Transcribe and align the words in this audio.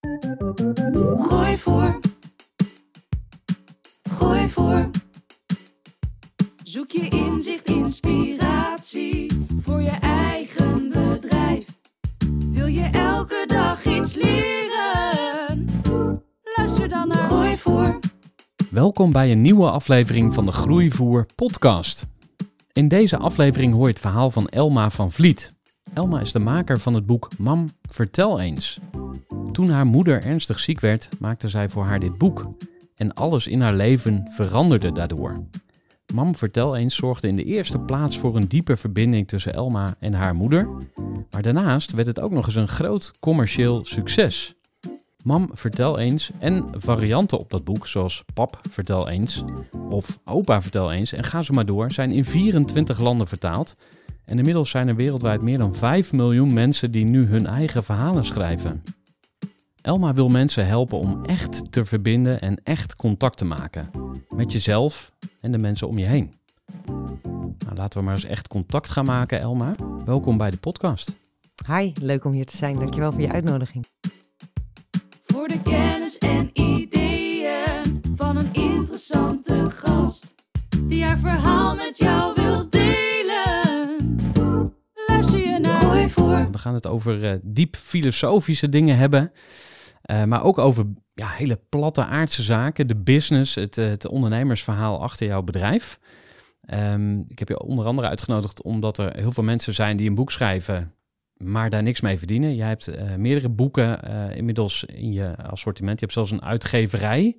Gooi 0.00 1.56
voor. 1.56 1.98
Gooi 4.10 4.48
voor. 4.48 4.90
Zoek 6.64 6.90
je 6.90 7.08
inzicht, 7.08 7.64
inspiratie 7.64 9.46
voor 9.62 9.80
je 9.80 9.96
eigen 10.00 10.88
bedrijf. 10.88 11.64
Wil 12.52 12.66
je 12.66 12.88
elke 12.92 13.44
dag 13.46 13.84
iets 13.84 14.14
leren? 14.14 15.66
Luister 16.56 16.88
dan 16.88 17.08
naar 17.08 17.22
Gooi 17.22 17.56
voor. 17.56 17.98
Welkom 18.70 19.12
bij 19.12 19.30
een 19.32 19.42
nieuwe 19.42 19.70
aflevering 19.70 20.34
van 20.34 20.46
de 20.46 20.52
Groeivoer 20.52 21.26
podcast. 21.34 22.06
In 22.72 22.88
deze 22.88 23.16
aflevering 23.16 23.72
hoor 23.72 23.86
je 23.86 23.92
het 23.92 24.00
verhaal 24.00 24.30
van 24.30 24.48
Elma 24.48 24.90
van 24.90 25.12
Vliet. 25.12 25.58
Elma 25.94 26.20
is 26.20 26.32
de 26.32 26.38
maker 26.38 26.80
van 26.80 26.94
het 26.94 27.06
boek 27.06 27.28
Mam, 27.38 27.70
vertel 27.88 28.40
eens. 28.40 28.78
Toen 29.52 29.70
haar 29.70 29.86
moeder 29.86 30.22
ernstig 30.22 30.60
ziek 30.60 30.80
werd, 30.80 31.08
maakte 31.18 31.48
zij 31.48 31.68
voor 31.68 31.84
haar 31.84 32.00
dit 32.00 32.18
boek. 32.18 32.46
En 32.96 33.14
alles 33.14 33.46
in 33.46 33.60
haar 33.60 33.74
leven 33.74 34.28
veranderde 34.30 34.92
daardoor. 34.92 35.44
Mam, 36.14 36.34
vertel 36.34 36.76
eens 36.76 36.96
zorgde 36.96 37.28
in 37.28 37.36
de 37.36 37.44
eerste 37.44 37.78
plaats 37.78 38.18
voor 38.18 38.36
een 38.36 38.48
diepe 38.48 38.76
verbinding 38.76 39.28
tussen 39.28 39.52
Elma 39.52 39.94
en 39.98 40.12
haar 40.12 40.34
moeder. 40.34 40.68
Maar 41.30 41.42
daarnaast 41.42 41.92
werd 41.92 42.06
het 42.06 42.20
ook 42.20 42.30
nog 42.30 42.46
eens 42.46 42.54
een 42.54 42.68
groot 42.68 43.12
commercieel 43.20 43.84
succes. 43.84 44.54
Mam, 45.22 45.50
vertel 45.52 45.98
eens 45.98 46.30
en 46.38 46.66
varianten 46.76 47.38
op 47.38 47.50
dat 47.50 47.64
boek, 47.64 47.86
zoals 47.86 48.24
Pap, 48.34 48.60
vertel 48.68 49.08
eens 49.08 49.44
of 49.90 50.18
Opa, 50.24 50.62
vertel 50.62 50.92
eens 50.92 51.12
en 51.12 51.24
ga 51.24 51.42
zo 51.42 51.54
maar 51.54 51.66
door, 51.66 51.92
zijn 51.92 52.10
in 52.10 52.24
24 52.24 53.00
landen 53.00 53.26
vertaald. 53.26 53.76
En 54.30 54.38
inmiddels 54.38 54.70
zijn 54.70 54.88
er 54.88 54.96
wereldwijd 54.96 55.42
meer 55.42 55.58
dan 55.58 55.74
5 55.74 56.12
miljoen 56.12 56.52
mensen 56.52 56.90
die 56.90 57.04
nu 57.04 57.24
hun 57.24 57.46
eigen 57.46 57.84
verhalen 57.84 58.24
schrijven. 58.24 58.82
Elma 59.82 60.14
wil 60.14 60.28
mensen 60.28 60.66
helpen 60.66 60.98
om 60.98 61.24
echt 61.24 61.72
te 61.72 61.84
verbinden 61.84 62.40
en 62.40 62.60
echt 62.64 62.96
contact 62.96 63.36
te 63.36 63.44
maken. 63.44 63.90
Met 64.28 64.52
jezelf 64.52 65.12
en 65.40 65.52
de 65.52 65.58
mensen 65.58 65.88
om 65.88 65.98
je 65.98 66.06
heen. 66.06 66.32
Nou, 67.58 67.74
laten 67.74 67.98
we 67.98 68.04
maar 68.04 68.14
eens 68.14 68.24
echt 68.24 68.48
contact 68.48 68.90
gaan 68.90 69.04
maken, 69.04 69.40
Elma. 69.40 69.74
Welkom 70.04 70.36
bij 70.36 70.50
de 70.50 70.56
podcast. 70.58 71.12
Hi, 71.66 71.92
leuk 72.00 72.24
om 72.24 72.32
hier 72.32 72.46
te 72.46 72.56
zijn. 72.56 72.78
Dankjewel 72.78 73.12
voor 73.12 73.20
je 73.20 73.32
uitnodiging. 73.32 73.86
Voor 75.26 75.48
de 75.48 75.62
kennis 75.62 76.18
en 76.18 76.50
ideeën 76.52 78.02
van 78.16 78.36
een 78.36 78.48
interessante 78.52 79.70
gast. 79.70 80.34
Die 80.80 81.04
haar 81.04 81.18
verhaal 81.18 81.74
met 81.74 81.96
jou 81.96 82.32
wil 82.34 82.70
delen. 82.70 83.09
We 86.52 86.58
gaan 86.58 86.74
het 86.74 86.86
over 86.86 87.24
eh, 87.24 87.38
diep 87.42 87.76
filosofische 87.76 88.68
dingen 88.68 88.96
hebben. 88.96 89.32
eh, 90.02 90.24
maar 90.24 90.44
ook 90.44 90.58
over 90.58 90.86
ja, 91.14 91.28
hele 91.28 91.60
platte 91.68 92.04
aardse 92.04 92.42
zaken. 92.42 92.86
De 92.86 92.96
business, 92.96 93.54
het, 93.54 93.78
eh, 93.78 93.86
het 93.88 94.06
ondernemersverhaal 94.06 95.02
achter 95.02 95.26
jouw 95.26 95.42
bedrijf. 95.42 95.98
Ehm, 96.60 97.18
ik 97.28 97.38
heb 97.38 97.48
je 97.48 97.62
onder 97.62 97.84
andere 97.86 98.08
uitgenodigd 98.08 98.62
omdat 98.62 98.98
er 98.98 99.16
heel 99.16 99.32
veel 99.32 99.44
mensen 99.44 99.74
zijn 99.74 99.96
die 99.96 100.08
een 100.08 100.14
boek 100.14 100.30
schrijven, 100.30 100.92
maar 101.36 101.70
daar 101.70 101.82
niks 101.82 102.00
mee 102.00 102.18
verdienen. 102.18 102.54
Jij 102.54 102.68
hebt 102.68 102.90
meerdere 103.16 103.48
boeken 103.48 104.00
inmiddels 104.36 104.84
in 104.84 105.12
je 105.12 105.36
assortiment. 105.36 105.94
Je 106.00 106.04
hebt 106.04 106.16
zelfs 106.16 106.30
een 106.30 106.42
uitgeverij. 106.42 107.36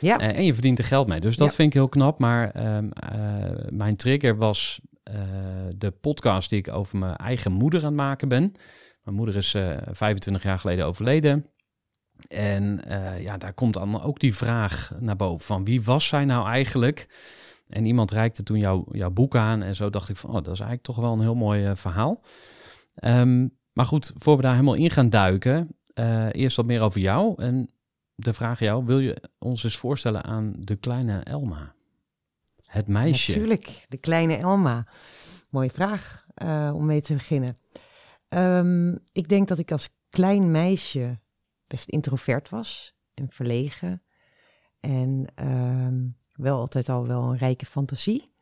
Ja, 0.00 0.18
en 0.18 0.44
je 0.44 0.52
verdient 0.52 0.78
er 0.78 0.84
geld 0.84 1.06
mee. 1.06 1.20
Dus 1.20 1.36
dat 1.36 1.48
Ja. 1.48 1.54
vind 1.54 1.68
ik 1.68 1.74
heel 1.74 1.88
knap. 1.88 2.18
Maar 2.18 2.50
ehm, 2.50 2.88
eh, 2.90 3.50
mijn 3.70 3.96
trigger 3.96 4.36
was 4.36 4.80
de 5.76 5.90
podcast 6.00 6.50
die 6.50 6.58
ik 6.58 6.68
over 6.68 6.98
mijn 6.98 7.16
eigen 7.16 7.52
moeder 7.52 7.80
aan 7.80 7.86
het 7.86 7.96
maken 7.96 8.28
ben. 8.28 8.52
Mijn 9.02 9.16
moeder 9.16 9.36
is 9.36 9.54
eh, 9.54 9.76
25 9.90 10.42
jaar 10.42 10.58
geleden 10.58 10.86
overleden. 10.86 11.46
En 12.28 12.84
eh, 12.84 13.22
ja, 13.22 13.38
daar 13.38 13.52
komt 13.52 13.74
dan 13.74 14.02
ook 14.02 14.20
die 14.20 14.34
vraag 14.34 14.90
naar 14.98 15.16
boven 15.16 15.46
van 15.46 15.64
wie 15.64 15.82
was 15.82 16.06
zij 16.06 16.24
nou 16.24 16.48
eigenlijk? 16.48 17.08
En 17.68 17.86
iemand 17.86 18.10
reikte 18.10 18.42
toen 18.42 18.58
jouw, 18.58 18.86
jouw 18.90 19.10
boek 19.10 19.36
aan 19.36 19.62
en 19.62 19.76
zo 19.76 19.90
dacht 19.90 20.08
ik 20.08 20.16
van, 20.16 20.30
oh, 20.30 20.34
dat 20.34 20.52
is 20.52 20.60
eigenlijk 20.60 20.82
toch 20.82 20.96
wel 20.96 21.12
een 21.12 21.20
heel 21.20 21.34
mooi 21.34 21.64
eh, 21.64 21.74
verhaal. 21.74 22.22
Ehm, 22.94 23.48
maar 23.72 23.86
goed, 23.86 24.12
voor 24.16 24.36
we 24.36 24.42
daar 24.42 24.52
helemaal 24.52 24.74
in 24.74 24.90
gaan 24.90 25.10
duiken, 25.10 25.76
eh, 25.94 26.28
eerst 26.32 26.56
wat 26.56 26.66
meer 26.66 26.80
over 26.80 27.00
jou. 27.00 27.42
En 27.42 27.70
de 28.14 28.32
vraag 28.32 28.58
jou, 28.58 28.84
wil 28.84 28.98
je 28.98 29.22
ons 29.38 29.64
eens 29.64 29.76
voorstellen 29.76 30.24
aan 30.24 30.52
de 30.58 30.76
kleine 30.76 31.20
Elma? 31.20 31.74
Het 32.70 32.86
meisje. 32.86 33.30
natuurlijk. 33.30 33.84
De 33.88 33.96
kleine 33.96 34.36
Elma. 34.36 34.86
Mooie 35.48 35.70
vraag 35.70 36.26
eh, 36.34 36.70
om 36.74 36.86
mee 36.86 37.00
te 37.00 37.12
beginnen. 37.12 37.54
Ehm, 38.28 38.96
ik 39.12 39.28
denk 39.28 39.48
dat 39.48 39.58
ik 39.58 39.72
als 39.72 39.88
klein 40.08 40.50
meisje 40.50 41.20
best 41.66 41.88
introvert 41.88 42.48
was 42.48 42.94
en 43.14 43.26
verlegen. 43.30 44.02
En 44.80 45.26
ehm, 45.34 46.08
wel 46.32 46.58
altijd 46.58 46.88
al 46.88 47.06
wel 47.06 47.22
een 47.22 47.38
rijke 47.38 47.66
fantasie. 47.66 48.32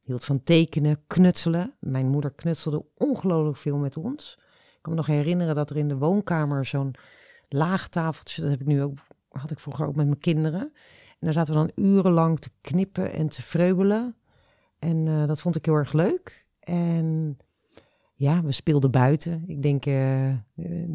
Hield 0.00 0.24
van 0.24 0.42
tekenen, 0.42 1.06
knutselen. 1.06 1.76
Mijn 1.80 2.08
moeder 2.08 2.32
knutselde 2.32 2.84
ongelooflijk 2.94 3.56
veel 3.56 3.76
met 3.76 3.96
ons. 3.96 4.34
Ik 4.76 4.82
kan 4.82 4.92
me 4.92 4.98
nog 4.98 5.06
herinneren 5.06 5.54
dat 5.54 5.70
er 5.70 5.76
in 5.76 5.88
de 5.88 5.96
woonkamer 5.96 6.66
zo'n 6.66 6.94
laag 7.48 7.88
tafeltje, 7.88 8.42
dat 8.42 8.50
heb 8.50 8.60
ik 8.60 8.66
nu 8.66 8.82
ook, 8.82 8.98
had 9.28 9.50
ik 9.50 9.60
vroeger 9.60 9.86
ook 9.86 9.96
met 9.96 10.06
mijn 10.06 10.18
kinderen. 10.18 10.72
Daar 11.26 11.34
zaten 11.34 11.54
we 11.54 11.60
dan 11.60 11.84
urenlang 11.84 12.38
te 12.38 12.50
knippen 12.60 13.12
en 13.12 13.28
te 13.28 13.42
vreubelen. 13.42 14.16
En 14.78 15.08
eh, 15.08 15.26
dat 15.26 15.40
vond 15.40 15.56
ik 15.56 15.64
heel 15.64 15.74
erg 15.74 15.92
leuk. 15.92 16.46
En 16.60 17.38
ja, 18.14 18.42
we 18.42 18.52
speelden 18.52 18.90
buiten. 18.90 19.44
Ik 19.46 19.62
denk, 19.62 19.86
eh, 19.86 20.28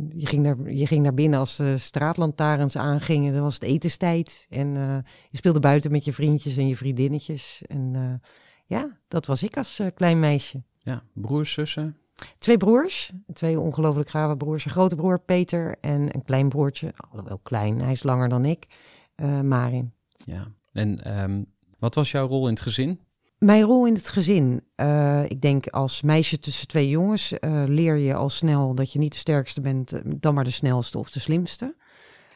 je, 0.09 0.25
ging 0.25 0.43
naar, 0.43 0.71
je 0.71 0.87
ging 0.87 1.03
naar 1.03 1.13
binnen 1.13 1.39
als 1.39 1.55
de 1.55 1.77
straatlantaarns 1.77 2.77
aangingen. 2.77 3.33
Dan 3.33 3.41
was 3.41 3.53
het 3.53 3.63
etenstijd. 3.63 4.45
En 4.49 4.77
eh, 4.77 4.97
je 5.29 5.37
speelde 5.37 5.59
buiten 5.59 5.91
met 5.91 6.05
je 6.05 6.13
vriendjes 6.13 6.57
en 6.57 6.67
je 6.67 6.77
vriendinnetjes. 6.77 7.61
En 7.67 8.21
ja, 8.65 8.97
dat 9.07 9.25
was 9.25 9.43
ik 9.43 9.57
als 9.57 9.81
klein 9.93 10.19
meisje. 10.19 10.63
Ja, 10.77 11.03
broers, 11.13 11.53
zussen. 11.53 11.97
Twee 12.37 12.57
broers, 12.57 13.11
twee 13.33 13.59
ongelooflijk 13.59 14.09
gave 14.09 14.37
broers. 14.37 14.65
Een 14.65 14.71
grote 14.71 14.95
broer, 14.95 15.19
Peter, 15.19 15.77
en 15.81 16.15
een 16.15 16.23
klein 16.23 16.49
broertje, 16.49 16.93
alhoewel 17.09 17.39
klein, 17.43 17.81
hij 17.81 17.91
is 17.91 18.03
langer 18.03 18.29
dan 18.29 18.45
ik, 18.45 18.67
eh, 19.16 19.41
Marin. 19.41 19.93
Ja. 20.26 20.53
En 20.72 21.03
ehm, 21.03 21.44
wat 21.79 21.96
was 21.96 22.12
jouw 22.12 22.28
rol 22.28 22.47
in 22.47 22.53
het 22.53 22.62
gezin? 22.62 23.00
Mijn 23.38 23.64
rol 23.64 23.88
in 23.88 23.94
het 23.94 24.09
gezin. 24.09 24.62
eh, 24.76 25.23
ik 25.28 25.41
denk 25.41 25.68
als 25.68 26.02
meisje 26.02 26.40
tussen 26.40 26.68
twee 26.68 26.90
jongens 26.90 27.40
eh, 27.40 27.64
leer 27.66 27.96
je 27.96 28.14
al 28.14 28.29
snel 28.29 28.76
dat 28.76 28.94
je 28.94 29.00
niet 29.00 29.12
de 29.12 29.18
sterkste 29.18 29.62
bent, 29.62 29.94
eh, 29.94 30.02
dan 30.06 30.34
maar 30.34 30.44
de 30.44 30.52
snelste 30.52 30.97
of 30.97 31.12
de 31.12 31.20
slimste. 31.20 31.76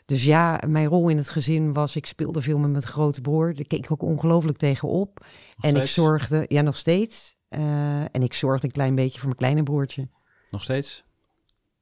Dus 0.06 0.24
ja, 0.24 0.62
mijn 0.68 0.88
rol 0.88 1.10
in 1.10 1.18
het 1.18 1.30
gezin 1.30 1.74
was, 1.74 1.96
ik 1.96 2.06
speelde 2.06 2.42
veel 2.42 2.58
met 2.58 2.72
mijn 2.72 2.84
grote 2.84 3.22
broer. 3.22 3.54
Daar 3.54 3.66
keek 3.66 3.84
ik 3.84 3.92
ook 3.92 4.02
ongelooflijk 4.02 4.58
tegenop. 4.58 5.26
En 5.60 5.76
ik 5.76 5.86
zorgde, 5.86 6.46
ja 6.48 6.62
nog 6.62 6.78
steeds. 6.78 7.38
En 7.50 8.22
ik 8.24 8.34
zorgde 8.34 8.68
een 8.68 8.74
klein 8.74 8.96
beetje 8.96 9.20
voor 9.20 9.28
mijn 9.28 9.40
kleine 9.40 9.64
broertje. 9.64 10.10
Nog 10.50 10.64
steeds? 10.64 11.04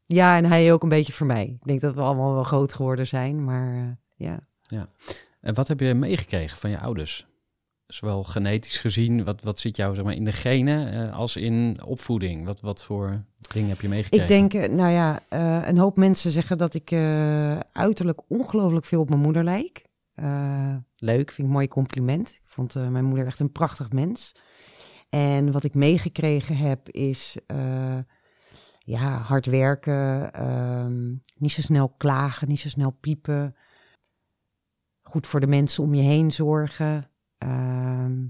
Ja, 0.05 0.37
en 0.37 0.45
hij 0.45 0.73
ook 0.73 0.83
een 0.83 0.89
beetje 0.89 1.13
voor 1.13 1.27
mij. 1.27 1.45
Ik 1.45 1.63
denk 1.63 1.81
dat 1.81 1.95
we 1.95 2.01
allemaal 2.01 2.33
wel 2.33 2.43
groot 2.43 2.73
geworden 2.73 3.07
zijn, 3.07 3.43
maar 3.43 3.75
eh, 3.75 4.27
ja. 4.27 4.39
En 5.43 5.53
wat 5.53 5.67
heb 5.67 5.79
je 5.79 5.93
meegekregen 5.93 6.57
van 6.57 6.69
je 6.69 6.79
ouders? 6.79 7.27
zowel 7.93 8.23
genetisch 8.23 8.77
gezien, 8.77 9.23
wat, 9.23 9.41
wat 9.41 9.59
zit 9.59 9.75
jou 9.77 9.95
zeg 9.95 10.03
maar, 10.03 10.13
in 10.13 10.25
de 10.25 10.31
genen, 10.31 10.93
eh, 10.93 11.17
als 11.17 11.35
in 11.35 11.83
opvoeding? 11.85 12.45
Wat, 12.45 12.61
wat 12.61 12.83
voor 12.83 13.23
dingen 13.51 13.69
heb 13.69 13.81
je 13.81 13.87
meegekregen? 13.87 14.25
Ik 14.25 14.51
denk, 14.51 14.53
eh, 14.63 14.75
nou 14.75 14.91
ja, 14.91 15.19
eh, 15.29 15.67
een 15.67 15.77
hoop 15.77 15.97
mensen 15.97 16.31
zeggen 16.31 16.57
dat 16.57 16.73
ik 16.73 16.91
uiterlijk 17.71 18.21
ongelooflijk 18.27 18.85
veel 18.85 19.01
op 19.01 19.09
mijn 19.09 19.21
moeder 19.21 19.43
lijk. 19.43 19.85
Leuk, 20.95 21.31
vind 21.31 21.37
ik 21.37 21.45
een 21.45 21.51
mooi 21.51 21.67
compliment. 21.67 22.29
Ik 22.29 22.41
vond 22.45 22.73
mijn 22.73 23.05
moeder 23.05 23.25
echt 23.25 23.39
een 23.39 23.51
prachtig 23.51 23.91
mens. 23.91 24.35
En 25.09 25.51
wat 25.51 25.63
ik 25.63 25.73
meegekregen 25.73 26.57
heb 26.57 26.89
is, 26.89 27.37
ja, 28.79 29.17
hard 29.17 29.45
werken, 29.45 30.33
ehm, 30.33 31.09
niet 31.37 31.51
zo 31.51 31.61
snel 31.61 31.89
klagen, 31.97 32.47
niet 32.47 32.59
zo 32.59 32.69
snel 32.69 32.91
piepen. 32.91 33.55
Goed 35.13 35.27
voor 35.27 35.39
de 35.39 35.47
mensen 35.47 35.83
om 35.83 35.93
je 35.93 36.01
heen 36.01 36.31
zorgen. 36.31 37.09
Ehm, 37.37 38.25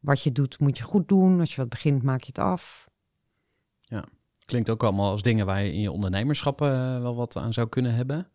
wat 0.00 0.22
je 0.22 0.32
doet, 0.32 0.60
moet 0.60 0.78
je 0.78 0.84
goed 0.84 1.08
doen. 1.08 1.40
Als 1.40 1.54
je 1.54 1.60
wat 1.60 1.68
begint, 1.68 2.02
maak 2.02 2.20
je 2.20 2.26
het 2.26 2.38
af. 2.38 2.88
Klinkt 4.44 4.70
ook 4.70 4.82
allemaal 4.82 5.10
als 5.10 5.22
dingen 5.22 5.46
waar 5.46 5.62
je 5.62 5.72
in 5.72 5.80
je 5.80 5.92
ondernemerschap 5.92 6.60
eh, 6.62 7.00
wel 7.00 7.16
wat 7.16 7.36
aan 7.36 7.52
zou 7.52 7.68
kunnen 7.68 7.94
hebben. 7.94 8.28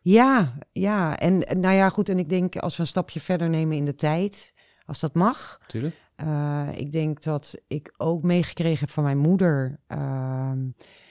Ja, 0.00 0.58
ja. 0.72 1.18
En 1.18 1.38
nou 1.38 1.74
ja, 1.74 1.88
goed. 1.88 2.08
En 2.08 2.18
ik 2.18 2.28
denk 2.28 2.56
als 2.56 2.76
we 2.76 2.82
een 2.82 2.88
stapje 2.88 3.20
verder 3.20 3.48
nemen 3.48 3.76
in 3.76 3.84
de 3.84 3.94
tijd, 3.94 4.54
als 4.84 5.00
dat 5.00 5.14
mag. 5.14 5.58
Natuurlijk. 5.60 5.94
eh, 6.14 6.68
ik 6.74 6.92
denk 6.92 7.22
dat 7.22 7.54
ik 7.66 7.94
ook 7.96 8.22
meegekregen 8.22 8.80
heb 8.80 8.90
van 8.90 9.04
mijn 9.04 9.18
moeder. 9.18 9.80
ehm, 9.86 10.58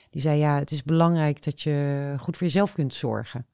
die 0.10 0.22
zei, 0.22 0.40
ja, 0.40 0.58
het 0.60 0.72
is 0.72 0.84
belangrijk 0.84 1.44
dat 1.44 1.62
je 1.62 2.16
goed 2.20 2.38
voor 2.38 2.48
jezelf 2.48 2.74
kunt 2.74 2.94
zorgen. 2.94 3.46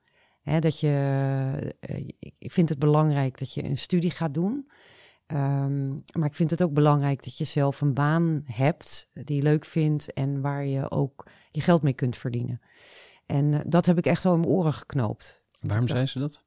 Hè, 0.43 0.59
dat 0.59 0.79
je, 0.79 1.73
eh, 1.79 1.97
ik- 2.19 2.33
ik 2.39 2.51
vind 2.51 2.69
het 2.69 2.79
belangrijk 2.79 3.39
dat 3.39 3.53
je 3.53 3.63
een 3.63 3.77
studie 3.77 4.11
gaat 4.11 4.33
doen. 4.33 4.69
Ehm, 5.25 5.87
maar 5.89 6.25
ik 6.27 6.35
vind 6.35 6.49
het 6.49 6.61
ook 6.63 6.73
belangrijk 6.73 7.23
dat 7.23 7.37
je 7.37 7.43
zelf 7.43 7.81
een 7.81 7.93
baan 7.93 8.43
hebt 8.45 9.09
die 9.13 9.35
je 9.35 9.41
leuk 9.41 9.65
vindt 9.65 10.13
en 10.13 10.41
waar 10.41 10.65
je 10.65 10.91
ook 10.91 11.27
je 11.51 11.61
geld 11.61 11.81
mee 11.81 11.93
kunt 11.93 12.17
verdienen. 12.17 12.61
En 13.25 13.53
eh, 13.53 13.59
dat 13.65 13.85
heb 13.85 13.97
ik 13.97 14.05
echt 14.05 14.23
wel 14.23 14.33
in 14.33 14.39
mijn 14.39 14.51
oren 14.51 14.73
geknoopt. 14.73 15.41
Waarom 15.61 15.87
zei 15.87 16.05
ze 16.05 16.19
dat? 16.19 16.45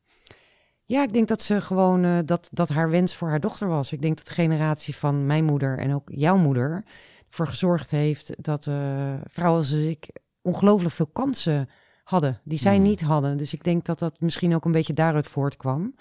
Ja, 0.85 1.03
ik 1.03 1.13
denk 1.13 1.29
dat 1.29 1.43
ze 1.43 1.61
gewoon 1.61 2.05
eh, 2.05 2.19
dat, 2.25 2.49
dat 2.53 2.69
haar 2.69 2.91
wens 2.91 3.15
voor 3.15 3.29
haar 3.29 3.41
dochter 3.41 3.69
was. 3.69 3.93
Ik 3.93 4.03
denk 4.03 4.17
dat 4.17 4.27
de 4.27 4.33
generatie 4.35 4.97
van 4.97 5.27
mijn 5.27 5.45
moeder 5.45 5.79
en 5.79 5.95
ook 5.95 6.09
jouw 6.13 6.37
moeder 6.37 6.85
ervoor 7.29 7.47
gezorgd 7.47 7.91
heeft 7.91 8.45
dat 8.45 8.67
eh, 8.67 9.15
vrouwen 9.25 9.61
als 9.61 9.73
ik 9.73 10.09
ongelooflijk 10.43 10.95
veel 10.95 11.07
kansen 11.07 11.69
hadden 12.07 12.41
die 12.45 12.59
zij 12.59 12.75
Hmm. 12.75 12.85
niet 12.85 13.01
hadden. 13.01 13.37
Dus 13.37 13.53
ik 13.53 13.65
denk 13.65 13.85
dat 13.85 13.99
dat 13.99 14.21
misschien 14.21 14.55
ook 14.55 14.65
een 14.65 14.73
beetje 14.73 14.93
daaruit 14.93 15.29
voortkwam. 15.29 15.95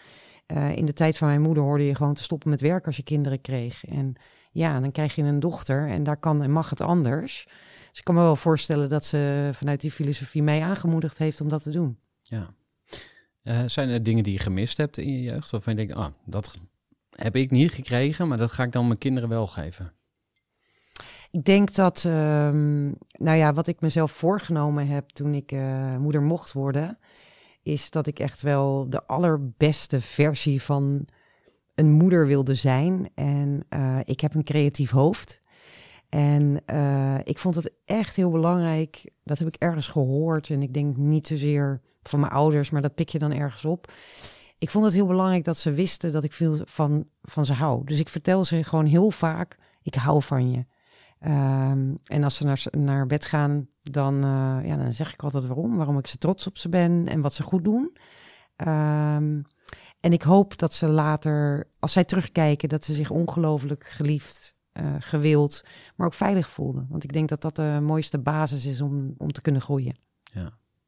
Eh, 0.46 0.76
in 0.76 0.86
de 0.86 0.94
tijd 0.94 1.18
van 1.18 1.28
mijn 1.28 1.42
moeder 1.42 1.64
hoorde 1.64 1.86
je 1.86 1.96
gewoon 1.96 2.14
te 2.14 2.24
stoppen 2.24 2.50
met 2.50 2.62
werken 2.62 2.86
als 2.86 2.98
je 2.98 3.04
kinderen 3.04 3.42
kreeg. 3.42 3.86
En 3.86 4.16
ja, 4.52 4.80
dan 4.80 4.92
krijg 4.92 5.16
je 5.16 5.24
een 5.24 5.40
dochter 5.40 5.90
en 5.90 6.04
daar 6.04 6.18
kan 6.18 6.44
en 6.44 6.52
mag 6.52 6.70
het 6.70 6.82
anders. 6.82 7.48
Dus 7.90 7.98
ik 7.98 8.04
kan 8.04 8.16
me 8.16 8.22
wel 8.22 8.36
voorstellen 8.36 8.90
dat 8.90 9.06
ze 9.06 9.50
vanuit 9.54 9.82
die 9.82 9.92
filosofie 9.92 10.44
mij 10.44 10.62
aangemoedigd 10.62 11.18
heeft 11.18 11.42
om 11.42 11.50
dat 11.50 11.64
te 11.64 11.72
doen. 11.72 11.98
Ja. 12.22 12.54
Eh, 13.42 13.64
zijn 13.66 13.90
er 13.90 14.04
dingen 14.04 14.24
die 14.24 14.34
je 14.34 14.40
gemist 14.40 14.78
hebt 14.78 14.98
in 14.98 15.12
je 15.12 15.22
jeugd? 15.22 15.54
Of 15.54 15.66
je 15.66 15.74
denkt, 15.74 15.94
ah, 15.94 16.08
dat 16.26 16.58
heb 17.10 17.36
ik 17.36 17.52
niet 17.52 17.72
gekregen, 17.72 18.28
maar 18.28 18.38
dat 18.38 18.52
ga 18.52 18.64
ik 18.64 18.72
dan 18.72 18.88
mijn 18.88 19.00
kinderen 19.00 19.30
wel 19.30 19.48
geven. 19.48 19.94
Ik 21.36 21.46
denk 21.46 21.74
dat, 21.74 22.04
ehm, 22.06 22.86
nou 23.12 23.38
ja, 23.38 23.54
wat 23.54 23.68
ik 23.68 23.82
mezelf 23.82 24.12
voorgenomen 24.12 24.88
heb 24.88 25.10
toen 25.10 25.34
ik 25.34 25.52
eh, 25.52 25.98
moeder 25.98 26.22
mocht 26.22 26.54
worden, 26.54 26.98
is 27.64 27.92
dat 27.92 28.08
ik 28.08 28.20
echt 28.20 28.42
wel 28.42 28.90
de 28.90 29.06
allerbeste 29.06 30.02
versie 30.02 30.62
van 30.62 31.08
een 31.74 31.92
moeder 31.92 32.28
wilde 32.28 32.56
zijn. 32.56 33.10
En 33.16 33.66
eh, 33.70 34.00
ik 34.04 34.20
heb 34.20 34.36
een 34.36 34.44
creatief 34.44 34.92
hoofd. 34.92 35.42
En 36.10 36.62
eh, 36.66 37.18
ik 37.24 37.38
vond 37.38 37.56
het 37.56 37.72
echt 37.86 38.16
heel 38.16 38.32
belangrijk, 38.32 39.12
dat 39.24 39.40
heb 39.40 39.48
ik 39.48 39.56
ergens 39.56 39.88
gehoord. 39.88 40.50
En 40.50 40.62
ik 40.62 40.74
denk 40.74 40.98
niet 40.98 41.28
zozeer 41.28 41.82
van 42.04 42.20
mijn 42.20 42.32
ouders, 42.32 42.70
maar 42.70 42.82
dat 42.82 42.96
pik 42.96 43.10
je 43.10 43.20
dan 43.20 43.34
ergens 43.34 43.66
op. 43.66 43.92
Ik 44.58 44.70
vond 44.70 44.86
het 44.86 44.94
heel 44.94 45.08
belangrijk 45.08 45.44
dat 45.44 45.58
ze 45.58 45.72
wisten 45.72 46.12
dat 46.12 46.24
ik 46.24 46.34
veel 46.34 46.58
van, 46.66 47.08
van 47.22 47.46
ze 47.46 47.54
hou. 47.54 47.86
Dus 47.86 48.00
ik 48.00 48.10
vertel 48.10 48.46
ze 48.46 48.64
gewoon 48.64 48.86
heel 48.86 49.12
vaak, 49.12 49.58
ik 49.82 49.96
hou 49.96 50.24
van 50.24 50.52
je. 50.52 50.66
Ehm, 51.20 51.96
en 52.06 52.24
als 52.24 52.36
ze 52.36 52.44
naar, 52.44 52.64
naar 52.72 53.08
bed 53.08 53.26
gaan, 53.26 53.68
dan, 53.82 54.16
eh, 54.16 54.58
ja, 54.68 54.76
dan 54.78 54.94
zeg 54.94 55.14
ik 55.14 55.24
altijd 55.24 55.46
waarom. 55.46 55.76
Waarom 55.76 55.98
ik 55.98 56.08
ze 56.08 56.18
trots 56.18 56.48
op 56.48 56.58
ze 56.58 56.70
ben 56.70 57.08
en 57.08 57.22
wat 57.22 57.34
ze 57.34 57.44
goed 57.44 57.64
doen. 57.64 57.98
Ehm, 58.56 59.42
en 60.00 60.14
ik 60.14 60.22
hoop 60.22 60.58
dat 60.58 60.74
ze 60.74 60.88
later, 60.88 61.68
als 61.80 61.92
zij 61.92 62.04
terugkijken, 62.04 62.70
dat 62.70 62.86
ze 62.86 62.94
zich 62.94 63.10
ongelooflijk 63.10 63.86
geliefd, 63.86 64.56
eh, 64.72 64.96
gewild, 65.00 65.64
maar 65.96 66.08
ook 66.08 66.14
veilig 66.14 66.50
voelden. 66.50 66.88
Want 66.90 67.04
ik 67.04 67.14
denk 67.14 67.30
dat 67.30 67.42
dat 67.42 67.56
de 67.56 67.80
mooiste 67.82 68.20
basis 68.20 68.66
is 68.66 68.82
om, 68.82 69.14
om 69.18 69.32
te 69.32 69.42
kunnen 69.42 69.62
groeien. 69.62 69.96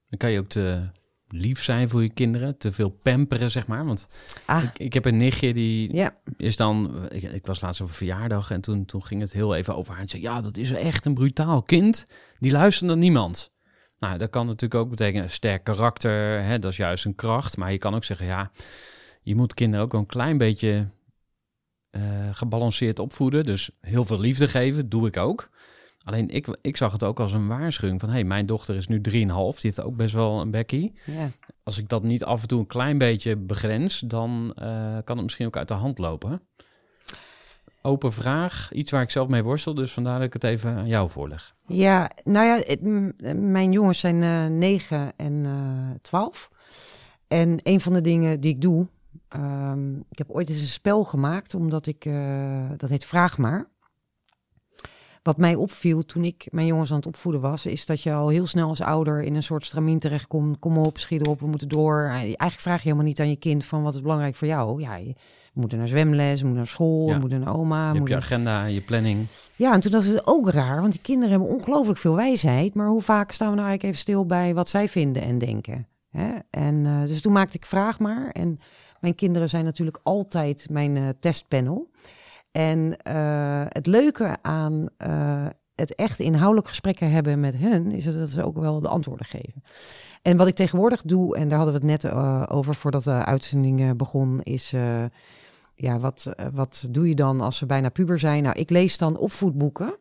Dan 0.09 0.19
kan 0.19 0.31
je 0.31 0.39
ook 0.39 0.47
te 0.47 0.89
lief 1.29 1.63
zijn 1.63 1.89
voor 1.89 2.01
je 2.01 2.09
kinderen, 2.09 2.57
te 2.57 2.71
veel 2.71 2.89
pamperen, 2.89 3.51
zeg 3.51 3.67
maar. 3.67 3.85
Want 3.85 4.07
Ah, 4.45 4.63
ik, 4.63 4.79
ik 4.79 4.93
heb 4.93 5.05
een 5.05 5.17
nichtje 5.17 5.53
die 5.53 5.95
ja. 5.95 6.17
is 6.37 6.55
dan... 6.55 7.05
Ik, 7.09 7.23
ik 7.23 7.45
was 7.45 7.61
laatst 7.61 7.81
op 7.81 7.87
een 7.87 7.93
verjaardag 7.93 8.51
en 8.51 8.61
toen, 8.61 8.85
toen 8.85 9.03
ging 9.03 9.21
het 9.21 9.33
heel 9.33 9.55
even 9.55 9.75
over 9.75 9.93
haar. 9.93 10.01
En 10.01 10.09
zei, 10.09 10.21
ja, 10.21 10.41
dat 10.41 10.57
is 10.57 10.71
echt 10.71 11.05
een 11.05 11.13
brutaal 11.13 11.63
kind. 11.63 12.05
Die 12.39 12.51
luistert 12.51 12.87
naar 12.89 12.97
niemand. 12.97 13.51
Nou, 13.99 14.17
dat 14.17 14.29
kan 14.29 14.45
natuurlijk 14.45 14.81
ook 14.81 14.89
betekenen 14.89 15.23
een 15.23 15.29
sterk 15.29 15.63
karakter. 15.63 16.43
Hè, 16.43 16.59
dat 16.59 16.71
is 16.71 16.77
juist 16.77 17.05
een 17.05 17.15
kracht. 17.15 17.57
Maar 17.57 17.71
je 17.71 17.77
kan 17.77 17.95
ook 17.95 18.03
zeggen, 18.03 18.25
ja, 18.25 18.51
je 19.21 19.35
moet 19.35 19.53
kinderen 19.53 19.85
ook 19.85 19.93
een 19.93 20.05
klein 20.05 20.37
beetje 20.37 20.87
eh, 21.89 22.01
gebalanceerd 22.31 22.99
opvoeden. 22.99 23.45
Dus 23.45 23.69
heel 23.81 24.05
veel 24.05 24.19
liefde 24.19 24.47
geven, 24.47 24.89
doe 24.89 25.07
ik 25.07 25.17
ook. 25.17 25.49
Alleen 26.07 26.29
ik, 26.29 26.57
ik 26.61 26.77
zag 26.77 26.91
het 26.91 27.03
ook 27.03 27.19
als 27.19 27.31
een 27.31 27.47
waarschuwing 27.47 27.99
van... 27.99 28.09
hé, 28.09 28.15
hey, 28.15 28.23
mijn 28.23 28.45
dochter 28.45 28.75
is 28.75 28.87
nu 28.87 28.97
3,5, 28.97 29.03
die 29.11 29.25
heeft 29.57 29.81
ook 29.81 29.95
best 29.95 30.13
wel 30.13 30.41
een 30.41 30.51
bekkie. 30.51 30.93
ja. 31.05 31.29
Als 31.63 31.77
ik 31.77 31.89
dat 31.89 32.03
niet 32.03 32.23
af 32.23 32.41
en 32.41 32.47
toe 32.47 32.59
een 32.59 32.67
klein 32.67 32.97
beetje 32.97 33.35
begrens... 33.35 33.99
dan 33.99 34.51
eh, 34.55 34.97
kan 35.03 35.15
het 35.15 35.25
misschien 35.25 35.45
ook 35.45 35.57
uit 35.57 35.67
de 35.67 35.73
hand 35.73 35.97
lopen. 35.97 36.41
Open 37.81 38.13
vraag, 38.13 38.71
iets 38.73 38.91
waar 38.91 39.01
ik 39.01 39.09
zelf 39.09 39.27
mee 39.27 39.43
worstel... 39.43 39.73
dus 39.73 39.93
vandaar 39.93 40.15
dat 40.17 40.27
ik 40.27 40.33
het 40.33 40.43
even 40.43 40.75
aan 40.75 40.87
jou 40.87 41.09
voorleg. 41.09 41.55
Ja, 41.65 42.11
nou 42.23 42.45
ja, 42.45 42.55
het- 42.65 43.39
mijn 43.39 43.71
jongens 43.71 43.99
zijn 43.99 44.23
eh 44.23 44.45
9 44.57 45.11
en 45.17 45.45
eh 45.45 45.95
12. 46.01 46.49
En 47.27 47.59
een 47.63 47.81
van 47.81 47.93
de 47.93 48.01
dingen 48.01 48.39
die 48.41 48.53
ik 48.53 48.61
doe, 48.61 48.87
ehm, 49.27 49.95
ik 49.97 50.17
heb 50.17 50.29
ooit 50.29 50.49
eens 50.49 50.61
een 50.61 50.67
spel 50.67 51.03
gemaakt, 51.03 51.53
omdat 51.55 51.85
ik, 51.87 52.09
dat 52.77 52.89
heet 52.89 53.05
Vraag 53.05 53.37
maar. 53.37 53.67
Wat 55.27 55.37
mij 55.37 55.55
opviel 55.55 56.05
toen 56.05 56.23
ik 56.23 56.47
mijn 56.51 56.67
jongens 56.67 56.91
aan 56.91 56.97
het 56.97 57.05
opvoeden 57.05 57.41
was, 57.41 57.65
is 57.65 57.85
dat 57.85 58.01
je 58.01 58.13
al 58.13 58.29
heel 58.29 58.47
snel 58.47 58.67
als 58.69 58.81
ouder 58.81 59.21
in 59.21 59.35
een 59.35 59.43
soort 59.43 59.65
stramien 59.65 59.99
terechtkomt. 59.99 60.59
Kom 60.59 60.77
op, 60.77 60.97
schiet 60.97 61.27
op, 61.27 61.39
we 61.39 61.47
moeten 61.47 61.67
door. 61.67 62.03
Eigenlijk 62.09 62.59
vraag 62.59 62.77
je 62.77 62.83
helemaal 62.83 63.05
niet 63.05 63.19
aan 63.19 63.29
je 63.29 63.35
kind 63.35 63.65
van 63.65 63.83
wat 63.83 63.93
is 63.95 64.01
belangrijk 64.01 64.35
voor 64.35 64.47
jou. 64.47 64.81
Ja, 64.81 64.95
je 64.95 65.15
moet 65.53 65.71
naar 65.71 65.87
zwemles, 65.87 66.39
we 66.39 66.45
moeten 66.45 66.55
naar 66.63 66.67
school, 66.67 67.07
Ja. 67.07 67.13
we 67.13 67.19
moeten 67.19 67.39
naar 67.39 67.55
oma. 67.57 67.91
je 67.93 67.99
moet 67.99 68.07
je 68.07 68.13
naar- 68.13 68.23
agenda, 68.23 68.65
je 68.65 68.81
planning. 68.81 69.27
ja, 69.55 69.73
en 69.73 69.79
toen 69.79 69.91
was 69.91 70.05
het 70.05 70.27
ook 70.27 70.49
raar, 70.49 70.81
want 70.81 70.91
die 70.93 71.01
kinderen 71.01 71.29
hebben 71.31 71.49
ongelooflijk 71.49 71.99
veel 71.99 72.15
wijsheid. 72.15 72.73
Maar 72.73 72.87
hoe 72.87 73.01
vaak 73.01 73.31
staan 73.31 73.49
we 73.49 73.55
nou 73.55 73.67
eigenlijk 73.67 73.83
even 73.83 74.05
stil 74.11 74.25
bij 74.25 74.53
wat 74.53 74.69
zij 74.69 74.89
vinden 74.89 75.21
en 75.21 75.37
denken? 75.37 75.87
Hè? 76.09 76.29
En, 76.49 76.85
eh, 76.85 77.01
dus 77.07 77.21
toen 77.21 77.33
maakte 77.33 77.57
ik 77.57 77.65
vraag 77.65 77.99
maar. 77.99 78.29
En 78.31 78.59
mijn 78.99 79.15
kinderen 79.15 79.49
zijn 79.49 79.63
natuurlijk 79.65 79.99
altijd 80.03 80.67
mijn 80.69 80.97
eh, 80.97 81.03
testpanel. 81.19 81.89
En 82.51 82.97
eh, 83.01 83.65
het 83.67 83.85
leuke 83.85 84.37
aan 84.41 84.87
eh, 84.97 85.45
het 85.75 85.95
echt 85.95 86.19
inhoudelijk 86.19 86.67
gesprekken 86.67 87.11
hebben 87.11 87.39
met 87.39 87.55
hun, 87.55 87.91
is 87.91 88.03
dat 88.03 88.29
ze 88.29 88.45
ook 88.45 88.57
wel 88.57 88.81
de 88.81 88.87
antwoorden 88.87 89.25
geven. 89.25 89.63
En 90.21 90.37
wat 90.37 90.47
ik 90.47 90.55
tegenwoordig 90.55 91.01
doe, 91.01 91.37
en 91.37 91.49
daar 91.49 91.57
hadden 91.57 91.81
we 91.81 91.87
het 91.87 92.01
net 92.01 92.11
eh, 92.11 92.43
over 92.47 92.75
voordat 92.75 93.03
de 93.03 93.25
uitzending 93.25 93.95
begon, 93.95 94.41
is 94.43 94.73
ja, 95.75 95.99
wat, 95.99 96.33
wat 96.53 96.87
doe 96.91 97.07
je 97.07 97.15
dan 97.15 97.41
als 97.41 97.57
ze 97.57 97.65
bijna 97.65 97.89
puber 97.89 98.19
zijn? 98.19 98.43
Nou, 98.43 98.59
ik 98.59 98.69
lees 98.69 98.97
dan 98.97 99.17
opvoedboeken 99.17 99.97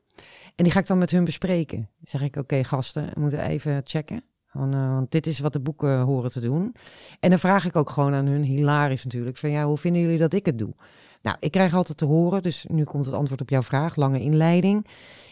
en 0.55 0.65
die 0.65 0.73
ga 0.73 0.79
ik 0.79 0.87
dan 0.87 0.99
met 0.99 1.11
hun 1.11 1.25
bespreken. 1.25 1.79
Dan 1.79 1.89
zeg 2.03 2.23
ik, 2.23 2.37
oké 2.37 2.65
gasten, 2.65 3.11
we 3.15 3.21
moeten 3.21 3.41
even 3.41 3.81
checken. 3.85 4.25
Want, 4.53 4.75
want 4.75 5.11
dit 5.11 5.27
is 5.27 5.39
wat 5.39 5.53
de 5.53 5.61
boeken 5.61 6.01
horen 6.01 6.31
te 6.31 6.41
doen. 6.41 6.75
En 7.21 7.31
dan 7.31 7.39
vraag 7.39 7.65
ik 7.65 7.77
ook 7.77 7.91
gewoon 7.91 8.15
aan 8.15 8.27
hun, 8.27 8.43
hilarisch 8.43 9.05
natuurlijk, 9.05 9.37
van 9.37 9.51
ja, 9.51 9.67
hoe 9.67 9.77
vinden 9.77 10.03
jullie 10.03 10.19
dat 10.19 10.33
ik 10.33 10.47
het 10.47 10.59
doe? 10.59 10.75
Nou, 11.27 11.39
ik 11.41 11.51
krijg 11.51 11.75
altijd 11.75 11.99
te 11.99 12.05
horen, 12.05 12.43
dus 12.43 12.67
nu 12.69 12.85
komt 12.85 13.07
het 13.07 13.15
antwoord 13.15 13.41
op 13.41 13.51
jouw 13.51 13.63
vraag, 13.63 13.97
lange 13.97 14.21
inleiding. 14.21 14.87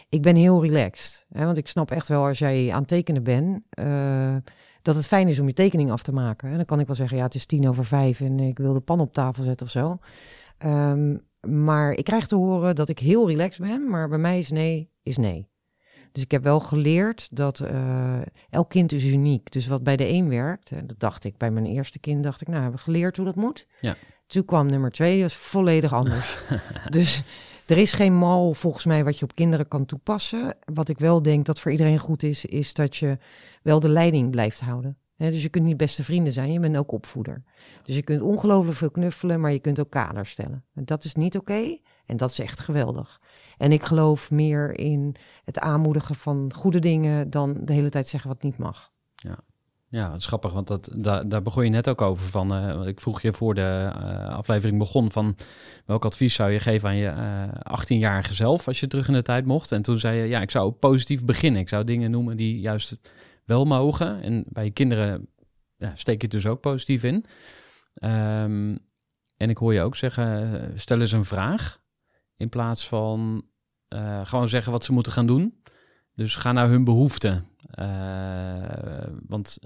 Ik 0.09 0.21
ben 0.21 0.35
heel 0.35 0.63
relaxed, 0.63 1.25
hè, 1.29 1.45
want 1.45 1.57
ik 1.57 1.67
snap 1.67 1.91
echt 1.91 2.07
wel 2.07 2.25
als 2.25 2.39
jij 2.39 2.71
aan 2.71 2.79
het 2.79 2.87
tekenen 2.87 3.23
bent, 3.23 3.63
eh, 3.69 4.35
dat 4.81 4.95
het 4.95 5.07
fijn 5.07 5.27
is 5.27 5.39
om 5.39 5.47
je 5.47 5.53
tekening 5.53 5.91
af 5.91 6.03
te 6.03 6.11
maken. 6.11 6.49
En 6.49 6.55
dan 6.55 6.65
kan 6.65 6.79
ik 6.79 6.87
wel 6.87 6.95
zeggen, 6.95 7.17
ja, 7.17 7.23
het 7.23 7.35
is 7.35 7.45
tien 7.45 7.67
over 7.67 7.85
vijf 7.85 8.21
en 8.21 8.39
ik 8.39 8.57
wil 8.57 8.73
de 8.73 8.79
pan 8.79 8.99
op 8.99 9.13
tafel 9.13 9.43
zetten 9.43 9.65
of 9.65 9.71
zo. 9.71 9.97
Ehm, 10.57 11.17
maar 11.39 11.91
ik 11.91 12.03
krijg 12.03 12.27
te 12.27 12.35
horen 12.35 12.75
dat 12.75 12.89
ik 12.89 12.99
heel 12.99 13.27
relaxed 13.27 13.65
ben, 13.67 13.89
maar 13.89 14.09
bij 14.09 14.17
mij 14.17 14.39
is 14.39 14.49
nee, 14.49 14.91
is 15.03 15.17
nee. 15.17 15.49
Dus 16.11 16.23
ik 16.23 16.31
heb 16.31 16.43
wel 16.43 16.59
geleerd 16.59 17.27
dat 17.31 17.59
eh, 17.59 18.21
elk 18.49 18.69
kind 18.69 18.91
is 18.91 19.05
uniek. 19.05 19.51
Dus 19.51 19.67
wat 19.67 19.83
bij 19.83 19.95
de 19.95 20.07
een 20.07 20.29
werkt, 20.29 20.71
en 20.71 20.87
dat 20.87 20.99
dacht 20.99 21.23
ik 21.23 21.37
bij 21.37 21.51
mijn 21.51 21.65
eerste 21.65 21.99
kind, 21.99 22.23
dacht 22.23 22.41
ik, 22.41 22.47
nou, 22.47 22.61
hebben 22.61 22.79
geleerd 22.79 23.17
hoe 23.17 23.25
dat 23.25 23.35
moet. 23.35 23.67
Ja. 23.81 23.95
Toen 24.27 24.45
kwam 24.45 24.67
nummer 24.67 24.91
twee, 24.91 25.21
dat 25.21 25.29
is 25.29 25.35
volledig 25.35 25.93
anders. 25.93 26.37
dus 26.89 27.23
er 27.65 27.77
is 27.77 27.93
geen 27.93 28.17
mal 28.17 28.53
volgens 28.53 28.85
mij 28.85 29.03
wat 29.03 29.19
je 29.19 29.23
op 29.25 29.35
kinderen 29.35 29.67
kan 29.67 29.85
toepassen. 29.85 30.57
Wat 30.73 30.89
ik 30.89 30.99
wel 30.99 31.21
denk 31.21 31.45
dat 31.45 31.59
voor 31.59 31.71
iedereen 31.71 31.99
goed 31.99 32.23
is, 32.23 32.45
is 32.45 32.73
dat 32.73 32.97
je 32.97 33.17
wel 33.61 33.79
de 33.79 33.89
leiding 33.89 34.31
blijft 34.31 34.59
houden. 34.59 34.97
Dus 35.17 35.41
je 35.41 35.49
kunt 35.49 35.65
niet 35.65 35.77
beste 35.77 36.03
vrienden 36.03 36.33
zijn, 36.33 36.51
je 36.51 36.59
bent 36.59 36.77
ook 36.77 36.91
opvoeder. 36.91 37.43
Dus 37.83 37.95
je 37.95 38.03
kunt 38.03 38.21
ongelooflijk 38.21 38.77
veel 38.77 38.91
knuffelen, 38.91 39.39
maar 39.39 39.51
je 39.51 39.59
kunt 39.59 39.79
ook 39.79 39.89
kaders 39.89 40.29
stellen. 40.29 40.65
En 40.73 40.85
dat 40.85 41.03
is 41.03 41.13
niet 41.13 41.37
oké 41.37 41.77
en 42.05 42.17
dat 42.17 42.31
is 42.31 42.39
echt 42.39 42.59
geweldig. 42.59 43.21
En 43.57 43.71
ik 43.71 43.83
geloof 43.83 44.31
meer 44.31 44.79
in 44.79 45.15
het 45.43 45.59
aanmoedigen 45.59 46.15
van 46.15 46.53
goede 46.55 46.79
dingen 46.79 47.29
dan 47.29 47.57
de 47.61 47.73
hele 47.73 47.89
tijd 47.89 48.07
zeggen 48.07 48.29
wat 48.29 48.43
niet 48.43 48.57
mag. 48.57 48.91
Ja, 49.15 49.39
het 50.03 50.19
is 50.19 50.25
grappig, 50.25 50.51
want 50.51 50.67
dat, 50.67 50.89
daar, 50.93 51.29
daar 51.29 51.41
begon 51.41 51.63
je 51.63 51.69
net 51.69 51.89
ook 51.89 52.01
over. 52.01 52.27
Van, 52.27 52.53
eh, 52.53 52.87
ik 52.87 53.01
vroeg 53.01 53.21
je 53.21 53.33
voor 53.33 53.53
de 53.55 53.91
eh, 53.95 54.29
aflevering 54.29 54.77
begon 54.77 55.11
van 55.11 55.35
welk 55.85 56.05
advies 56.05 56.33
zou 56.33 56.51
je 56.51 56.59
geven 56.59 56.89
aan 56.89 56.95
je 56.95 57.07
eh 57.07 57.79
18-jarige 57.79 58.33
zelf 58.33 58.67
als 58.67 58.79
je 58.79 58.87
terug 58.87 59.07
in 59.07 59.13
de 59.13 59.21
tijd 59.21 59.45
mocht. 59.45 59.71
En 59.71 59.81
toen 59.81 59.97
zei 59.97 60.17
je, 60.17 60.27
ja, 60.27 60.41
ik 60.41 60.51
zou 60.51 60.71
positief 60.71 61.25
beginnen. 61.25 61.61
Ik 61.61 61.69
zou 61.69 61.83
dingen 61.83 62.11
noemen 62.11 62.37
die 62.37 62.59
juist 62.59 62.97
wel 63.45 63.65
mogen. 63.65 64.21
En 64.21 64.43
bij 64.47 64.63
je 64.63 64.71
kinderen 64.71 65.27
ja, 65.77 65.91
steek 65.95 66.15
je 66.15 66.27
het 66.27 66.31
dus 66.31 66.45
ook 66.45 66.61
positief 66.61 67.03
in. 67.03 67.25
Ehm, 67.93 68.75
en 69.37 69.49
ik 69.49 69.57
hoor 69.57 69.73
je 69.73 69.81
ook 69.81 69.95
zeggen, 69.95 70.71
stel 70.75 71.01
eens 71.01 71.11
een 71.11 71.25
vraag 71.25 71.81
in 72.37 72.49
plaats 72.49 72.87
van 72.87 73.45
gewoon 74.23 74.47
zeggen 74.47 74.71
wat 74.71 74.85
ze 74.85 74.93
moeten 74.93 75.11
gaan 75.11 75.27
doen. 75.27 75.63
Dus 76.15 76.35
ga 76.35 76.51
naar 76.51 76.69
hun 76.69 76.83
behoeften. 76.83 77.45
Eh, 77.71 79.07
want 79.27 79.59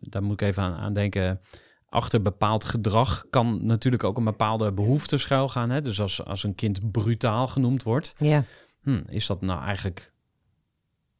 daar 0.00 0.22
moet 0.22 0.40
ik 0.40 0.48
even 0.48 0.62
aan, 0.62 0.74
aan 0.74 0.92
denken. 0.92 1.40
Achter 1.88 2.22
bepaald 2.22 2.64
gedrag 2.64 3.24
kan 3.30 3.66
natuurlijk 3.66 4.04
ook 4.04 4.16
een 4.16 4.24
bepaalde 4.24 4.72
behoefte 4.72 5.18
schuilgaan. 5.18 5.70
Hè? 5.70 5.82
Dus 5.82 6.00
als, 6.00 6.24
als 6.24 6.44
een 6.44 6.54
kind 6.54 6.90
brutaal 6.90 7.48
genoemd 7.48 7.82
wordt, 7.82 8.14
Ja, 8.18 8.44
hm, 8.82 9.00
is 9.08 9.26
dat 9.26 9.40
nou 9.40 9.62
eigenlijk. 9.64 10.12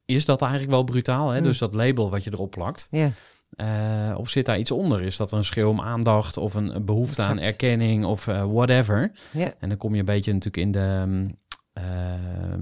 Is 0.04 0.24
dat 0.24 0.42
eigenlijk 0.42 0.72
wel 0.72 0.84
brutaal? 0.84 1.30
Hè? 1.30 1.38
Hm. 1.38 1.44
Dus 1.44 1.58
dat 1.58 1.74
label 1.74 2.10
wat 2.10 2.24
je 2.24 2.30
erop 2.32 2.50
plakt. 2.50 2.88
ja. 2.90 3.10
Eh, 3.56 4.14
of 4.16 4.28
zit 4.30 4.46
daar 4.46 4.58
iets 4.58 4.70
onder? 4.70 5.02
Is 5.02 5.16
dat 5.16 5.32
een 5.32 5.44
schreeuw 5.44 5.68
om 5.68 5.80
aandacht 5.80 6.36
of 6.36 6.54
een, 6.54 6.74
een 6.74 6.84
behoefte 6.84 7.22
aan 7.22 7.38
erkenning 7.38 8.04
of 8.04 8.28
eh, 8.28 8.44
whatever? 8.52 9.12
Ja. 9.32 9.54
En 9.58 9.68
dan 9.68 9.78
kom 9.78 9.92
je 9.92 9.98
een 9.98 10.04
beetje 10.04 10.32
natuurlijk 10.32 10.64
in 10.64 10.72
de 10.72 11.02
mm, 11.06 11.36
ehm, 11.72 11.84
eh, 11.84 12.58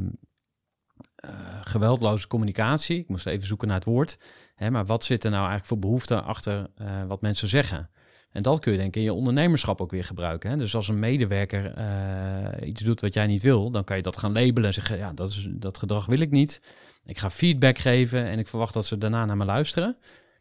geweldloze 1.62 2.27
communicatie. 2.27 2.99
Ik 2.99 3.09
moest 3.09 3.27
even 3.27 3.47
zoeken 3.47 3.69
naar 3.69 3.77
het 3.77 3.85
woord. 3.85 4.19
Hè, 4.55 4.71
maar 4.71 4.87
wat 4.87 5.05
zit 5.05 5.25
er 5.25 5.31
nou 5.31 5.43
eigenlijk 5.49 5.69
voor 5.69 5.79
behoefte 5.79 6.21
achter 6.21 6.71
eh, 6.77 7.03
wat 7.07 7.21
mensen 7.21 7.49
zeggen? 7.49 7.91
En 8.31 8.43
dat 8.43 8.61
kun 8.61 8.73
je 8.73 8.79
denk 8.79 8.89
ik 8.89 8.97
in 8.97 9.03
je 9.03 9.12
ondernemerschap 9.12 9.81
ook 9.81 9.91
weer 9.91 10.05
gebruiken. 10.05 10.50
Hè? 10.50 10.57
Dus 10.57 10.75
als 10.75 10.89
een 10.89 10.99
medewerker 10.99 11.75
eh, 11.75 12.69
iets 12.69 12.83
doet 12.83 13.00
wat 13.00 13.15
jij 13.15 13.27
niet 13.27 13.43
wil, 13.43 13.71
dan 13.71 13.85
kan 13.85 13.97
je 13.97 14.03
dat 14.03 14.17
gaan 14.17 14.33
labelen 14.33 14.65
en 14.65 14.75
zeggen, 14.75 14.99
ja, 14.99 15.12
dat, 15.12 15.29
is, 15.29 15.49
dat 15.50 15.79
gedrag 15.79 16.07
wil 16.07 16.21
ik 16.21 16.31
niet. 16.31 16.62
Ik 17.05 17.19
ga 17.19 17.31
feedback 17.31 17.79
geven 17.79 18.25
en 18.25 18.39
ik 18.39 18.49
verwacht 18.49 18.75
dat 18.75 18.87
ze 18.87 18.99
daarna 18.99 19.25
naar 19.25 19.37
me 19.37 19.45
luisteren. 19.45 19.97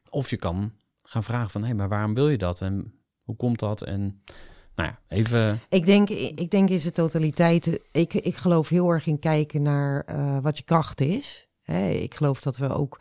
Of 0.10 0.30
je 0.30 0.38
kan 0.38 0.74
gaan 1.04 1.24
vragen 1.24 1.50
van, 1.50 1.64
hé, 1.64 1.74
maar 1.74 1.90
waarom 1.90 2.14
wil 2.14 2.30
je 2.30 2.38
dat? 2.38 2.62
En 2.62 2.94
hoe 3.24 3.36
komt 3.36 3.60
dat? 3.60 3.82
En 3.82 4.24
nou 4.80 4.94
even... 5.08 5.60
Ik 5.70 5.86
denk, 5.86 6.10
ik 6.10 6.52
denk 6.52 6.70
in 6.70 6.80
zijn 6.80 6.94
totaliteit. 6.94 7.80
Ik, 7.92 8.14
ik 8.14 8.36
geloof 8.36 8.70
heel 8.70 8.90
erg 8.90 9.08
in 9.08 9.20
kijken 9.20 9.62
naar 9.62 10.04
eh, 10.06 10.38
wat 10.42 10.58
je 10.58 10.64
kracht 10.64 11.02
is. 11.02 11.48
Ik 11.92 12.14
geloof 12.14 12.42
dat 12.42 12.58
we 12.58 12.70
ook, 12.70 13.00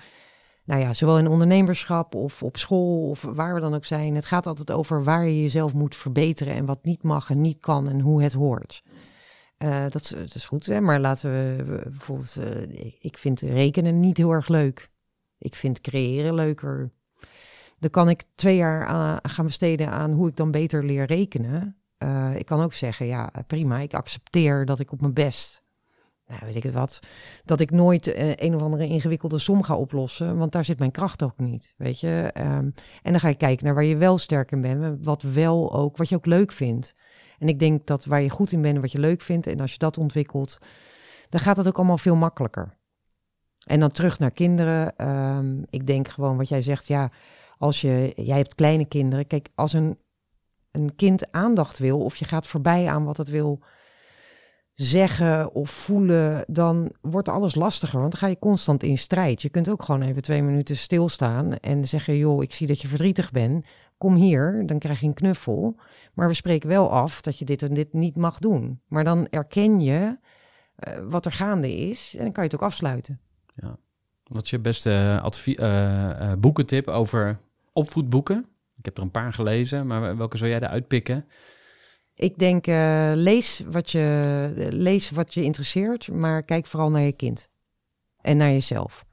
nou 0.65 0.81
ja, 0.81 0.95
zowel 0.95 1.19
in 1.19 1.29
ondernemerschap 1.29 2.15
of 2.15 2.43
op 2.43 2.57
school 2.57 3.09
of 3.09 3.23
waar 3.23 3.55
we 3.55 3.61
dan 3.61 3.75
ook 3.75 3.85
zijn. 3.85 4.15
Het 4.15 4.27
gaat 4.27 4.47
altijd 4.47 4.71
over 4.71 5.05
waar 5.05 5.27
je 5.27 5.43
jezelf 5.43 5.73
moet 5.73 5.97
verbeteren 5.97 6.55
en 6.55 6.67
wat 6.67 6.85
niet 6.85 7.03
mag 7.03 7.31
en 7.31 7.41
niet 7.41 7.59
kan 7.59 7.89
en 7.89 8.01
hoe 8.01 8.23
het 8.23 8.33
hoort. 8.33 8.83
Eh, 9.59 9.85
dat, 9.89 10.03
is, 10.03 10.09
dat 10.09 10.35
is 10.35 10.47
goed, 10.47 10.67
hè? 10.67 10.81
maar 10.81 11.01
laten 11.01 11.31
we 11.31 11.65
bijvoorbeeld. 11.91 12.37
eh, 12.37 12.93
ik 13.01 13.19
vind 13.19 13.41
rekenen 13.41 14.01
niet 14.01 14.17
heel 14.17 14.31
erg 14.31 14.49
leuk. 14.49 14.91
Ik 15.39 15.55
vind 15.55 15.81
creëren 15.81 16.35
leuker. 16.35 16.91
Dan 17.79 17.91
kan 17.91 18.09
ik 18.09 18.25
twee 18.35 18.57
jaar 18.57 18.87
aan, 18.87 19.19
gaan 19.23 19.45
besteden 19.45 19.91
aan 19.91 20.13
hoe 20.13 20.29
ik 20.29 20.37
dan 20.37 20.51
beter 20.51 20.85
leer 20.85 21.05
rekenen. 21.05 21.77
Eh, 21.99 22.37
ik 22.37 22.47
kan 22.47 22.61
ook 22.61 22.73
zeggen, 22.73 23.07
ja, 23.07 23.31
prima, 23.47 23.79
ik 23.79 23.95
accepteer 23.95 24.65
dat 24.65 24.81
ik 24.81 24.93
op 24.93 25.01
mijn 25.01 25.13
best, 25.13 25.63
nou 26.27 26.41
weet 26.45 26.57
ik 26.57 26.63
het 26.63 26.75
wat, 26.75 27.01
dat 27.45 27.61
ik 27.61 27.71
nooit 27.71 28.07
eh, 28.07 28.37
een 28.37 28.55
of 28.55 28.63
andere 28.63 28.87
ingewikkelde 28.87 29.39
som 29.39 29.63
ga 29.63 29.77
oplossen, 29.77 30.37
want 30.37 30.53
daar 30.53 30.65
zit 30.65 30.79
mijn 30.79 30.91
kracht 30.91 31.23
ook 31.23 31.39
niet, 31.39 31.75
weet 31.77 32.01
je. 32.01 32.31
Ehm, 32.35 32.71
en 33.03 33.11
dan 33.11 33.21
ga 33.21 33.29
je 33.29 33.35
kijken 33.35 33.65
naar 33.65 33.75
waar 33.75 33.85
je 33.85 33.97
wel 33.97 34.19
sterk 34.19 34.53
in 34.53 34.61
bent, 34.61 35.05
wat 35.05 35.23
wel 35.23 35.75
ook, 35.75 35.97
wat 35.97 36.09
je 36.09 36.17
ook 36.17 36.27
leuk 36.27 36.53
vindt. 36.53 36.95
En 37.39 37.49
ik 37.49 37.59
denk 37.59 37.87
dat 37.87 38.05
waar 38.05 38.23
je 38.23 38.31
goed 38.31 38.53
in 38.53 38.63
bent 38.63 38.75
en 38.75 38.81
wat 38.81 38.93
je 38.93 38.99
leuk 38.99 39.23
vindt, 39.23 39.47
en 39.47 39.61
als 39.61 39.73
je 39.73 39.79
dat 39.79 39.99
ontwikkelt, 39.99 40.59
dan 41.29 41.41
gaat 41.41 41.57
het 41.57 41.69
ook 41.69 41.77
allemaal 41.77 41.99
veel 41.99 42.17
makkelijker. 42.17 42.77
En 43.67 43.81
dan 43.81 43.91
terug 43.91 44.19
naar 44.19 44.31
kinderen. 44.31 44.97
Ehm, 44.97 45.63
ik 45.71 45.87
denk 45.87 46.09
gewoon 46.09 46.37
wat 46.37 46.49
jij 46.49 46.63
zegt, 46.63 46.87
ja, 46.87 47.11
als 47.59 47.81
je, 47.81 48.13
jij 48.17 48.37
hebt 48.37 48.55
kleine 48.55 48.87
kinderen. 48.87 49.27
Kijk, 49.27 49.49
als 49.55 49.73
een, 49.73 49.99
een 50.71 50.95
kind 50.95 51.33
aandacht 51.33 51.79
wil 51.79 52.01
of 52.01 52.17
je 52.17 52.25
gaat 52.25 52.47
voorbij 52.47 52.89
aan 52.89 53.05
wat 53.05 53.17
het 53.17 53.29
wil 53.29 53.61
zeggen 54.75 55.55
of 55.55 55.71
voelen, 55.71 56.45
dan 56.47 56.93
wordt 57.01 57.29
alles 57.29 57.55
lastiger. 57.55 58.01
Want 58.01 58.13
dan 58.13 58.21
ga 58.21 58.27
je 58.27 58.39
constant 58.39 58.83
in 58.83 58.99
strijd. 58.99 59.43
Je 59.43 59.49
kunt 59.49 59.69
ook 59.69 59.83
gewoon 59.83 60.03
even 60.03 60.23
twee 60.23 60.43
minuten 60.43 60.77
stilstaan 60.77 61.57
en 61.57 61.89
zeggen, 61.89 62.17
joh, 62.17 62.43
ik 62.43 62.53
zie 62.53 62.67
dat 62.67 62.81
je 62.81 62.89
verdrietig 62.89 63.31
bent. 63.31 63.67
Kom 63.99 64.15
hier, 64.15 64.67
dan 64.67 64.79
krijg 64.79 65.01
je 65.01 65.07
een 65.07 65.15
knuffel. 65.15 65.77
Maar 66.15 66.29
we 66.29 66.35
spreken 66.35 66.69
wel 66.69 66.91
af 66.91 67.21
dat 67.21 67.39
je 67.39 67.45
dit 67.45 67.63
en 67.63 67.75
dit 67.75 67.93
niet 67.93 68.17
mag 68.17 68.39
doen. 68.39 68.81
Maar 68.87 69.05
dan 69.05 69.27
erken 69.29 69.81
je 69.81 70.19
eh, 70.75 70.99
wat 71.09 71.27
er 71.27 71.33
gaande 71.33 71.77
is 71.77 72.15
en 72.17 72.23
dan 72.23 72.33
kan 72.33 72.45
je 72.45 72.51
het 72.51 72.61
ook 72.61 72.67
afsluiten. 72.67 73.21
Wat 74.29 74.43
is 74.45 74.51
je 74.51 74.59
beste 74.59 74.91
eh, 74.91 76.31
eh, 76.31 76.39
boekentip 76.39 76.89
over 76.89 77.39
opvoedboeken? 77.79 78.47
Ik 78.77 78.85
heb 78.85 78.97
er 78.97 79.03
een 79.03 79.11
paar 79.11 79.33
gelezen, 79.33 79.87
maar 79.87 80.17
welke 80.17 80.37
zou 80.37 80.51
jij 80.51 80.61
eruit 80.61 80.89
pikken? 80.89 81.27
Ik 82.15 82.39
denk, 82.39 82.67
eh, 82.67 83.13
lees, 83.15 83.63
wat 83.71 83.91
je, 83.91 84.69
lees 84.71 85.11
wat 85.11 85.35
je 85.35 85.43
interesseert, 85.43 86.13
maar 86.13 86.43
kijk 86.43 86.67
vooral 86.67 86.91
naar 86.91 87.03
je 87.03 87.13
kind. 87.13 87.49
En 88.21 88.37
naar 88.37 88.51
jezelf. 88.51 89.05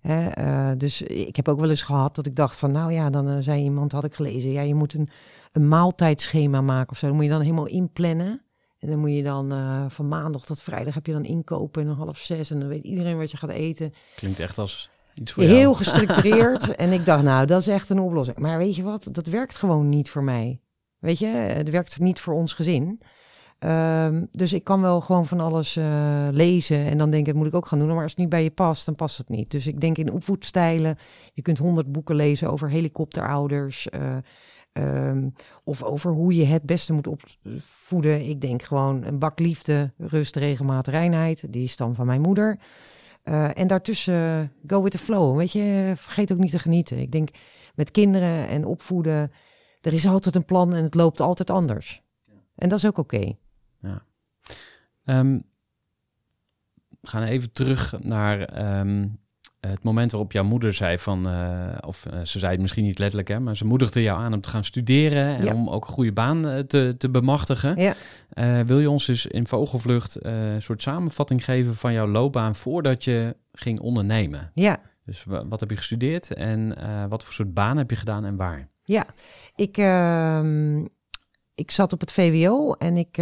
Hè, 0.00 0.28
eh, 0.28 0.72
dus 0.76 1.02
ik 1.02 1.36
heb 1.36 1.48
ook 1.48 1.60
wel 1.60 1.70
eens 1.70 1.82
gehad 1.82 2.14
dat 2.14 2.26
ik 2.26 2.36
dacht 2.36 2.56
van, 2.56 2.72
nou 2.72 2.92
ja, 2.92 3.10
dan 3.10 3.28
eh, 3.28 3.36
zei 3.40 3.62
iemand, 3.62 3.92
had 3.92 4.04
ik 4.04 4.14
gelezen, 4.14 4.50
ja, 4.50 4.60
je 4.60 4.74
moet 4.74 4.94
een, 4.94 5.08
een 5.52 5.68
maaltijdschema 5.68 6.60
maken 6.60 6.90
of 6.90 6.98
zo. 6.98 7.06
Dan 7.06 7.16
moet 7.16 7.24
je 7.24 7.30
dan 7.30 7.40
helemaal 7.40 7.66
inplannen. 7.66 8.42
En 8.78 8.88
dan 8.88 8.98
moet 8.98 9.12
je 9.12 9.22
dan 9.22 9.50
van 9.90 10.08
maandag 10.08 10.44
tot 10.44 10.62
vrijdag 10.62 10.94
heb 10.94 11.06
je 11.06 11.12
dan 11.12 11.24
inkopen 11.24 11.82
en 11.82 11.94
half 11.94 12.18
zes. 12.18 12.50
En 12.50 12.60
dan 12.60 12.68
weet 12.68 12.84
iedereen 12.84 13.18
wat 13.18 13.30
je 13.30 13.36
gaat 13.36 13.50
eten. 13.50 13.94
Klinkt 14.16 14.40
echt 14.40 14.58
als 14.58 14.90
iets 15.18 15.32
voor 15.32 15.42
jou. 15.42 15.54
Heel 15.56 15.74
gestructureerd. 15.74 16.74
en 16.76 16.92
ik 16.92 17.04
dacht, 17.04 17.22
nou, 17.22 17.46
dat 17.46 17.60
is 17.60 17.66
echt 17.66 17.90
een 17.90 18.00
oplossing. 18.00 18.38
Maar 18.38 18.58
weet 18.58 18.76
je 18.76 18.82
wat? 18.82 19.08
Dat 19.10 19.26
werkt 19.26 19.56
gewoon 19.56 19.88
niet 19.88 20.10
voor 20.10 20.22
mij. 20.22 20.60
Weet 20.98 21.18
je, 21.18 21.26
het 21.26 21.70
werkt 21.70 21.98
niet 22.00 22.20
voor 22.20 22.34
ons 22.34 22.52
gezin. 22.52 23.00
Ehm, 23.58 24.24
dus 24.32 24.52
ik 24.52 24.64
kan 24.64 24.80
wel 24.80 25.00
gewoon 25.00 25.26
van 25.26 25.40
alles 25.40 25.76
eh, 25.76 26.28
lezen 26.30 26.84
en 26.84 26.98
dan 26.98 27.10
denk 27.10 27.26
ik, 27.26 27.32
dat 27.32 27.42
moet 27.42 27.46
ik 27.46 27.54
ook 27.54 27.66
gaan 27.66 27.78
doen. 27.78 27.88
Maar 27.88 28.02
als 28.02 28.10
het 28.10 28.20
niet 28.20 28.28
bij 28.28 28.42
je 28.42 28.50
past, 28.50 28.86
dan 28.86 28.94
past 28.94 29.18
het 29.18 29.28
niet. 29.28 29.50
Dus 29.50 29.66
ik 29.66 29.80
denk 29.80 29.98
in 29.98 30.12
opvoedstijlen. 30.12 30.96
Je 31.32 31.42
kunt 31.42 31.58
honderd 31.58 31.92
boeken 31.92 32.14
lezen 32.16 32.50
over 32.50 32.70
helikopterouders. 32.70 33.88
eh, 33.88 34.16
ehm, 34.72 35.28
of 35.64 35.82
over 35.82 36.10
hoe 36.12 36.36
je 36.36 36.44
het 36.44 36.62
beste 36.62 36.92
moet 36.92 37.06
opvoeden. 37.06 38.28
Ik 38.28 38.40
denk 38.40 38.62
gewoon 38.62 39.04
een 39.04 39.18
bak 39.18 39.38
liefde, 39.38 39.92
rust, 39.98 40.36
regelmaat, 40.36 40.86
reinheid. 40.86 41.52
Die 41.52 41.64
is 41.64 41.76
dan 41.76 41.94
van 41.94 42.06
mijn 42.06 42.20
moeder. 42.20 42.58
Eh, 43.26 43.58
en 43.58 43.66
daartussen 43.66 44.52
go 44.66 44.82
with 44.82 44.92
the 44.92 44.98
flow. 44.98 45.36
Weet 45.36 45.52
je, 45.52 45.92
vergeet 45.96 46.32
ook 46.32 46.38
niet 46.38 46.50
te 46.50 46.58
genieten. 46.58 46.98
Ik 46.98 47.12
denk 47.12 47.28
met 47.74 47.90
kinderen 47.90 48.48
en 48.48 48.64
opvoeden, 48.64 49.32
er 49.80 49.92
is 49.92 50.06
altijd 50.06 50.34
een 50.34 50.44
plan 50.44 50.74
en 50.74 50.84
het 50.84 50.94
loopt 50.94 51.20
altijd 51.20 51.50
anders. 51.50 52.02
En 52.54 52.68
dat 52.68 52.78
is 52.78 52.86
ook 52.86 52.98
oké. 52.98 53.36
Ehm, 55.04 55.40
we 57.00 57.08
gaan 57.08 57.22
even 57.22 57.52
terug 57.52 58.00
naar 58.00 58.40
ehm, 58.40 59.08
het 59.60 59.82
moment 59.82 60.10
waarop 60.10 60.32
jouw 60.32 60.44
moeder 60.44 60.72
zei 60.72 60.98
van, 60.98 61.28
eh, 61.28 61.78
of 61.86 62.06
eh, 62.06 62.20
ze 62.20 62.38
zei 62.38 62.52
het 62.52 62.60
misschien 62.60 62.84
niet 62.84 62.98
letterlijk, 62.98 63.28
hè, 63.28 63.40
maar 63.40 63.56
ze 63.56 63.64
moedigde 63.66 64.02
jou 64.02 64.20
aan 64.20 64.32
om 64.34 64.40
te 64.40 64.48
gaan 64.48 64.64
studeren 64.64 65.36
en 65.36 65.44
Ja. 65.44 65.52
om 65.54 65.68
ook 65.70 65.86
een 65.86 65.92
goede 65.92 66.12
baan 66.12 66.48
eh, 66.48 66.58
te, 66.58 66.94
te 66.98 67.10
bemachtigen. 67.10 67.76
Ja. 67.76 67.94
Wil 68.64 68.78
je 68.78 68.90
ons 68.90 69.06
dus 69.06 69.26
in 69.26 69.46
vogelvlucht 69.46 70.24
een 70.24 70.62
soort 70.62 70.82
samenvatting 70.82 71.44
geven 71.44 71.74
van 71.74 71.92
jouw 71.92 72.06
loopbaan 72.06 72.54
voordat 72.54 73.04
je 73.04 73.36
ging 73.52 73.80
ondernemen? 73.80 74.50
Ja, 74.54 74.76
Dus 75.04 75.24
wa- 75.24 75.46
wat 75.46 75.60
heb 75.60 75.70
je 75.70 75.76
gestudeerd 75.76 76.32
en 76.34 76.76
wat 77.08 77.24
voor 77.24 77.32
soort 77.32 77.54
baan 77.54 77.76
heb 77.76 77.90
je 77.90 77.96
gedaan 77.96 78.24
en 78.24 78.36
waar? 78.36 78.68
ik, 79.56 79.76
ehm, 79.76 80.78
ik 81.54 81.70
zat 81.70 81.92
op 81.92 82.00
het 82.00 82.12
VWO 82.12 82.72
en 82.72 82.96
ik 82.96 83.16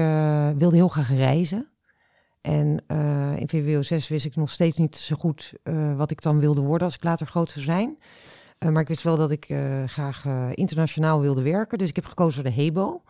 wilde 0.59 0.77
heel 0.77 0.89
graag 0.89 1.09
reizen. 1.15 1.69
En 2.45 2.83
eh, 2.87 3.37
in 3.37 3.49
VWO 3.49 3.83
6 3.83 4.09
wist 4.09 4.25
ik 4.25 4.37
nog 4.37 4.51
steeds 4.51 4.77
niet 4.77 4.97
zo 4.97 5.17
goed 5.17 5.53
eh, 5.63 5.97
wat 5.97 6.11
ik 6.11 6.23
dan 6.23 6.41
wilde 6.41 6.61
worden 6.61 6.87
als 6.87 6.95
ik 6.95 7.05
later 7.05 7.27
groot 7.27 7.51
zou 7.51 7.65
zijn. 7.65 7.99
Eh, 8.59 8.69
maar 8.69 8.83
ik 8.83 8.89
wist 8.89 9.03
wel 9.03 9.17
dat 9.17 9.31
ik 9.31 9.45
graag 9.87 10.25
internationaal 10.51 11.21
wilde 11.21 11.43
werken. 11.43 11.79
Dus 11.79 11.89
ik 11.89 11.97
heb 11.97 12.05
gekozen 12.05 12.43
voor 12.43 12.51
de 12.53 12.63
HEBO. 12.63 13.03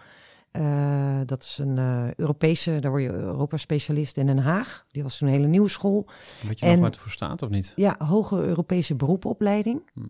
Dat 1.27 1.43
is 1.43 1.59
een 1.59 1.79
Europese, 2.17 2.79
daar 2.81 2.91
word 2.91 3.03
je 3.03 3.13
Europa-specialist 3.13 4.17
in 4.17 4.27
Den 4.27 4.39
Haag. 4.39 4.85
Die 4.91 5.03
was 5.03 5.19
toen 5.19 5.29
een 5.29 5.35
hele 5.35 5.47
nieuwe 5.47 5.69
school. 5.69 6.07
Weet 6.49 6.61
je 6.61 6.67
En- 6.67 6.77
nog 6.77 6.87
het 6.87 6.97
voor 6.97 7.11
staat 7.11 7.43
of 7.43 7.49
niet? 7.49 7.73
Ja, 7.77 7.95
hoge 7.99 8.37
Europese 8.37 8.95
beroepopleiding. 8.95 9.91
Hm. 9.95 10.01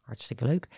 Hartstikke 0.00 0.44
leuk. 0.44 0.68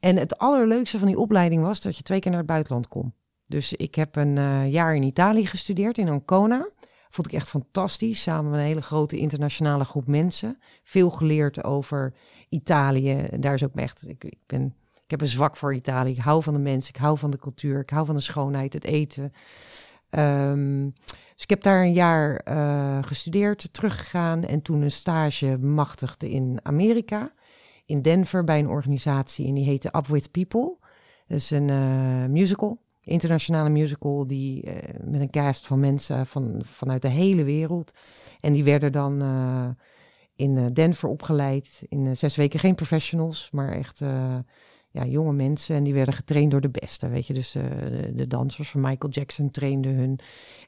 En 0.00 0.16
het 0.16 0.38
allerleukste 0.38 0.98
van 0.98 1.08
die 1.08 1.18
opleiding 1.18 1.62
was 1.62 1.80
dat 1.80 1.96
je 1.96 2.02
twee 2.02 2.20
keer 2.20 2.30
naar 2.30 2.40
het 2.40 2.48
buitenland 2.50 2.88
kon. 2.88 3.14
Dus 3.46 3.72
ik 3.72 3.94
heb 3.94 4.16
een 4.16 4.70
jaar 4.70 4.94
in 4.96 5.02
Italië 5.02 5.46
gestudeerd, 5.46 5.98
in 5.98 6.08
Ancona. 6.08 6.68
Vond 7.14 7.26
ik 7.26 7.32
echt 7.32 7.48
fantastisch, 7.48 8.22
samen 8.22 8.50
met 8.50 8.60
een 8.60 8.66
hele 8.66 8.82
grote 8.82 9.16
internationale 9.16 9.84
groep 9.84 10.06
mensen. 10.06 10.58
Veel 10.82 11.10
geleerd 11.10 11.64
over 11.64 12.14
Italië. 12.48 13.26
Daar 13.38 13.54
is 13.54 13.64
ook 13.64 13.74
echt, 13.74 14.08
ik, 14.08 14.24
ik, 14.24 14.38
ben, 14.46 14.74
ik 14.94 15.10
heb 15.10 15.20
een 15.20 15.26
zwak 15.26 15.56
voor 15.56 15.74
Italië. 15.74 16.10
Ik 16.10 16.18
hou 16.18 16.42
van 16.42 16.52
de 16.52 16.58
mensen, 16.58 16.94
ik 16.94 17.00
hou 17.00 17.18
van 17.18 17.30
de 17.30 17.38
cultuur, 17.38 17.80
ik 17.80 17.90
hou 17.90 18.06
van 18.06 18.14
de 18.14 18.20
schoonheid, 18.20 18.72
het 18.72 18.84
eten. 18.84 19.32
Ehm, 20.10 20.90
dus 21.34 21.42
ik 21.42 21.50
heb 21.50 21.62
daar 21.62 21.82
een 21.82 21.92
jaar 21.92 22.36
eh, 22.36 22.98
gestudeerd, 23.02 23.68
teruggegaan 23.72 24.44
en 24.44 24.62
toen 24.62 24.82
een 24.82 24.90
stage 24.90 25.58
bemachtigd 25.60 26.22
in 26.22 26.58
Amerika. 26.62 27.32
In 27.86 28.02
Denver 28.02 28.44
bij 28.44 28.58
een 28.58 28.68
organisatie 28.68 29.46
en 29.46 29.54
die 29.54 29.64
heette 29.64 29.94
Up 29.96 30.06
With 30.06 30.30
People. 30.30 30.76
Dat 31.26 31.38
is 31.38 31.50
een 31.50 31.70
eh, 31.70 32.24
musical, 32.24 32.83
internationale 33.04 33.68
musical, 33.68 34.26
die, 34.26 34.62
eh, 34.62 35.00
met 35.04 35.20
een 35.20 35.30
cast 35.30 35.66
van 35.66 35.80
mensen 35.80 36.26
van, 36.26 36.62
vanuit 36.64 37.02
de 37.02 37.08
hele 37.08 37.44
wereld. 37.44 37.92
En 38.40 38.52
die 38.52 38.64
werden 38.64 38.92
dan 38.92 39.22
eh, 39.22 39.68
in 40.36 40.56
eh, 40.56 40.64
Denver 40.72 41.08
opgeleid, 41.08 41.84
in 41.88 42.16
zes 42.16 42.36
weken 42.36 42.58
geen 42.58 42.74
professionals, 42.74 43.48
maar 43.52 43.72
echt 43.72 44.02
ja, 44.90 45.04
jonge 45.04 45.32
mensen. 45.32 45.76
En 45.76 45.84
die 45.84 45.94
werden 45.94 46.14
getraind 46.14 46.50
door 46.50 46.60
de 46.60 46.70
beste, 46.70 47.08
weet 47.08 47.26
je. 47.26 47.34
Dus 47.34 47.52
de, 47.52 48.12
de 48.14 48.26
dansers 48.26 48.70
van 48.70 48.80
Michael 48.80 49.12
Jackson 49.12 49.50
trainden 49.50 49.94
hun. 49.94 50.18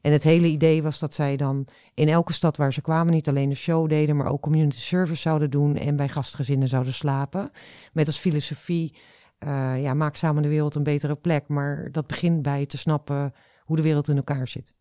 En 0.01 0.13
het 0.13 0.23
hele 0.23 0.47
idee 0.47 0.83
was 0.83 0.99
dat 0.99 1.15
zij 1.15 1.37
dan 1.37 1.67
in 1.95 2.09
elke 2.09 2.33
stad 2.33 2.57
waar 2.57 2.73
ze 2.73 2.81
kwamen 2.81 3.13
niet 3.13 3.29
alleen 3.29 3.49
de 3.49 3.55
show 3.55 3.89
deden, 3.89 4.17
maar 4.17 4.33
ook 4.33 4.41
community 4.43 4.79
service 4.79 5.23
zouden 5.23 5.51
doen 5.51 5.77
en 5.77 5.97
bij 5.97 6.09
gastgezinnen 6.09 6.69
zouden 6.69 6.95
slapen. 6.95 7.51
Met 7.93 8.07
als 8.07 8.19
filosofie, 8.19 8.95
eh, 9.39 9.83
ja, 9.83 9.95
maak 9.95 10.17
samen 10.17 10.43
de 10.43 10.49
wereld 10.49 10.75
een 10.75 10.83
betere 10.83 11.17
plek, 11.17 11.49
maar 11.49 11.89
dat 11.93 12.07
begint 12.07 12.43
bij 12.43 12.67
te 12.67 12.79
snappen 12.79 13.35
hoe 13.65 13.77
de 13.77 13.83
wereld 13.83 14.09
in 14.09 14.17
elkaar 14.17 14.49
zit. 14.49 14.75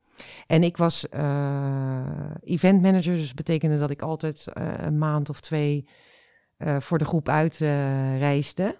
En 0.47 0.63
ik 0.63 0.77
was 0.77 1.09
eh 1.09 2.31
event 2.39 2.81
manager, 2.81 3.15
dus 3.15 3.33
betekende 3.33 3.79
dat 3.79 3.89
ik 3.89 4.01
altijd 4.01 4.47
eh, 4.47 4.74
een 4.77 4.97
maand 4.97 5.29
of 5.29 5.39
twee 5.39 5.88
voor 6.79 6.97
de 6.97 7.05
groep 7.05 7.29
uit 7.29 7.62
eh, 7.62 8.19
reisde. 8.19 8.75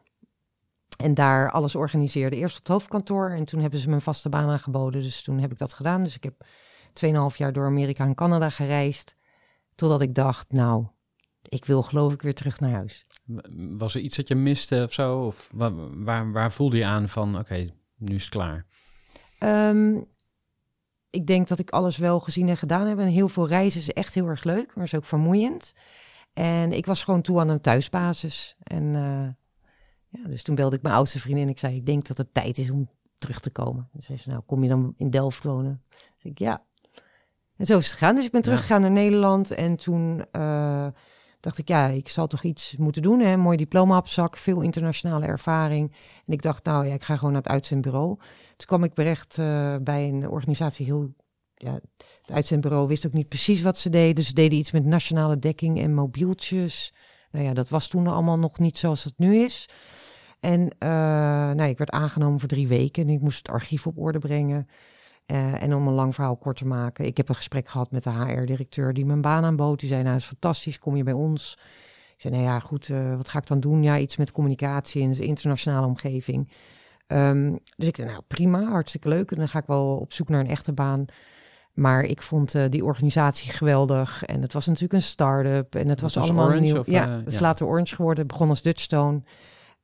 En 0.98 1.13
daar 1.13 1.51
alles 1.51 1.75
organiseerde. 1.75 2.36
Eerst 2.36 2.58
op 2.58 2.63
het 2.63 2.72
hoofdkantoor 2.72 3.29
en 3.29 3.46
toen 3.46 3.60
hebben 3.60 3.79
ze 3.79 3.88
me 3.88 3.94
een 3.96 4.01
vaste 4.01 4.29
baan 4.29 4.50
aangeboden. 4.50 5.01
Dus 5.01 5.24
toen 5.24 5.39
heb 5.39 5.51
ik 5.51 5.58
dat 5.58 5.74
gedaan. 5.74 6.03
Dus 6.03 6.15
ik 6.15 6.24
heb 6.24 6.46
2,5 7.32 7.38
jaar 7.38 7.53
door 7.53 7.65
Amerika 7.65 8.05
en 8.05 8.15
Canada 8.15 8.50
gereisd. 8.50 9.15
Totdat 9.75 10.01
ik 10.01 10.15
dacht, 10.15 10.51
nou, 10.51 10.86
ik 11.50 11.66
wil 11.66 11.82
geloof 11.84 12.14
ik 12.14 12.22
weer 12.22 12.34
terug 12.34 12.60
naar 12.60 12.72
huis. 12.72 13.06
Was 13.56 13.96
er 13.96 14.02
iets 14.02 14.16
dat 14.16 14.28
je 14.28 14.36
miste 14.36 14.84
of 14.84 14.94
zo? 14.94 15.20
Of 15.25 15.50
waar, 15.54 16.04
waar, 16.04 16.32
waar 16.32 16.52
voelde 16.52 16.78
je 16.78 16.86
aan 16.86 17.10
van, 17.10 17.38
oké, 17.40 17.70
nu 17.98 18.16
is 18.16 18.22
het 18.24 18.32
klaar? 18.32 18.66
Ehm, 19.40 20.02
ik 21.10 21.28
denk 21.28 21.48
dat 21.48 21.60
ik 21.60 21.70
alles 21.70 21.98
wel 21.98 22.20
gezien 22.20 22.50
en 22.50 22.58
gedaan 22.58 22.88
heb. 22.88 23.00
En 23.00 23.08
heel 23.08 23.30
veel 23.30 23.48
reizen 23.48 23.80
is 23.82 23.92
echt 23.92 24.14
heel 24.14 24.28
erg 24.28 24.44
leuk, 24.44 24.75
maar 24.75 24.84
is 24.86 24.96
ook 24.96 25.06
vermoeiend. 25.06 25.74
En 26.34 26.72
ik 26.72 26.86
was 26.86 27.04
gewoon 27.04 27.22
toe 27.22 27.40
aan 27.40 27.50
een 27.50 27.62
thuisbasis. 27.62 28.56
En 28.64 28.96
eh, 28.96 29.28
ja, 30.22 30.28
dus 30.30 30.44
toen 30.44 30.56
belde 30.56 30.75
ik 30.75 30.82
mijn 30.82 30.96
oudste 30.96 31.20
vriendin 31.20 31.44
en 31.44 31.50
ik 31.50 31.60
zei, 31.60 31.75
ik 31.75 31.86
denk 31.86 32.08
dat 32.08 32.18
het 32.18 32.34
tijd 32.34 32.58
is 32.58 32.70
om 32.70 32.90
terug 33.18 33.40
te 33.40 33.50
komen. 33.50 33.90
En 33.94 34.02
zei 34.02 34.18
ze, 34.18 34.30
nou, 34.30 34.42
kom 34.46 34.64
je 34.64 34.70
dan 34.70 34.94
in 34.98 35.10
Delft 35.10 35.44
wonen? 35.44 35.84
Dus 35.90 36.32
ik, 36.32 36.40
ja. 36.40 36.64
En 37.58 37.66
zo 37.66 37.78
is 37.78 37.86
het 37.86 37.98
gegaan. 37.98 38.16
Dus 38.16 38.25
ik 38.25 38.32
ben 38.32 38.40
Ja. 38.40 38.46
teruggegaan 38.46 38.82
naar 38.82 38.92
Nederland. 38.92 39.52
En 39.52 39.75
toen 39.75 40.25
eh, 40.32 40.88
dacht 41.39 41.58
ik, 41.58 41.68
ja, 41.68 41.88
ik 41.88 42.10
zal 42.10 42.27
toch 42.27 42.44
iets 42.44 42.75
moeten 42.77 43.01
doen. 43.01 43.20
Hè? 43.20 43.38
Mooi 43.38 43.58
diploma 43.58 43.98
op 43.98 44.08
zak, 44.08 44.38
veel 44.38 44.62
internationale 44.62 45.25
ervaring. 45.25 45.92
En 46.25 46.34
ik 46.34 46.42
dacht, 46.42 46.65
nou 46.65 46.86
ja, 46.88 46.94
ik 46.94 47.04
ga 47.04 47.15
gewoon 47.15 47.34
naar 47.34 47.42
het 47.42 47.51
uitzendbureau. 47.51 48.15
Toen 48.56 48.68
kwam 48.68 48.84
ik 48.84 48.94
terecht 48.94 49.38
eh, 49.38 49.75
bij 49.82 50.08
een 50.08 50.30
organisatie 50.30 50.86
heel... 50.86 51.13
Ja, 51.58 51.74
het 52.21 52.32
uitzendbureau 52.32 52.88
wist 52.88 53.06
ook 53.06 53.13
niet 53.13 53.28
precies 53.28 53.62
wat 53.62 53.78
ze 53.78 53.89
deden. 53.89 54.24
Ze 54.24 54.34
deden 54.34 54.58
iets 54.58 54.71
met 54.71 54.86
nationale 54.86 55.39
dekking 55.39 55.80
en 55.80 55.93
mobieltjes. 55.93 56.93
Nou 57.32 57.45
ja, 57.45 57.54
dat 57.54 57.69
was 57.69 57.88
toen 57.88 58.08
allemaal 58.08 58.39
nog 58.39 58.60
niet 58.60 58.78
zoals 58.78 59.04
het 59.04 59.13
nu 59.17 59.36
is. 59.36 59.69
En 60.39 60.76
eh, 60.78 60.89
nou, 61.52 61.63
ik 61.63 61.78
werd 61.78 61.89
aangenomen 61.89 62.39
voor 62.39 62.50
drie 62.50 62.67
weken 62.67 63.04
en 63.04 63.10
ik 63.10 63.21
moest 63.21 63.38
het 63.38 63.50
archief 63.50 63.88
op 63.88 63.98
orde 63.98 64.19
brengen. 64.19 64.67
Eh, 65.26 65.64
en 65.64 65.76
om 65.76 65.88
een 65.88 65.94
lang 65.94 66.16
verhaal 66.16 66.38
kort 66.38 66.58
te 66.58 66.66
maken, 66.66 67.06
ik 67.06 67.18
heb 67.18 67.30
een 67.30 67.36
gesprek 67.36 67.68
gehad 67.68 67.92
met 67.92 68.04
de 68.04 68.10
HR-directeur 68.10 68.94
die 68.94 69.06
mijn 69.06 69.22
baan 69.22 69.44
aanbood. 69.44 69.80
Die 69.80 69.90
zei, 69.90 70.02
nou, 70.02 70.14
het 70.14 70.22
is 70.22 70.28
fantastisch, 70.28 70.80
kom 70.80 70.96
je 70.96 71.04
bij 71.04 71.14
ons? 71.14 71.58
Ik 72.16 72.22
zei, 72.22 72.34
nou 72.34 72.46
ja, 72.46 72.60
goed, 72.60 72.90
eh, 72.90 73.16
wat 73.16 73.30
ga 73.30 73.40
ik 73.40 73.48
dan 73.48 73.60
doen? 73.60 73.84
Ja, 73.84 73.98
iets 73.98 74.18
met 74.18 74.32
communicatie 74.32 75.02
in 75.02 75.10
een 75.10 75.20
internationale 75.20 75.88
omgeving. 75.88 76.52
Ehm, 77.08 77.56
dus 77.76 77.88
ik 77.88 77.96
zei, 77.96 78.10
nou 78.10 78.22
prima, 78.28 78.64
hartstikke 78.64 79.10
leuk. 79.10 79.32
En 79.32 79.38
dan 79.38 79.48
ga 79.48 79.60
ik 79.60 79.66
wel 79.66 79.98
op 79.98 80.14
zoek 80.14 80.30
naar 80.30 80.40
een 80.40 80.50
echte 80.50 80.74
baan. 80.74 81.06
Maar 81.74 82.04
ik 82.04 82.22
vond 82.22 82.56
eh, 82.56 82.64
die 82.70 82.86
organisatie 82.86 83.52
geweldig. 83.52 84.24
En 84.24 84.42
het 84.42 84.54
was 84.54 84.66
natuurlijk 84.66 84.94
een 84.94 85.02
start-up. 85.02 85.76
En 85.76 85.90
het 85.90 86.02
was, 86.02 86.16
was 86.16 86.24
allemaal 86.24 86.46
Orange 86.46 86.62
nieuw. 86.62 86.80
of, 86.80 86.88
ja, 86.88 87.10
het 87.10 87.28
is 87.28 87.34
ja. 87.34 87.42
later 87.42 87.66
Orange 87.66 87.96
geworden. 87.96 88.28
Begon 88.28 88.50
als 88.50 88.62
Dutchstone. 88.62 89.22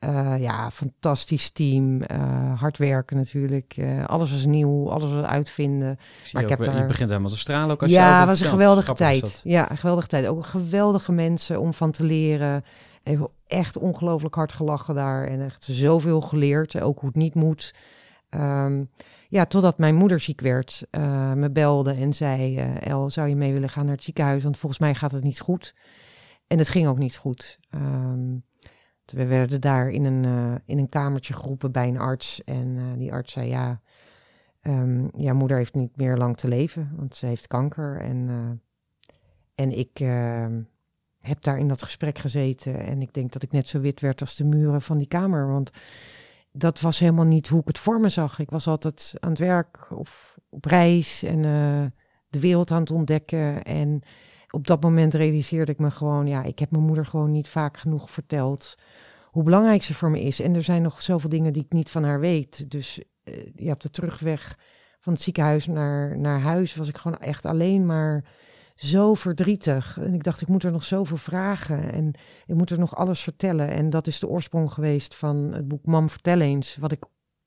Eh 0.01 0.35
ja, 0.39 0.71
fantastisch 0.71 1.49
team. 1.49 2.01
eh, 2.01 2.59
hard 2.59 2.77
werken 2.77 3.17
natuurlijk. 3.17 3.73
Eh, 3.77 4.05
alles 4.05 4.31
was 4.31 4.45
nieuw, 4.45 4.89
alles 4.91 5.11
was 5.13 5.25
uitvinden. 5.25 5.91
Ik 5.91 6.33
Maar 6.33 6.43
ik 6.43 6.49
heb 6.49 6.63
daar- 6.63 6.77
Je 6.77 6.85
begint 6.85 7.09
helemaal 7.09 7.31
te 7.31 7.37
stralen 7.37 7.71
ook 7.71 7.81
als 7.81 7.89
je 7.91 7.95
Ja, 7.95 8.07
over 8.07 8.19
het 8.19 8.27
was 8.29 8.39
een 8.39 8.45
geweldige 8.49 8.93
tijd. 8.93 9.41
Ja, 9.43 9.71
een 9.71 9.77
geweldige 9.77 10.07
tijd. 10.07 10.27
Ook 10.27 10.45
geweldige 10.45 11.11
mensen 11.11 11.59
om 11.59 11.73
van 11.73 11.91
te 11.91 12.03
leren. 12.03 12.63
Heb 13.03 13.31
echt 13.47 13.77
ongelooflijk 13.77 14.35
hard 14.35 14.53
gelachen 14.53 14.95
daar. 14.95 15.27
En 15.27 15.41
echt 15.45 15.63
zoveel 15.71 16.21
geleerd. 16.21 16.81
Ook 16.81 16.99
hoe 16.99 17.09
het 17.09 17.17
niet 17.17 17.35
moet. 17.35 17.73
Ehm, 18.29 18.83
ja, 19.29 19.45
totdat 19.45 19.77
mijn 19.77 19.95
moeder 19.95 20.19
ziek 20.19 20.41
werd. 20.41 20.83
me 21.35 21.49
belde 21.51 21.93
en 21.93 22.13
zei... 22.13 22.57
El, 22.79 23.09
zou 23.09 23.27
je 23.27 23.35
mee 23.35 23.53
willen 23.53 23.69
gaan 23.69 23.85
naar 23.85 23.95
het 23.95 24.03
ziekenhuis? 24.03 24.43
Want 24.43 24.57
volgens 24.57 24.81
mij 24.81 24.95
gaat 24.95 25.11
het 25.11 25.23
niet 25.23 25.39
goed. 25.39 25.75
En 26.47 26.57
het 26.57 26.69
ging 26.69 26.87
ook 26.87 26.97
niet 26.97 27.15
goed. 27.17 27.59
We 29.11 29.25
werden 29.25 29.61
daar 29.61 29.89
in 29.89 30.05
een, 30.05 30.25
eh, 30.25 30.55
in 30.65 30.77
een 30.77 30.89
kamertje 30.89 31.33
geroepen 31.33 31.71
bij 31.71 31.87
een 31.87 31.99
arts. 31.99 32.43
En 32.43 32.77
eh, 32.77 32.97
die 32.97 33.11
arts 33.11 33.33
zei, 33.33 33.47
ja... 33.47 33.81
ehm, 34.61 35.07
ja, 35.17 35.33
moeder 35.33 35.57
heeft 35.57 35.73
niet 35.73 35.97
meer 35.97 36.17
lang 36.17 36.37
te 36.37 36.47
leven, 36.47 36.91
want 36.95 37.15
ze 37.15 37.25
heeft 37.25 37.47
kanker. 37.47 37.99
En, 38.01 38.29
eh, 38.29 39.15
en 39.65 39.77
ik 39.77 39.99
ehm, 39.99 40.61
heb 41.19 41.41
daar 41.41 41.57
in 41.57 41.67
dat 41.67 41.83
gesprek 41.83 42.17
gezeten. 42.17 42.79
En 42.79 43.01
ik 43.01 43.13
denk 43.13 43.31
dat 43.31 43.43
ik 43.43 43.51
net 43.51 43.67
zo 43.67 43.79
wit 43.79 44.01
werd 44.01 44.21
als 44.21 44.35
de 44.35 44.45
muren 44.45 44.81
van 44.81 44.97
die 44.97 45.07
kamer. 45.07 45.47
Want 45.47 45.71
dat 46.51 46.79
was 46.79 46.99
helemaal 46.99 47.25
niet 47.25 47.47
hoe 47.47 47.59
ik 47.59 47.67
het 47.67 47.79
voor 47.79 47.99
me 47.99 48.09
zag. 48.09 48.39
Ik 48.39 48.49
was 48.49 48.67
altijd 48.67 49.13
aan 49.19 49.29
het 49.29 49.39
werk 49.39 49.87
of 49.91 50.37
op 50.49 50.65
reis 50.65 51.23
en 51.23 51.41
de 52.29 52.39
wereld 52.39 52.71
aan 52.71 52.81
het 52.81 52.91
ontdekken. 52.91 53.63
En 53.63 54.01
op 54.51 54.67
dat 54.67 54.81
moment 54.81 55.13
realiseerde 55.13 55.71
ik 55.71 55.79
me 55.79 55.91
gewoon, 55.91 56.27
ja, 56.27 56.43
ik 56.43 56.59
heb 56.59 56.71
mijn 56.71 56.83
moeder 56.83 57.05
gewoon 57.05 57.31
niet 57.31 57.47
vaak 57.47 57.77
genoeg 57.77 58.11
verteld 58.11 58.75
hoe 59.31 59.43
belangrijk 59.43 59.83
ze 59.83 59.93
voor 59.93 60.11
me 60.11 60.21
is. 60.21 60.39
En 60.39 60.55
er 60.55 60.63
zijn 60.63 60.81
nog 60.81 61.01
zoveel 61.01 61.29
dingen 61.29 61.53
die 61.53 61.63
ik 61.63 61.73
niet 61.73 61.89
van 61.89 62.03
haar 62.03 62.19
weet. 62.19 62.71
Dus 62.71 63.01
eh, 63.23 63.47
ja, 63.55 63.71
op 63.71 63.79
de 63.79 63.89
terugweg 63.89 64.57
van 64.99 65.13
het 65.13 65.21
ziekenhuis 65.21 65.67
naar, 65.67 66.17
naar 66.17 66.39
huis 66.39 66.75
was 66.75 66.87
ik 66.87 66.97
gewoon 66.97 67.19
echt 67.19 67.45
alleen 67.45 67.85
maar 67.85 68.25
zo 68.75 69.13
verdrietig. 69.13 69.97
En 69.97 70.13
ik 70.13 70.23
dacht, 70.23 70.41
ik 70.41 70.47
moet 70.47 70.63
er 70.63 70.71
nog 70.71 70.83
zoveel 70.83 71.17
vragen 71.17 71.91
en 71.91 72.11
ik 72.45 72.55
moet 72.55 72.69
er 72.69 72.79
nog 72.79 72.95
alles 72.95 73.21
vertellen. 73.21 73.69
En 73.69 73.89
dat 73.89 74.07
is 74.07 74.19
de 74.19 74.27
oorsprong 74.27 74.71
geweest 74.73 75.15
van 75.15 75.35
het 75.35 75.67
boek 75.67 75.85
Mam, 75.85 76.09
vertel 76.09 76.39
eens, 76.39 76.75
wat 76.75 76.91
ik 76.91 77.05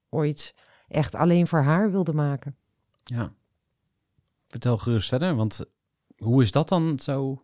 ooit 0.09 0.55
echt 0.89 1.15
alleen 1.15 1.47
voor 1.47 1.63
haar 1.63 1.91
wilde 1.91 2.13
maken. 2.13 2.57
Ja. 3.03 3.33
Vertel 4.49 4.79
gerust 4.79 5.09
verder, 5.09 5.35
want 5.35 5.67
hoe 6.17 6.43
is 6.43 6.53
dat 6.53 6.69
dan 6.69 6.99
zo 7.03 7.43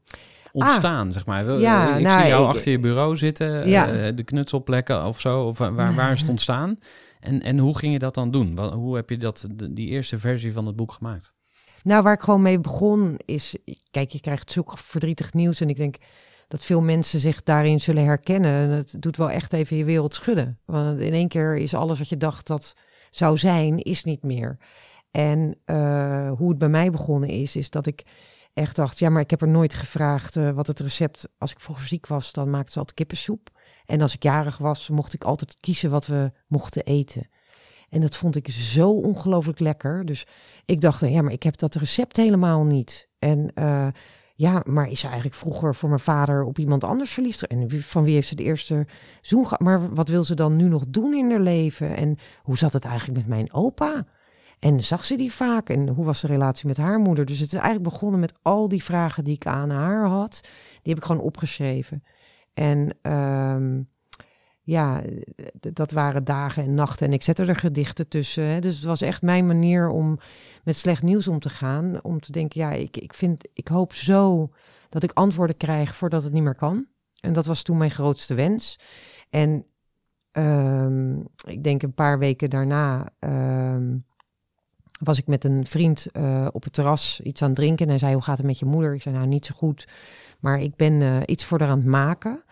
ontstaan, 0.52 1.12
zeg 1.12 1.26
maar? 1.26 1.48
Ah. 1.50 1.60
Ja, 1.60 1.96
ik 1.96 2.02
nou, 2.02 2.20
zie 2.20 2.28
jou 2.28 2.42
ik- 2.48 2.54
achter 2.56 2.70
je 2.72 2.78
bureau 2.78 3.16
zitten, 3.16 3.68
Ja. 3.68 3.88
eh, 3.88 4.16
de 4.16 4.22
knutselplekken 4.22 5.04
of 5.06 5.20
zo, 5.20 5.36
of 5.36 5.58
waar, 5.58 5.94
waar 5.94 6.12
is 6.12 6.20
het 6.20 6.28
ontstaan? 6.36 6.78
En, 7.20 7.42
en 7.42 7.58
hoe 7.58 7.78
ging 7.78 7.92
je 7.92 7.98
dat 7.98 8.14
dan 8.14 8.30
doen? 8.30 8.54
Wat, 8.54 8.72
hoe 8.72 8.96
heb 8.96 9.10
je 9.10 9.16
dat, 9.18 9.46
de- 9.50 9.72
die 9.72 9.88
eerste 9.88 10.18
versie 10.18 10.52
van 10.52 10.66
het 10.66 10.76
boek 10.76 10.92
gemaakt? 10.92 11.32
Nou, 11.82 12.02
waar 12.02 12.12
ik 12.14 12.20
gewoon 12.20 12.42
mee 12.42 12.60
begon 12.60 13.16
is, 13.24 13.56
kijk, 13.90 14.10
je 14.10 14.20
krijgt 14.20 14.50
zulk 14.50 14.78
verdrietig 14.78 15.32
nieuws 15.32 15.60
en 15.60 15.68
ik 15.68 15.76
denk 15.76 15.96
dat 16.48 16.64
veel 16.64 16.80
mensen 16.82 17.20
zich 17.20 17.42
daarin 17.42 17.80
zullen 17.80 18.04
herkennen. 18.04 18.50
En 18.52 18.70
het 18.70 18.94
doet 18.98 19.16
wel 19.16 19.30
echt 19.30 19.52
even 19.52 19.76
je 19.76 19.84
wereld 19.84 20.14
schudden. 20.14 20.58
Want 20.64 21.00
in 21.00 21.12
één 21.12 21.28
keer 21.28 21.56
is 21.56 21.74
alles 21.74 21.98
wat 21.98 22.08
je 22.08 22.16
dacht 22.16 22.46
dat 22.46 22.74
zou 23.10 23.38
zijn, 23.38 23.78
is 23.78 24.04
niet 24.04 24.22
meer. 24.22 24.58
En 25.10 25.54
eh, 25.64 26.30
hoe 26.36 26.48
het 26.48 26.58
bij 26.58 26.68
mij 26.68 26.90
begonnen 26.90 27.28
is, 27.28 27.56
is 27.56 27.70
dat 27.70 27.86
ik 27.86 28.02
echt 28.52 28.76
dacht, 28.76 28.98
ja, 28.98 29.10
maar 29.10 29.22
ik 29.22 29.30
heb 29.30 29.42
er 29.42 29.48
nooit 29.48 29.74
gevraagd 29.74 30.36
eh, 30.36 30.50
wat 30.50 30.66
het 30.66 30.80
recept, 30.80 31.28
als 31.38 31.50
ik 31.50 31.60
vroeger 31.60 31.86
ziek 31.86 32.06
was, 32.06 32.32
dan 32.32 32.50
maakte 32.50 32.72
ze 32.72 32.78
altijd 32.78 32.96
kippensoep. 32.96 33.50
En 33.86 34.00
als 34.00 34.14
ik 34.14 34.22
jarig 34.22 34.58
was, 34.58 34.88
mocht 34.88 35.12
ik 35.12 35.24
altijd 35.24 35.56
kiezen 35.60 35.90
wat 35.90 36.06
we 36.06 36.32
mochten 36.46 36.84
eten. 36.84 37.28
En 37.88 38.00
dat 38.00 38.16
vond 38.16 38.36
ik 38.36 38.48
zo 38.50 38.90
ongelooflijk 38.90 39.58
lekker. 39.58 40.04
Dus 40.04 40.26
ik 40.64 40.80
dacht, 40.80 41.00
ja, 41.00 41.22
maar 41.22 41.32
ik 41.32 41.42
heb 41.42 41.56
dat 41.56 41.74
recept 41.74 42.16
helemaal 42.16 42.64
niet. 42.64 43.08
En 43.18 43.52
uh, 43.54 43.88
ja, 44.34 44.62
maar 44.64 44.90
is 44.90 45.00
ze 45.00 45.06
eigenlijk 45.06 45.36
vroeger 45.36 45.74
voor 45.74 45.88
mijn 45.88 46.00
vader 46.00 46.44
op 46.44 46.58
iemand 46.58 46.84
anders 46.84 47.10
verliefd? 47.10 47.46
En 47.46 47.70
van 47.70 48.04
wie 48.04 48.14
heeft 48.14 48.28
ze 48.28 48.34
de 48.34 48.42
eerste 48.42 48.86
zoen 49.20 49.44
gehad? 49.44 49.60
Maar 49.60 49.94
wat 49.94 50.08
wil 50.08 50.24
ze 50.24 50.34
dan 50.34 50.56
nu 50.56 50.64
nog 50.68 50.84
doen 50.88 51.14
in 51.14 51.30
haar 51.30 51.40
leven? 51.40 51.96
En 51.96 52.18
hoe 52.42 52.58
zat 52.58 52.72
het 52.72 52.84
eigenlijk 52.84 53.18
met 53.18 53.28
mijn 53.28 53.52
opa? 53.52 54.06
En 54.60 54.82
zag 54.82 55.04
ze 55.04 55.16
die 55.16 55.32
vaak? 55.32 55.68
En 55.68 55.88
hoe 55.88 56.04
was 56.04 56.20
de 56.20 56.26
relatie 56.26 56.66
met 56.66 56.76
haar 56.76 56.98
moeder? 56.98 57.24
Dus 57.24 57.38
het 57.38 57.52
is 57.52 57.54
eigenlijk 57.54 57.84
begonnen 57.92 58.20
met 58.20 58.34
al 58.42 58.68
die 58.68 58.84
vragen 58.84 59.24
die 59.24 59.34
ik 59.34 59.46
aan 59.46 59.70
haar 59.70 60.06
had. 60.06 60.40
Die 60.82 60.92
heb 60.92 60.96
ik 60.96 61.04
gewoon 61.04 61.22
opgeschreven. 61.22 62.04
En 62.54 62.96
um, 63.12 63.88
ja, 64.62 65.02
dat 65.60 65.90
waren 65.90 66.24
dagen 66.24 66.62
en 66.62 66.74
nachten. 66.74 67.06
En 67.06 67.12
ik 67.12 67.22
zette 67.22 67.44
er 67.44 67.56
gedichten 67.56 68.08
tussen. 68.08 68.44
Hè. 68.44 68.60
Dus 68.60 68.74
het 68.74 68.84
was 68.84 69.00
echt 69.00 69.22
mijn 69.22 69.46
manier 69.46 69.88
om 69.88 70.18
met 70.64 70.76
slecht 70.76 71.02
nieuws 71.02 71.28
om 71.28 71.40
te 71.40 71.50
gaan. 71.50 72.02
Om 72.02 72.20
te 72.20 72.32
denken, 72.32 72.60
ja, 72.60 72.70
ik, 72.70 72.96
ik, 72.96 73.14
vind, 73.14 73.48
ik 73.52 73.68
hoop 73.68 73.94
zo 73.94 74.50
dat 74.88 75.02
ik 75.02 75.12
antwoorden 75.12 75.56
krijg 75.56 75.96
voordat 75.96 76.22
het 76.22 76.32
niet 76.32 76.42
meer 76.42 76.54
kan. 76.54 76.86
En 77.20 77.32
dat 77.32 77.46
was 77.46 77.62
toen 77.62 77.78
mijn 77.78 77.90
grootste 77.90 78.34
wens. 78.34 78.78
En 79.30 79.66
um, 80.32 81.28
ik 81.46 81.64
denk 81.64 81.82
een 81.82 81.94
paar 81.94 82.18
weken 82.18 82.50
daarna 82.50 83.12
um, 83.20 84.08
was 85.00 85.18
ik 85.18 85.26
met 85.26 85.44
een 85.44 85.66
vriend 85.66 86.06
uh, 86.12 86.46
op 86.52 86.62
het 86.62 86.72
terras 86.72 87.20
iets 87.20 87.42
aan 87.42 87.48
het 87.48 87.56
drinken. 87.56 87.84
En 87.84 87.90
hij 87.90 87.98
zei, 87.98 88.12
hoe 88.12 88.22
gaat 88.22 88.38
het 88.38 88.46
met 88.46 88.58
je 88.58 88.64
moeder? 88.64 88.94
Ik 88.94 89.02
zei, 89.02 89.14
nou, 89.14 89.26
niet 89.26 89.46
zo 89.46 89.54
goed. 89.56 89.88
Maar 90.40 90.60
ik 90.60 90.76
ben 90.76 90.92
uh, 90.92 91.16
iets 91.26 91.44
voor 91.44 91.60
haar 91.60 91.68
aan 91.68 91.78
het 91.78 91.86
maken. 91.86 92.44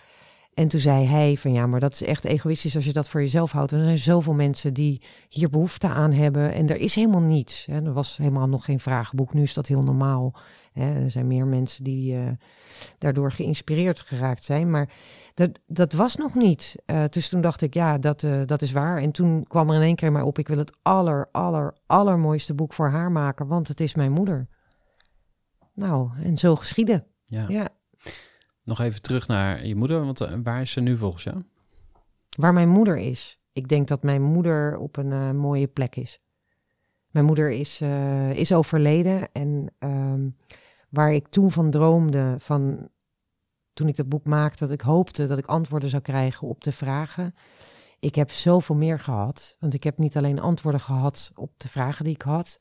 En 0.54 0.68
toen 0.68 0.80
zei 0.80 1.06
hij 1.06 1.36
van 1.36 1.52
ja, 1.52 1.66
maar 1.66 1.80
dat 1.80 1.92
is 1.92 2.02
echt 2.02 2.24
egoïstisch 2.24 2.76
als 2.76 2.84
je 2.84 2.92
dat 2.92 3.08
voor 3.08 3.20
jezelf 3.20 3.52
houdt. 3.52 3.72
En 3.72 3.78
er 3.78 3.84
zijn 3.84 3.98
zoveel 3.98 4.34
mensen 4.34 4.74
die 4.74 5.02
hier 5.28 5.50
behoefte 5.50 5.88
aan 5.88 6.12
hebben. 6.12 6.52
En 6.52 6.68
er 6.68 6.76
is 6.76 6.94
helemaal 6.94 7.20
niets. 7.20 7.66
Hè. 7.66 7.84
Er 7.84 7.92
was 7.92 8.16
helemaal 8.16 8.48
nog 8.48 8.64
geen 8.64 8.78
vragenboek. 8.78 9.34
Nu 9.34 9.42
is 9.42 9.54
dat 9.54 9.66
heel 9.66 9.82
normaal. 9.82 10.34
Hè. 10.78 11.02
Er 11.02 11.10
zijn 11.10 11.26
meer 11.26 11.46
mensen 11.46 11.84
die 11.84 12.14
uh, 12.14 12.28
daardoor 12.98 13.32
geïnspireerd 13.32 14.00
geraakt 14.00 14.44
zijn. 14.44 14.70
Maar 14.70 14.90
dat, 15.34 15.60
dat 15.66 15.92
was 15.92 16.16
nog 16.16 16.34
niet. 16.34 16.74
Uh, 16.86 17.04
dus 17.10 17.28
toen 17.28 17.40
dacht 17.40 17.62
ik, 17.62 17.74
ja, 17.74 17.98
dat, 17.98 18.22
uh, 18.22 18.42
dat 18.46 18.62
is 18.62 18.72
waar. 18.72 19.02
En 19.02 19.12
toen 19.12 19.44
kwam 19.46 19.68
er 19.68 19.76
in 19.76 19.82
één 19.82 19.96
keer 19.96 20.12
maar 20.12 20.24
op, 20.24 20.38
ik 20.38 20.48
wil 20.48 20.58
het 20.58 20.76
aller, 20.82 21.28
aller, 21.32 21.76
allermooiste 21.86 22.54
boek 22.54 22.72
voor 22.72 22.88
haar 22.88 23.12
maken. 23.12 23.46
Want 23.46 23.68
het 23.68 23.80
is 23.80 23.94
mijn 23.94 24.12
moeder. 24.12 24.48
Nou, 25.74 26.10
en 26.22 26.38
zo 26.38 26.56
geschieden. 26.56 27.06
Ja. 27.24 27.44
ja. 27.48 27.68
Nog 28.62 28.80
even 28.80 29.02
terug 29.02 29.26
naar 29.26 29.66
je 29.66 29.74
moeder, 29.74 30.04
want 30.04 30.18
waar 30.42 30.60
is 30.60 30.70
ze 30.70 30.80
nu 30.80 30.96
volgens 30.96 31.22
jou? 31.22 31.42
Waar 32.36 32.52
mijn 32.52 32.68
moeder 32.68 32.96
is. 32.96 33.40
Ik 33.52 33.68
denk 33.68 33.88
dat 33.88 34.02
mijn 34.02 34.22
moeder 34.22 34.76
op 34.76 34.96
een 34.96 35.36
mooie 35.36 35.66
plek 35.66 35.96
is. 35.96 36.20
Mijn 37.10 37.24
moeder 37.24 37.50
is, 37.50 37.80
uh, 37.80 38.30
is 38.30 38.52
overleden 38.52 39.28
en 39.32 39.74
um, 39.78 40.36
waar 40.88 41.12
ik 41.12 41.28
toen 41.28 41.50
van 41.50 41.70
droomde, 41.70 42.34
van 42.38 42.88
toen 43.72 43.88
ik 43.88 43.96
dat 43.96 44.08
boek 44.08 44.24
maakte, 44.24 44.64
dat 44.66 44.74
ik 44.74 44.80
hoopte 44.80 45.26
dat 45.26 45.38
ik 45.38 45.46
antwoorden 45.46 45.90
zou 45.90 46.02
krijgen 46.02 46.48
op 46.48 46.64
de 46.64 46.72
vragen. 46.72 47.34
Ik 48.00 48.14
heb 48.14 48.30
zoveel 48.30 48.74
meer 48.74 48.98
gehad, 48.98 49.56
want 49.60 49.74
ik 49.74 49.84
heb 49.84 49.98
niet 49.98 50.16
alleen 50.16 50.40
antwoorden 50.40 50.80
gehad 50.80 51.32
op 51.34 51.50
de 51.56 51.68
vragen 51.68 52.04
die 52.04 52.14
ik 52.14 52.22
had, 52.22 52.58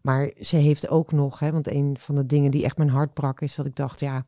maar 0.00 0.32
ze 0.40 0.56
heeft 0.56 0.88
ook 0.88 1.12
nog, 1.12 1.38
hè, 1.38 1.52
want 1.52 1.68
een 1.68 1.96
van 1.98 2.14
de 2.14 2.26
dingen 2.26 2.50
die 2.50 2.64
echt 2.64 2.76
mijn 2.76 2.90
hart 2.90 3.14
brak, 3.14 3.40
is 3.40 3.54
dat 3.54 3.66
ik 3.66 3.76
dacht, 3.76 4.00
ja, 4.00 4.24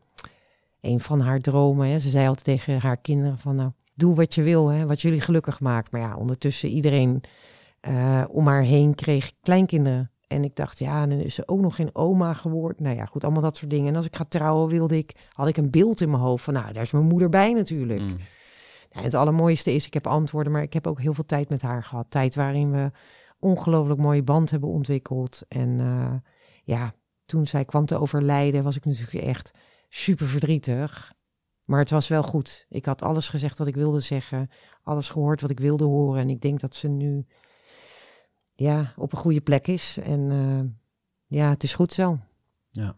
een 0.80 1.00
van 1.00 1.20
haar 1.20 1.40
dromen. 1.40 1.88
Hè. 1.88 1.98
Ze 1.98 2.10
zei 2.10 2.26
altijd 2.26 2.44
tegen 2.44 2.80
haar 2.80 2.96
kinderen 2.96 3.38
van 3.38 3.56
nou, 3.56 3.70
doe 3.94 4.14
wat 4.14 4.34
je 4.34 4.42
wil, 4.42 4.68
hè, 4.68 4.86
wat 4.86 5.00
jullie 5.00 5.20
gelukkig 5.20 5.60
maakt. 5.60 5.92
Maar 5.92 6.00
ja, 6.00 6.16
ondertussen 6.16 6.68
iedereen 6.68 7.20
uh, 7.88 8.24
om 8.28 8.46
haar 8.46 8.62
heen 8.62 8.94
kreeg 8.94 9.32
kleinkinderen. 9.40 10.10
En 10.34 10.44
ik 10.44 10.56
dacht, 10.56 10.78
ja, 10.78 11.06
dan 11.06 11.18
is 11.18 11.34
ze 11.34 11.48
ook 11.48 11.60
nog 11.60 11.74
geen 11.74 11.94
oma 11.94 12.32
geworden. 12.32 12.82
Nou 12.82 12.96
ja, 12.96 13.04
goed, 13.04 13.24
allemaal 13.24 13.42
dat 13.42 13.56
soort 13.56 13.70
dingen. 13.70 13.88
En 13.88 13.96
als 13.96 14.06
ik 14.06 14.16
ga 14.16 14.24
trouwen, 14.24 14.68
wilde 14.68 14.96
ik, 14.96 15.12
had 15.32 15.48
ik 15.48 15.56
een 15.56 15.70
beeld 15.70 16.00
in 16.00 16.10
mijn 16.10 16.22
hoofd 16.22 16.44
van, 16.44 16.54
nou, 16.54 16.72
daar 16.72 16.82
is 16.82 16.92
mijn 16.92 17.04
moeder 17.04 17.28
bij 17.28 17.52
natuurlijk. 17.52 18.00
Mm. 18.00 18.16
Nou, 18.90 19.04
het 19.04 19.14
allermooiste 19.14 19.72
is, 19.72 19.86
ik 19.86 19.94
heb 19.94 20.06
antwoorden, 20.06 20.52
maar 20.52 20.62
ik 20.62 20.72
heb 20.72 20.86
ook 20.86 21.00
heel 21.00 21.14
veel 21.14 21.24
tijd 21.24 21.48
met 21.48 21.62
haar 21.62 21.84
gehad. 21.84 22.06
Tijd 22.08 22.34
waarin 22.34 22.70
we 22.70 22.90
ongelooflijk 23.38 24.00
mooie 24.00 24.22
band 24.22 24.50
hebben 24.50 24.68
ontwikkeld. 24.68 25.42
En 25.48 25.78
uh, 25.78 26.14
ja, 26.64 26.94
toen 27.24 27.46
zij 27.46 27.64
kwam 27.64 27.86
te 27.86 28.00
overlijden, 28.00 28.64
was 28.64 28.76
ik 28.76 28.84
natuurlijk 28.84 29.24
echt 29.24 29.50
super 29.88 30.26
verdrietig. 30.26 31.12
Maar 31.64 31.78
het 31.78 31.90
was 31.90 32.08
wel 32.08 32.22
goed. 32.22 32.66
Ik 32.68 32.84
had 32.84 33.02
alles 33.02 33.28
gezegd 33.28 33.58
wat 33.58 33.66
ik 33.66 33.74
wilde 33.74 34.00
zeggen. 34.00 34.50
Alles 34.82 35.10
gehoord 35.10 35.40
wat 35.40 35.50
ik 35.50 35.60
wilde 35.60 35.84
horen. 35.84 36.20
En 36.20 36.30
ik 36.30 36.40
denk 36.40 36.60
dat 36.60 36.74
ze 36.74 36.88
nu 36.88 37.26
ja, 38.54 38.92
op 38.96 39.12
een 39.12 39.18
goede 39.18 39.40
plek 39.40 39.66
is. 39.66 39.98
En 40.02 40.20
uh, 40.30 40.70
ja, 41.26 41.50
het 41.50 41.62
is 41.62 41.74
goed 41.74 41.92
zo. 41.92 42.18
Ja. 42.70 42.96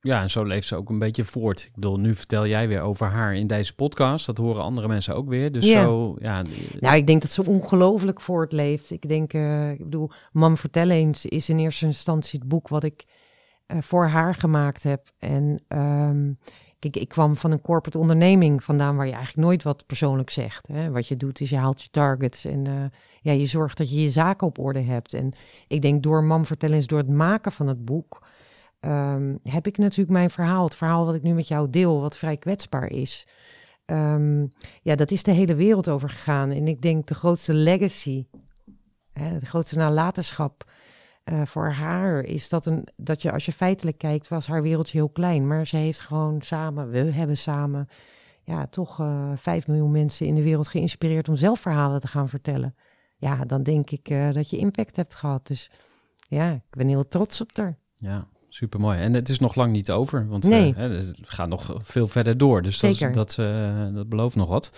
Ja, 0.00 0.22
en 0.22 0.30
zo 0.30 0.44
leeft 0.44 0.66
ze 0.66 0.76
ook 0.76 0.88
een 0.88 0.98
beetje 0.98 1.24
voort. 1.24 1.64
Ik 1.64 1.74
bedoel, 1.74 1.98
nu 1.98 2.14
vertel 2.14 2.46
jij 2.46 2.68
weer 2.68 2.80
over 2.80 3.06
haar 3.06 3.34
in 3.34 3.46
deze 3.46 3.74
podcast. 3.74 4.26
Dat 4.26 4.38
horen 4.38 4.62
andere 4.62 4.88
mensen 4.88 5.14
ook 5.14 5.28
weer. 5.28 5.52
Dus 5.52 5.64
ja. 5.64 5.82
zo, 5.82 6.16
ja. 6.18 6.42
Nou, 6.80 6.96
ik 6.96 7.06
denk 7.06 7.22
dat 7.22 7.30
ze 7.30 7.46
ongelooflijk 7.46 8.20
voortleeft. 8.20 8.90
Ik 8.90 9.08
denk, 9.08 9.32
uh, 9.32 9.70
ik 9.70 9.78
bedoel, 9.78 10.10
Mam 10.32 10.56
Vertel 10.56 10.90
eens 10.90 11.26
is 11.26 11.48
in 11.48 11.58
eerste 11.58 11.86
instantie 11.86 12.38
het 12.38 12.48
boek 12.48 12.68
wat 12.68 12.84
ik 12.84 13.04
uh, 13.66 13.80
voor 13.80 14.06
haar 14.06 14.34
gemaakt 14.34 14.82
heb. 14.82 15.10
En 15.18 15.62
um, 15.68 16.38
kijk, 16.78 16.96
ik 16.96 17.08
kwam 17.08 17.36
van 17.36 17.50
een 17.50 17.62
corporate 17.62 17.98
onderneming 17.98 18.64
vandaan 18.64 18.96
waar 18.96 19.06
je 19.06 19.12
eigenlijk 19.12 19.46
nooit 19.46 19.62
wat 19.62 19.86
persoonlijk 19.86 20.30
zegt. 20.30 20.66
Hè? 20.66 20.90
Wat 20.90 21.08
je 21.08 21.16
doet 21.16 21.40
is 21.40 21.50
je 21.50 21.56
haalt 21.56 21.82
je 21.82 21.90
targets 21.90 22.44
en 22.44 22.92
ja, 23.22 23.32
je 23.32 23.46
zorgt 23.46 23.78
dat 23.78 23.90
je 23.90 24.02
je 24.02 24.10
zaken 24.10 24.46
op 24.46 24.58
orde 24.58 24.80
hebt. 24.80 25.14
En 25.14 25.32
ik 25.68 25.82
denk 25.82 26.02
door 26.02 26.24
Mam 26.24 26.46
Vertellen 26.46 26.86
door 26.86 26.98
het 26.98 27.08
maken 27.08 27.52
van 27.52 27.66
het 27.66 27.84
boek... 27.84 28.30
Um, 28.84 29.38
heb 29.42 29.66
ik 29.66 29.78
natuurlijk 29.78 30.10
mijn 30.10 30.30
verhaal, 30.30 30.64
het 30.64 30.76
verhaal 30.76 31.06
wat 31.06 31.14
ik 31.14 31.22
nu 31.22 31.34
met 31.34 31.48
jou 31.48 31.70
deel, 31.70 32.00
wat 32.00 32.16
vrij 32.16 32.36
kwetsbaar 32.36 32.90
is. 32.90 33.26
Um, 33.86 34.52
ja, 34.82 34.94
dat 34.94 35.10
is 35.10 35.22
de 35.22 35.30
hele 35.30 35.54
wereld 35.54 35.88
over 35.88 36.08
gegaan. 36.08 36.50
En 36.50 36.68
ik 36.68 36.82
denk 36.82 37.06
de 37.06 37.14
grootste 37.14 37.54
legacy, 37.54 38.26
hè, 39.12 39.38
de 39.38 39.46
grootste 39.46 39.76
nalatenschap 39.76 40.70
uh, 41.24 41.42
voor 41.44 41.70
haar 41.70 42.24
is 42.24 42.48
dat, 42.48 42.66
een, 42.66 42.88
dat 42.96 43.22
je, 43.22 43.32
als 43.32 43.44
je 43.46 43.52
feitelijk 43.52 43.98
kijkt, 43.98 44.28
was 44.28 44.46
haar 44.46 44.62
wereldje 44.62 44.98
heel 44.98 45.08
klein. 45.08 45.46
Maar 45.46 45.66
ze 45.66 45.76
heeft 45.76 46.00
gewoon 46.00 46.40
samen, 46.40 46.90
we 46.90 46.98
hebben 46.98 47.36
samen, 47.36 47.88
ja, 48.42 48.66
toch 48.66 49.00
uh, 49.00 49.30
vijf 49.34 49.66
miljoen 49.66 49.90
mensen 49.90 50.26
in 50.26 50.34
de 50.34 50.42
wereld 50.42 50.68
geïnspireerd 50.68 51.28
om 51.28 51.36
zelf 51.36 51.60
verhalen 51.60 52.00
te 52.00 52.08
gaan 52.08 52.28
vertellen. 52.28 52.74
Ja, 53.22 53.44
dan 53.44 53.62
denk 53.62 53.90
ik 53.90 54.10
uh, 54.10 54.32
dat 54.32 54.50
je 54.50 54.56
impact 54.56 54.96
hebt 54.96 55.14
gehad. 55.14 55.46
Dus 55.46 55.70
ja, 56.28 56.52
ik 56.52 56.76
ben 56.76 56.88
heel 56.88 57.08
trots 57.08 57.40
op 57.40 57.56
haar. 57.56 57.78
Ja, 57.96 58.28
super 58.54 58.80
mooi. 58.80 59.00
En 59.00 59.14
het 59.14 59.28
is 59.28 59.38
nog 59.38 59.54
lang 59.54 59.72
niet 59.72 59.90
over, 59.90 60.26
want 60.28 60.44
nee. 60.44 60.74
uh, 60.78 60.82
het 60.82 61.14
gaat 61.22 61.48
nog 61.48 61.76
veel 61.80 62.06
verder 62.06 62.38
door. 62.38 62.62
Dus 62.62 62.78
Zeker. 62.78 63.12
dat, 63.12 63.34
dat, 63.36 63.46
uh, 63.46 63.94
dat 63.94 64.08
belooft 64.08 64.36
nog 64.36 64.48
wat. 64.48 64.72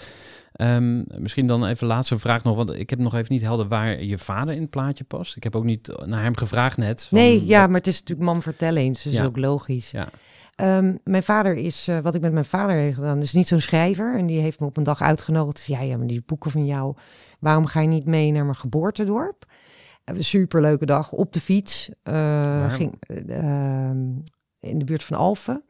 Um, 0.60 1.04
misschien 1.18 1.46
dan 1.46 1.66
even 1.66 1.86
laatste 1.86 2.18
vraag 2.18 2.42
nog, 2.42 2.56
want 2.56 2.72
ik 2.72 2.90
heb 2.90 2.98
nog 2.98 3.14
even 3.14 3.32
niet 3.32 3.42
helder 3.42 3.68
waar 3.68 4.02
je 4.02 4.18
vader 4.18 4.54
in 4.54 4.60
het 4.60 4.70
plaatje 4.70 5.04
past. 5.04 5.36
Ik 5.36 5.42
heb 5.42 5.56
ook 5.56 5.64
niet 5.64 5.92
naar 6.04 6.22
hem 6.22 6.36
gevraagd 6.36 6.76
net. 6.76 7.06
Van, 7.06 7.18
nee, 7.18 7.46
ja, 7.46 7.66
maar 7.66 7.76
het 7.76 7.86
is 7.86 8.00
natuurlijk 8.00 8.28
man 8.28 8.42
vertellen 8.42 8.82
eens, 8.82 9.02
dus 9.02 9.12
ja. 9.12 9.24
ook 9.24 9.36
logisch. 9.36 9.90
Ja. 9.90 10.08
Um, 10.56 10.98
mijn 11.04 11.22
vader 11.22 11.54
is, 11.54 11.88
uh, 11.88 11.98
wat 11.98 12.14
ik 12.14 12.20
met 12.20 12.32
mijn 12.32 12.44
vader 12.44 12.76
heb 12.76 12.94
gedaan, 12.94 13.18
is 13.18 13.32
niet 13.32 13.48
zo'n 13.48 13.60
schrijver. 13.60 14.18
En 14.18 14.26
die 14.26 14.40
heeft 14.40 14.60
me 14.60 14.66
op 14.66 14.76
een 14.76 14.82
dag 14.82 15.02
uitgenodigd. 15.02 15.64
Ja, 15.66 15.80
ja, 15.80 15.96
maar 15.96 16.06
die 16.06 16.22
boeken 16.26 16.50
van 16.50 16.66
jou, 16.66 16.94
waarom 17.38 17.66
ga 17.66 17.80
je 17.80 17.88
niet 17.88 18.06
mee 18.06 18.32
naar 18.32 18.44
mijn 18.44 18.56
geboortedorp? 18.56 19.46
Een 20.04 20.24
superleuke 20.24 20.86
dag 20.86 21.12
op 21.12 21.32
de 21.32 21.40
fiets. 21.40 21.90
Uh, 22.04 22.72
ging, 22.72 22.94
uh, 23.08 23.90
in 24.60 24.78
de 24.78 24.84
buurt 24.84 25.02
van 25.02 25.16
Alphen. 25.16 25.64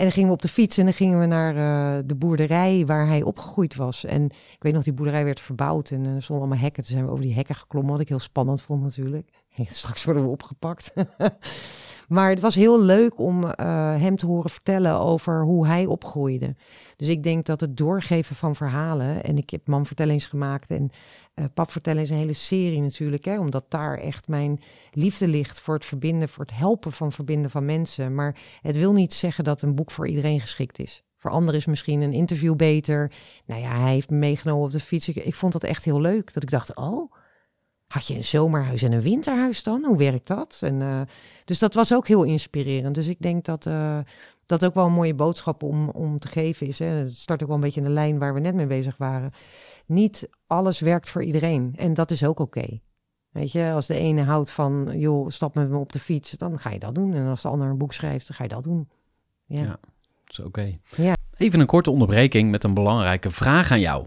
En 0.00 0.06
dan 0.06 0.14
gingen 0.14 0.28
we 0.28 0.34
op 0.34 0.42
de 0.42 0.48
fiets 0.48 0.78
en 0.78 0.84
dan 0.84 0.92
gingen 0.92 1.18
we 1.18 1.26
naar 1.26 1.56
uh, 1.56 2.02
de 2.06 2.14
boerderij 2.14 2.86
waar 2.86 3.06
hij 3.06 3.22
opgegroeid 3.22 3.74
was. 3.74 4.04
En 4.04 4.24
ik 4.24 4.56
weet 4.58 4.72
nog, 4.72 4.82
die 4.82 4.92
boerderij 4.92 5.24
werd 5.24 5.40
verbouwd 5.40 5.90
en 5.90 6.04
er 6.06 6.22
stonden 6.22 6.46
allemaal 6.46 6.64
hekken. 6.64 6.82
Toen 6.82 6.92
zijn 6.92 7.04
we 7.04 7.10
over 7.10 7.24
die 7.24 7.34
hekken 7.34 7.54
geklommen, 7.54 7.92
wat 7.92 8.00
ik 8.00 8.08
heel 8.08 8.18
spannend 8.18 8.62
vond 8.62 8.82
natuurlijk. 8.82 9.28
Straks 9.68 10.04
worden 10.04 10.22
we 10.22 10.28
opgepakt. 10.28 10.92
Maar 12.10 12.30
het 12.30 12.40
was 12.40 12.54
heel 12.54 12.82
leuk 12.82 13.18
om 13.18 13.44
uh, 13.44 13.52
hem 13.96 14.16
te 14.16 14.26
horen 14.26 14.50
vertellen 14.50 14.98
over 14.98 15.42
hoe 15.42 15.66
hij 15.66 15.86
opgroeide. 15.86 16.56
Dus 16.96 17.08
ik 17.08 17.22
denk 17.22 17.46
dat 17.46 17.60
het 17.60 17.76
doorgeven 17.76 18.36
van 18.36 18.56
verhalen. 18.56 19.24
En 19.24 19.36
ik 19.36 19.50
heb 19.50 19.66
Mam 19.66 19.86
Vertellings 19.86 20.26
gemaakt 20.26 20.70
en 20.70 20.90
uh, 21.34 21.44
Pap 21.54 21.70
Vertellen 21.70 22.02
is 22.02 22.10
een 22.10 22.16
hele 22.16 22.32
serie 22.32 22.80
natuurlijk. 22.80 23.24
Hè, 23.24 23.38
omdat 23.38 23.64
daar 23.68 23.98
echt 23.98 24.28
mijn 24.28 24.60
liefde 24.92 25.28
ligt 25.28 25.60
voor 25.60 25.74
het 25.74 25.84
verbinden, 25.84 26.28
voor 26.28 26.44
het 26.44 26.54
helpen 26.54 26.92
van 26.92 27.12
verbinden 27.12 27.50
van 27.50 27.64
mensen. 27.64 28.14
Maar 28.14 28.36
het 28.60 28.76
wil 28.76 28.92
niet 28.92 29.14
zeggen 29.14 29.44
dat 29.44 29.62
een 29.62 29.74
boek 29.74 29.90
voor 29.90 30.08
iedereen 30.08 30.40
geschikt 30.40 30.78
is. 30.78 31.02
Voor 31.16 31.30
anderen 31.30 31.60
is 31.60 31.66
misschien 31.66 32.00
een 32.00 32.12
interview 32.12 32.56
beter. 32.56 33.12
Nou 33.46 33.60
ja, 33.60 33.80
hij 33.80 33.92
heeft 33.92 34.10
me 34.10 34.16
meegenomen 34.16 34.64
op 34.64 34.70
de 34.70 34.80
fiets. 34.80 35.08
Ik, 35.08 35.16
ik 35.16 35.34
vond 35.34 35.52
dat 35.52 35.64
echt 35.64 35.84
heel 35.84 36.00
leuk. 36.00 36.32
Dat 36.32 36.42
ik 36.42 36.50
dacht, 36.50 36.76
oh, 36.76 37.12
had 37.90 38.06
je 38.06 38.14
een 38.14 38.24
zomerhuis 38.24 38.82
en 38.82 38.92
een 38.92 39.00
winterhuis 39.00 39.62
dan? 39.62 39.84
Hoe 39.84 39.96
werkt 39.96 40.26
dat? 40.26 40.60
En, 40.62 40.82
eh, 40.82 41.00
dus 41.44 41.58
dat 41.58 41.74
was 41.74 41.94
ook 41.94 42.08
heel 42.08 42.22
inspirerend. 42.22 42.94
Dus 42.94 43.06
ik 43.06 43.20
denk 43.20 43.44
dat 43.44 43.66
eh, 43.66 43.98
dat 44.46 44.64
ook 44.64 44.74
wel 44.74 44.86
een 44.86 44.92
mooie 44.92 45.14
boodschap 45.14 45.62
om, 45.62 45.88
om 45.88 46.18
te 46.18 46.28
geven 46.28 46.66
is. 46.66 46.78
Hè. 46.78 46.86
Het 46.86 47.16
start 47.16 47.42
ook 47.42 47.48
wel 47.48 47.56
een 47.56 47.62
beetje 47.62 47.80
in 47.80 47.86
de 47.86 47.92
lijn 47.92 48.18
waar 48.18 48.34
we 48.34 48.40
net 48.40 48.54
mee 48.54 48.66
bezig 48.66 48.96
waren. 48.96 49.30
Niet 49.86 50.28
alles 50.46 50.80
werkt 50.80 51.10
voor 51.10 51.22
iedereen. 51.22 51.72
En 51.76 51.94
dat 51.94 52.10
is 52.10 52.24
ook 52.24 52.40
oké. 52.40 52.80
Weet 53.30 53.52
je, 53.52 53.70
als 53.74 53.86
de 53.86 53.94
ene 53.94 54.22
houdt 54.22 54.50
van, 54.50 54.92
joh, 54.96 55.28
stap 55.28 55.54
met 55.54 55.68
me 55.70 55.78
op 55.78 55.92
de 55.92 55.98
fiets, 55.98 56.30
dan 56.30 56.58
ga 56.58 56.70
je 56.70 56.78
dat 56.78 56.94
doen. 56.94 57.14
En 57.14 57.26
als 57.26 57.42
de 57.42 57.48
ander 57.48 57.68
een 57.68 57.78
boek 57.78 57.92
schrijft, 57.92 58.26
dan 58.26 58.36
ga 58.36 58.42
je 58.42 58.48
dat 58.48 58.62
doen. 58.62 58.88
Ja. 59.46 59.62
Ja. 59.62 59.78
Dat 60.24 60.38
is 60.38 60.40
oké. 60.40 60.78
Ja. 60.96 61.14
Even 61.36 61.60
een 61.60 61.66
korte 61.66 61.90
onderbreking 61.90 62.50
met 62.50 62.64
een 62.64 62.74
belangrijke 62.74 63.30
vraag 63.30 63.70
aan 63.70 63.80
jou. 63.80 64.06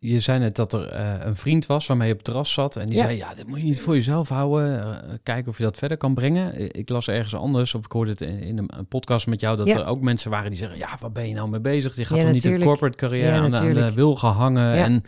Je 0.00 0.20
zei 0.20 0.38
net 0.38 0.56
dat 0.56 0.72
er 0.72 0.86
eh, 0.88 1.26
een 1.26 1.36
vriend 1.36 1.66
was 1.66 1.86
waarmee 1.86 2.06
je 2.06 2.12
op 2.12 2.18
het 2.18 2.28
terras 2.28 2.52
zat. 2.52 2.76
En 2.76 2.86
die 2.86 2.96
Ja. 2.96 3.04
zei, 3.04 3.16
ja, 3.16 3.34
dit 3.34 3.46
moet 3.46 3.58
je 3.58 3.64
niet 3.64 3.80
voor 3.80 3.94
jezelf 3.94 4.28
houden. 4.28 4.82
Eh, 4.82 5.14
kijken 5.22 5.50
of 5.50 5.58
je 5.58 5.64
dat 5.64 5.78
verder 5.78 5.96
kan 5.96 6.14
brengen. 6.14 6.74
Ik 6.78 6.88
las 6.88 7.08
ergens 7.08 7.34
anders, 7.34 7.74
of 7.74 7.84
ik 7.84 7.92
hoorde 7.92 8.10
het 8.10 8.20
in, 8.20 8.38
in 8.40 8.58
een, 8.58 8.86
podcast 8.88 9.26
met 9.26 9.40
jou... 9.40 9.56
dat 9.56 9.66
Ja. 9.66 9.76
er 9.78 9.86
ook 9.86 10.00
mensen 10.00 10.30
waren 10.30 10.48
die 10.50 10.58
zeggen... 10.58 10.78
ja, 10.78 10.96
waar 11.00 11.12
ben 11.12 11.28
je 11.28 11.34
nou 11.34 11.48
mee 11.48 11.60
bezig? 11.60 11.96
Je 11.96 12.04
gaat 12.04 12.16
Ja, 12.16 12.22
toch 12.22 12.32
niet 12.32 12.42
natuurlijk. 12.42 12.70
corporate 12.70 12.96
carrière 12.98 13.38
aan, 13.40 13.50
de, 13.50 13.56
aan 13.56 13.74
de 13.74 13.92
wil 13.92 14.16
gehangen. 14.16 14.70
En 14.70 15.02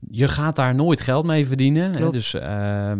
je 0.00 0.28
gaat 0.28 0.56
daar 0.56 0.74
nooit 0.74 1.00
geld 1.00 1.24
mee 1.26 1.46
verdienen. 1.46 1.94
Hè? 1.94 2.10
Dus 2.10 2.34
eh, 2.34 2.92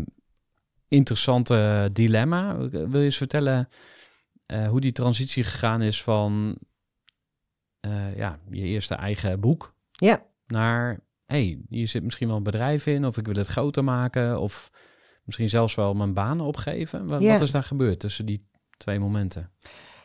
interessante 0.89 1.91
dilemma. 1.93 2.57
Wil 2.69 2.99
je 2.99 3.05
eens 3.05 3.17
vertellen 3.17 3.69
hoe 4.69 4.81
die 4.81 4.93
transitie 4.93 5.45
gegaan 5.45 5.83
is 5.83 6.03
van... 6.03 6.57
ja, 8.17 8.39
je 8.51 8.63
eerste 8.63 8.95
eigen 8.95 9.41
boek 9.41 9.75
Ja. 9.91 10.23
naar, 10.47 10.99
hey, 11.29 11.59
hier 11.69 11.89
zit 11.89 12.03
misschien 12.03 12.29
wel 12.29 12.37
een 12.37 12.43
bedrijf 12.43 12.87
in, 12.87 13.07
of 13.07 13.17
ik 13.17 13.27
wil 13.27 13.37
het 13.37 13.47
groter 13.47 13.85
maken, 13.85 14.41
of 14.41 14.71
misschien 15.25 15.49
zelfs 15.49 15.75
wel 15.75 15.95
mijn 15.95 16.15
baan 16.15 16.41
opgeven. 16.41 17.07
Wat, 17.07 17.23
Ja. 17.23 17.33
wat 17.33 17.41
is 17.41 17.51
daar 17.51 17.63
gebeurd 17.63 18.01
tussen 18.01 18.27
die 18.27 18.47
twee 18.77 18.99
momenten? 18.99 19.51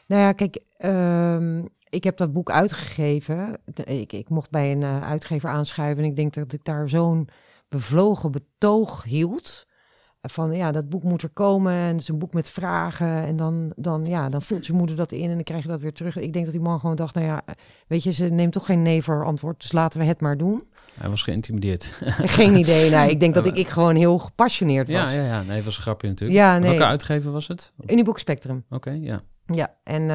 Nou 0.08 0.22
ja, 0.22 0.32
kijk, 0.32 0.60
ehm, 0.78 1.64
ik 1.90 2.04
heb 2.04 2.18
dat 2.18 2.34
boek 2.34 2.52
uitgegeven. 2.52 3.58
Ik, 3.84 4.14
ik 4.14 4.30
mocht 4.30 4.50
bij 4.50 4.72
een 4.72 4.84
eh, 4.84 5.02
uitgever 5.10 5.50
aanschuiven 5.50 6.04
en 6.04 6.10
ik 6.10 6.16
denk 6.16 6.34
dat 6.34 6.54
ik 6.54 6.64
daar 6.64 6.90
zo'n 6.90 7.30
bevlogen 7.70 8.32
betoog 8.32 9.04
hield. 9.04 9.66
Van 10.22 10.54
ja, 10.54 10.72
dat 10.72 10.90
boek 10.90 11.04
moet 11.04 11.22
er 11.22 11.30
komen 11.30 11.74
en 11.74 11.92
het 11.92 12.02
is 12.02 12.08
een 12.08 12.20
boek 12.20 12.34
met 12.34 12.50
vragen. 12.50 13.08
En 13.24 13.36
dan, 13.36 13.74
dan, 13.76 14.06
ja, 14.06 14.30
dan 14.30 14.42
vult 14.42 14.66
je 14.66 14.74
moeder 14.74 14.96
dat 14.96 15.12
in 15.12 15.30
en 15.30 15.34
dan 15.36 15.44
krijg 15.44 15.64
je 15.64 15.70
dat 15.70 15.82
weer 15.82 15.94
terug. 15.94 16.18
Ik 16.18 16.34
denk 16.34 16.46
dat 16.46 16.54
die 16.54 16.64
man 16.64 16.80
gewoon 16.80 16.96
dacht, 16.96 17.16
nou 17.16 17.28
ja, 17.28 17.42
weet 17.88 18.04
je, 18.04 18.12
ze 18.12 18.26
neemt 18.26 18.54
toch 18.54 18.66
geen 18.66 18.82
nee 18.82 19.04
voor 19.04 19.26
antwoord. 19.26 19.60
Dus 19.62 19.72
laten 19.72 20.00
we 20.00 20.06
het 20.06 20.22
maar 20.22 20.38
doen. 20.38 20.68
Hij 21.00 21.10
was 21.10 21.24
geïntimideerd. 21.24 21.84
Geen 22.38 22.56
idee. 22.56 23.10
Ik 23.10 23.20
denk 23.20 23.34
dat 23.34 23.46
ik, 23.52 23.56
ik 23.56 23.68
gewoon 23.68 23.96
heel 23.96 24.18
gepassioneerd 24.18 24.92
was. 24.92 25.14
ja, 25.14 25.22
ja, 25.22 25.26
ja, 25.26 25.42
nee, 25.42 25.64
was 25.64 25.76
een 25.76 25.82
grapje 25.82 26.08
natuurlijk. 26.08 26.40
Ja, 26.40 26.60
nee. 26.60 26.70
Welke 26.70 26.86
uitgever 26.86 27.32
was 27.32 27.48
het? 27.48 27.74
In 27.86 27.96
die 27.96 28.06
boekspectrum. 28.06 28.66
Oké, 28.70 28.92
ja. 28.92 29.24
Ja, 29.46 29.76
en 29.84 30.02
eh, 30.02 30.08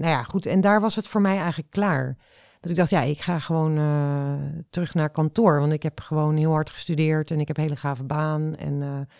nou 0.00 0.06
ja, 0.06 0.22
goed. 0.22 0.46
En 0.46 0.60
daar 0.60 0.80
was 0.80 0.96
het 0.96 1.08
voor 1.08 1.20
mij 1.20 1.38
eigenlijk 1.38 1.70
klaar. 1.70 2.16
Dat 2.60 2.70
ik 2.70 2.76
dacht, 2.76 2.90
ja, 2.90 3.02
ik 3.02 3.20
ga 3.20 3.38
gewoon 3.38 3.76
eh, 3.76 4.60
terug 4.70 4.94
naar 4.94 5.10
kantoor. 5.10 5.60
Want 5.60 5.72
ik 5.72 5.82
heb 5.82 6.00
gewoon 6.00 6.36
heel 6.36 6.50
hard 6.50 6.70
gestudeerd 6.70 7.30
en 7.30 7.40
ik 7.40 7.48
heb 7.48 7.56
een 7.56 7.62
hele 7.62 7.76
gave 7.76 8.04
baan. 8.04 8.56
En, 8.56 8.82
eh, 8.82 9.16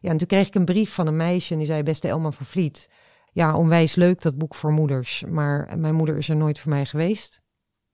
ja, 0.00 0.10
en 0.10 0.16
toen 0.16 0.26
kreeg 0.26 0.46
ik 0.46 0.54
een 0.54 0.64
brief 0.64 0.94
van 0.94 1.06
een 1.06 1.16
meisje 1.16 1.52
en 1.52 1.58
die 1.58 1.66
zei, 1.66 1.82
beste 1.82 2.08
Elma 2.08 2.30
van 2.30 2.46
Vliet. 2.46 2.90
Ja, 3.32 3.56
onwijs 3.56 3.94
leuk 3.94 4.20
dat 4.22 4.38
boek 4.38 4.54
voor 4.54 4.72
moeders. 4.72 5.24
Maar 5.28 5.78
mijn 5.78 5.94
moeder 5.94 6.16
is 6.16 6.28
er 6.28 6.36
nooit 6.36 6.58
voor 6.58 6.70
mij 6.70 6.84
geweest. 6.84 7.41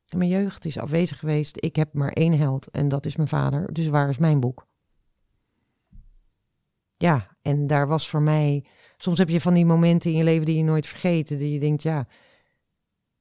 En 0.08 0.18
mijn 0.18 0.30
jeugd 0.30 0.64
is 0.64 0.78
afwezig 0.78 1.18
geweest. 1.18 1.56
Ik 1.64 1.76
heb 1.76 1.94
maar 1.94 2.12
één 2.12 2.38
held 2.38 2.68
en 2.70 2.88
dat 2.88 3.06
is 3.06 3.16
mijn 3.16 3.28
vader. 3.28 3.72
Dus 3.72 3.88
waar 3.88 4.08
is 4.08 4.18
mijn 4.18 4.40
boek? 4.40 4.66
Ja, 6.96 7.28
en 7.42 7.66
daar 7.66 7.86
was 7.86 8.08
voor 8.08 8.22
mij 8.22 8.64
soms 8.96 9.18
heb 9.18 9.28
je 9.28 9.40
van 9.40 9.54
die 9.54 9.66
momenten 9.66 10.10
in 10.10 10.16
je 10.16 10.24
leven 10.24 10.46
die 10.46 10.56
je 10.56 10.62
nooit 10.62 10.86
vergeet. 10.86 11.28
Die 11.28 11.52
je 11.52 11.60
denkt, 11.60 11.82
ja, 11.82 12.06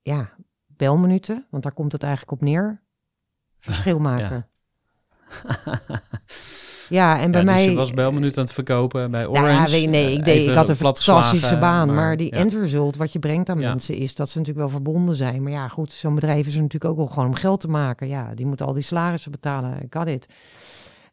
ja, 0.02 0.36
belminuten, 0.65 1.47
want 1.50 1.63
daar 1.63 1.73
komt 1.73 1.91
het 1.91 2.04
eigenlijk 2.04 2.32
op 2.32 2.41
neer. 2.41 2.82
Verschil 3.60 4.00
maken. 4.10 4.47
Ja, 5.43 5.82
en 6.89 7.32
bij 7.32 7.39
ja, 7.41 7.45
mij... 7.45 7.63
Dus 7.63 7.71
je 7.71 7.78
was 7.78 7.91
belminuut 7.91 8.38
aan 8.38 8.43
het 8.43 8.54
verkopen 8.54 9.12
bij 9.12 9.28
Orange. 9.28 9.52
ja, 9.52 9.69
weet 9.69 9.89
nee, 9.89 10.12
ik, 10.12 10.19
Eh, 10.19 10.26
deed, 10.26 10.47
ik 10.47 10.56
had 10.56 10.69
een 10.69 10.76
fantastische 10.76 11.58
baan. 11.58 11.93
Maar, 11.93 12.17
die 12.17 12.36
ja. 12.36 12.38
endresult 12.38 12.95
wat 12.95 13.13
je 13.13 13.19
brengt 13.19 13.50
aan 13.50 13.60
Ja. 13.60 13.69
mensen 13.69 13.95
is 13.95 14.15
dat 14.15 14.30
ze 14.30 14.38
natuurlijk 14.38 14.65
wel 14.65 14.76
verbonden 14.76 15.15
zijn. 15.15 15.43
Maar 15.43 15.52
ja, 15.52 15.67
goed, 15.67 15.91
zo'n 15.91 16.15
bedrijf 16.15 16.47
is 16.47 16.56
er 16.56 16.62
natuurlijk 16.62 16.91
ook 16.91 16.97
wel 16.97 17.08
gewoon 17.08 17.28
om 17.28 17.36
geld 17.36 17.60
te 17.60 17.67
maken. 17.67 18.08
Ja, 18.08 18.34
die 18.34 18.45
moeten 18.45 18.65
al 18.65 18.73
die 18.73 18.84
salarissen 18.84 19.32
betalen. 19.32 19.82
Ik 19.82 19.93
had 19.93 20.06
dit. 20.06 20.28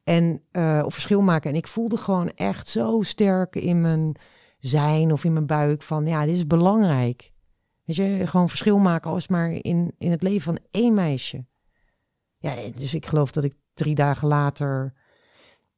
En 0.05 0.43
uh, 0.53 0.83
of 0.85 0.93
verschil 0.93 1.23
maken. 1.23 1.51
En 1.51 1.57
ik 1.57 1.67
voelde 1.67 1.97
gewoon 1.97 2.31
echt 2.35 2.69
zo 2.69 3.03
sterk 3.03 3.57
in 3.57 3.81
mijn 3.81 4.17
zijn 4.59 5.13
of 5.13 5.25
in 5.25 5.33
mijn 5.33 5.47
buik 5.47 5.83
van 5.83 6.07
ja, 6.07 6.27
dit 6.27 6.35
is 6.35 6.47
belangrijk. 6.47 7.33
Weet 7.85 7.97
je, 7.97 8.27
gewoon 8.27 8.49
verschil 8.49 8.79
maken 8.79 9.11
als 9.11 9.29
maar 9.29 9.51
in, 9.51 9.95
in 9.99 10.11
het 10.11 10.23
leven 10.23 10.43
van 10.43 10.59
één 10.71 10.95
meisje. 10.95 11.45
Ja, 12.39 12.55
dus 12.75 12.95
ik 12.95 13.07
geloof 13.07 13.33
dat 13.33 13.45
ik 13.45 13.55
drie 13.75 13.95
dagen 13.95 14.29
later. 14.29 14.93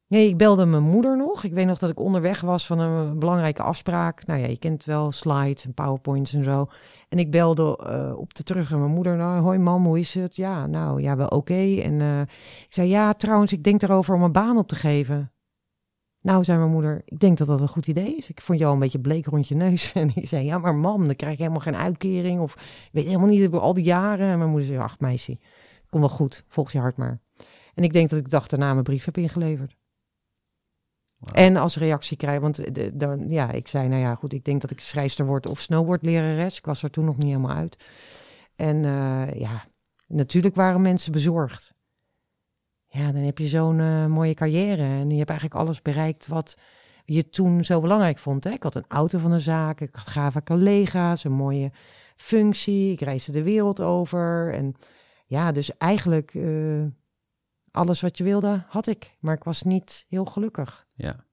Nee, 0.09 0.29
ik 0.29 0.37
belde 0.37 0.65
mijn 0.65 0.83
moeder 0.83 1.17
nog. 1.17 1.43
Ik 1.43 1.53
weet 1.53 1.65
nog 1.65 1.79
dat 1.79 1.89
ik 1.89 1.99
onderweg 1.99 2.41
was 2.41 2.65
van 2.65 2.79
een 2.79 3.19
belangrijke 3.19 3.61
afspraak. 3.63 4.25
Nou 4.25 4.39
ja, 4.39 4.47
je 4.47 4.57
kent 4.57 4.85
wel 4.85 5.11
slides 5.11 5.65
en 5.65 5.73
powerpoints 5.73 6.33
en 6.33 6.43
zo. 6.43 6.67
En 7.09 7.19
ik 7.19 7.31
belde 7.31 7.79
uh, 7.89 8.17
op 8.17 8.33
de 8.33 8.43
terug 8.43 8.69
mijn 8.69 8.91
moeder. 8.91 9.15
Nou, 9.15 9.41
hoi 9.41 9.57
mam, 9.57 9.85
hoe 9.85 9.99
is 9.99 10.13
het? 10.13 10.35
Ja, 10.35 10.67
nou, 10.67 11.01
ja, 11.01 11.15
wel 11.15 11.27
oké. 11.27 11.81
En 11.81 11.99
uh, 11.99 12.21
ik 12.21 12.67
zei, 12.69 12.89
ja, 12.89 13.13
trouwens, 13.13 13.51
ik 13.51 13.63
denk 13.63 13.81
erover 13.81 14.15
om 14.15 14.23
een 14.23 14.31
baan 14.31 14.57
op 14.57 14.67
te 14.67 14.75
geven. 14.75 15.31
Nou, 16.21 16.43
zei 16.43 16.57
mijn 16.57 16.71
moeder, 16.71 17.01
ik 17.05 17.19
denk 17.19 17.37
dat 17.37 17.47
dat 17.47 17.61
een 17.61 17.67
goed 17.67 17.87
idee 17.87 18.15
is. 18.15 18.29
Ik 18.29 18.41
vond 18.41 18.59
jou 18.59 18.73
een 18.73 18.79
beetje 18.79 18.99
bleek 18.99 19.25
rond 19.25 19.47
je 19.47 19.55
neus. 19.55 19.93
En 19.93 20.07
die 20.07 20.27
zei, 20.27 20.45
ja, 20.45 20.57
maar 20.57 20.75
mam, 20.75 21.05
dan 21.05 21.15
krijg 21.15 21.37
je 21.37 21.41
helemaal 21.41 21.61
geen 21.61 21.75
uitkering. 21.75 22.39
Of 22.39 22.53
ik 22.53 22.89
weet 22.91 23.05
helemaal 23.05 23.27
niet, 23.27 23.53
al 23.53 23.73
die 23.73 23.83
jaren. 23.83 24.27
En 24.27 24.37
mijn 24.37 24.49
moeder 24.49 24.67
zei, 24.67 24.79
ach 24.79 24.99
meisje, 24.99 25.37
kom 25.89 25.99
wel 25.99 26.09
goed, 26.09 26.43
volg 26.47 26.71
je 26.71 26.79
hart 26.79 26.97
maar. 26.97 27.19
En 27.73 27.83
ik 27.83 27.93
denk 27.93 28.09
dat 28.09 28.19
ik 28.19 28.29
dag 28.29 28.47
daarna 28.47 28.71
mijn 28.71 28.83
brief 28.83 29.05
heb 29.05 29.17
ingeleverd. 29.17 29.75
En 31.31 31.55
als 31.55 31.77
reactie 31.77 32.17
krijg, 32.17 32.39
want 32.39 32.75
de, 32.75 32.91
dan, 32.93 33.29
ja, 33.29 33.51
ik 33.51 33.67
zei, 33.67 33.87
nou 33.87 34.01
ja, 34.01 34.15
goed, 34.15 34.33
ik 34.33 34.43
denk 34.43 34.61
dat 34.61 34.71
ik 34.71 34.79
schrijfster 34.79 35.25
word 35.25 35.47
of 35.47 35.59
snowboardlerares. 35.59 36.57
Ik 36.57 36.65
was 36.65 36.83
er 36.83 36.89
toen 36.89 37.05
nog 37.05 37.17
niet 37.17 37.25
helemaal 37.25 37.55
uit. 37.55 37.85
En 38.55 38.83
uh, 38.83 39.33
ja, 39.33 39.65
natuurlijk 40.07 40.55
waren 40.55 40.81
mensen 40.81 41.11
bezorgd. 41.11 41.73
Ja, 42.87 43.11
dan 43.11 43.21
heb 43.21 43.37
je 43.37 43.47
zo'n 43.47 43.79
uh, 43.79 44.05
mooie 44.05 44.33
carrière 44.33 44.83
en 44.83 45.09
je 45.09 45.17
hebt 45.17 45.29
eigenlijk 45.29 45.59
alles 45.59 45.81
bereikt 45.81 46.27
wat 46.27 46.57
je 47.05 47.29
toen 47.29 47.63
zo 47.63 47.81
belangrijk 47.81 48.17
vond. 48.17 48.43
Hè? 48.43 48.49
Ik 48.49 48.63
had 48.63 48.75
een 48.75 48.85
auto 48.87 49.17
van 49.17 49.31
de 49.31 49.39
zaak, 49.39 49.81
ik 49.81 49.95
had 49.95 50.07
gave 50.07 50.43
collega's, 50.43 51.23
een 51.23 51.31
mooie 51.31 51.71
functie, 52.15 52.91
ik 52.91 53.01
reisde 53.01 53.31
de 53.31 53.43
wereld 53.43 53.81
over. 53.81 54.53
En 54.53 54.75
ja, 55.25 55.51
dus 55.51 55.77
eigenlijk 55.77 56.33
alles 57.71 58.01
wat 58.01 58.17
je 58.17 58.23
wilde 58.23 58.65
had 58.67 58.87
ik, 58.87 59.17
maar 59.19 59.35
ik 59.35 59.43
was 59.43 59.61
niet 59.61 60.05
heel 60.09 60.25
gelukkig. 60.25 60.87
Ja. 60.93 61.25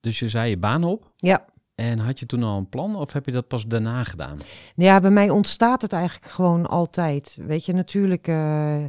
Dus 0.00 0.18
je 0.18 0.28
zei 0.28 0.50
je 0.50 0.58
baan 0.58 0.84
op? 0.84 1.12
Ja. 1.16 1.44
En 1.74 1.98
had 1.98 2.18
je 2.18 2.26
toen 2.26 2.42
al 2.42 2.58
een 2.58 2.68
plan 2.68 2.96
of 2.96 3.12
heb 3.12 3.26
je 3.26 3.32
dat 3.32 3.48
pas 3.48 3.66
daarna 3.66 4.04
gedaan? 4.04 4.38
Ja, 4.74 5.00
bij 5.00 5.10
mij 5.10 5.30
ontstaat 5.30 5.82
het 5.82 5.92
eigenlijk 5.92 6.32
gewoon 6.32 6.66
altijd. 6.66 7.38
Weet 7.40 7.66
je, 7.66 7.72
natuurlijk 7.72 8.28
uh, 8.28 8.84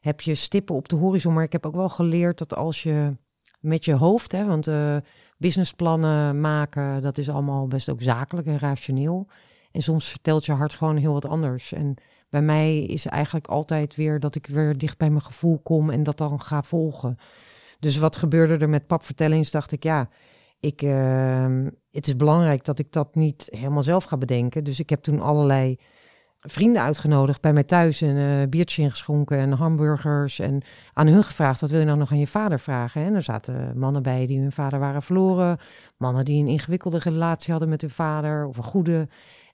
heb 0.00 0.20
je 0.20 0.34
stippen 0.34 0.74
op 0.74 0.88
de 0.88 0.96
horizon, 0.96 1.34
maar 1.34 1.44
ik 1.44 1.52
heb 1.52 1.66
ook 1.66 1.74
wel 1.74 1.88
geleerd 1.88 2.38
dat 2.38 2.54
als 2.54 2.82
je 2.82 3.16
met 3.60 3.84
je 3.84 3.94
hoofd, 3.94 4.32
hè, 4.32 4.44
want 4.44 4.68
uh, 4.68 4.96
businessplannen 5.38 6.40
maken, 6.40 7.02
dat 7.02 7.18
is 7.18 7.28
allemaal 7.28 7.66
best 7.66 7.88
ook 7.88 8.02
zakelijk 8.02 8.46
en 8.46 8.58
rationeel. 8.58 9.28
En 9.70 9.82
soms 9.82 10.08
vertelt 10.08 10.46
je 10.46 10.52
hart 10.52 10.74
gewoon 10.74 10.96
heel 10.96 11.12
wat 11.12 11.26
anders. 11.26 11.72
En 11.72 11.94
bij 12.32 12.42
mij 12.42 12.78
is 12.78 13.06
eigenlijk 13.06 13.46
altijd 13.46 13.96
weer 13.96 14.20
dat 14.20 14.34
ik 14.34 14.46
weer 14.46 14.78
dicht 14.78 14.98
bij 14.98 15.10
mijn 15.10 15.22
gevoel 15.22 15.58
kom 15.62 15.90
en 15.90 16.02
dat 16.02 16.18
dan 16.18 16.40
ga 16.40 16.62
volgen. 16.62 17.18
Dus 17.78 17.96
wat 17.96 18.16
gebeurde 18.16 18.56
er 18.56 18.68
met 18.68 18.86
papvertellings? 18.86 19.50
Dacht 19.50 19.72
ik, 19.72 19.82
ja, 19.82 20.08
ik, 20.60 20.82
uh, 20.82 21.66
het 21.90 22.06
is 22.06 22.16
belangrijk 22.16 22.64
dat 22.64 22.78
ik 22.78 22.92
dat 22.92 23.14
niet 23.14 23.48
helemaal 23.50 23.82
zelf 23.82 24.04
ga 24.04 24.16
bedenken. 24.16 24.64
Dus 24.64 24.80
ik 24.80 24.90
heb 24.90 25.02
toen 25.02 25.20
allerlei 25.20 25.78
vrienden 26.40 26.82
uitgenodigd 26.82 27.40
bij 27.40 27.52
mij 27.52 27.64
thuis. 27.64 28.00
Een 28.00 28.16
uh, 28.16 28.48
biertje 28.48 28.82
ingeschonken 28.82 29.38
en 29.38 29.52
hamburgers. 29.52 30.38
En 30.38 30.62
aan 30.92 31.06
hun 31.06 31.24
gevraagd, 31.24 31.60
wat 31.60 31.70
wil 31.70 31.78
je 31.80 31.86
nou 31.86 31.98
nog 31.98 32.12
aan 32.12 32.18
je 32.18 32.26
vader 32.26 32.60
vragen? 32.60 33.04
En 33.04 33.14
er 33.14 33.22
zaten 33.22 33.78
mannen 33.78 34.02
bij 34.02 34.26
die 34.26 34.40
hun 34.40 34.52
vader 34.52 34.78
waren 34.78 35.02
verloren. 35.02 35.58
Mannen 35.96 36.24
die 36.24 36.42
een 36.42 36.48
ingewikkelde 36.48 36.98
relatie 36.98 37.50
hadden 37.50 37.68
met 37.68 37.80
hun 37.80 37.90
vader 37.90 38.46
of 38.46 38.56
een 38.56 38.62
goede. 38.62 39.08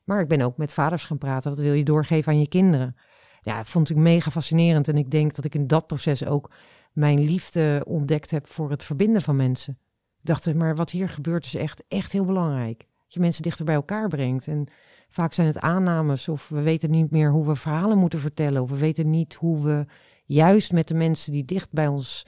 Maar 0.08 0.20
ik 0.20 0.28
ben 0.28 0.40
ook 0.40 0.56
met 0.56 0.72
vaders 0.72 1.04
gaan 1.04 1.18
praten. 1.18 1.50
Wat 1.50 1.60
wil 1.60 1.72
je 1.72 1.84
doorgeven 1.84 2.32
aan 2.32 2.40
je 2.40 2.48
kinderen? 2.48 2.96
Ja, 3.40 3.64
vond 3.64 3.90
ik 3.90 3.96
mega 3.96 4.30
fascinerend. 4.30 4.88
En 4.88 4.96
ik 4.96 5.10
denk 5.10 5.34
dat 5.34 5.44
ik 5.44 5.54
in 5.54 5.66
dat 5.66 5.86
proces 5.86 6.26
ook 6.26 6.50
mijn 6.92 7.20
liefde 7.20 7.82
ontdekt 7.86 8.30
heb 8.30 8.46
voor 8.46 8.70
het 8.70 8.84
verbinden 8.84 9.22
van 9.22 9.36
mensen. 9.36 9.78
Ik 10.20 10.26
dacht, 10.26 10.54
maar 10.54 10.76
wat 10.76 10.90
hier 10.90 11.08
gebeurt 11.08 11.44
is 11.44 11.54
echt, 11.54 11.84
echt 11.88 12.12
heel 12.12 12.24
belangrijk. 12.24 12.78
Dat 12.78 13.14
je 13.14 13.20
mensen 13.20 13.42
dichter 13.42 13.64
bij 13.64 13.74
elkaar 13.74 14.08
brengt. 14.08 14.48
En 14.48 14.66
vaak 15.08 15.32
zijn 15.32 15.46
het 15.46 15.58
aannames 15.58 16.28
of 16.28 16.48
we 16.48 16.62
weten 16.62 16.90
niet 16.90 17.10
meer 17.10 17.30
hoe 17.30 17.46
we 17.46 17.56
verhalen 17.56 17.98
moeten 17.98 18.20
vertellen. 18.20 18.62
Of 18.62 18.70
we 18.70 18.76
weten 18.76 19.10
niet 19.10 19.34
hoe 19.34 19.62
we 19.62 19.86
juist 20.24 20.72
met 20.72 20.88
de 20.88 20.94
mensen 20.94 21.32
die 21.32 21.44
dicht 21.44 21.72
bij 21.72 21.86
ons 21.86 22.26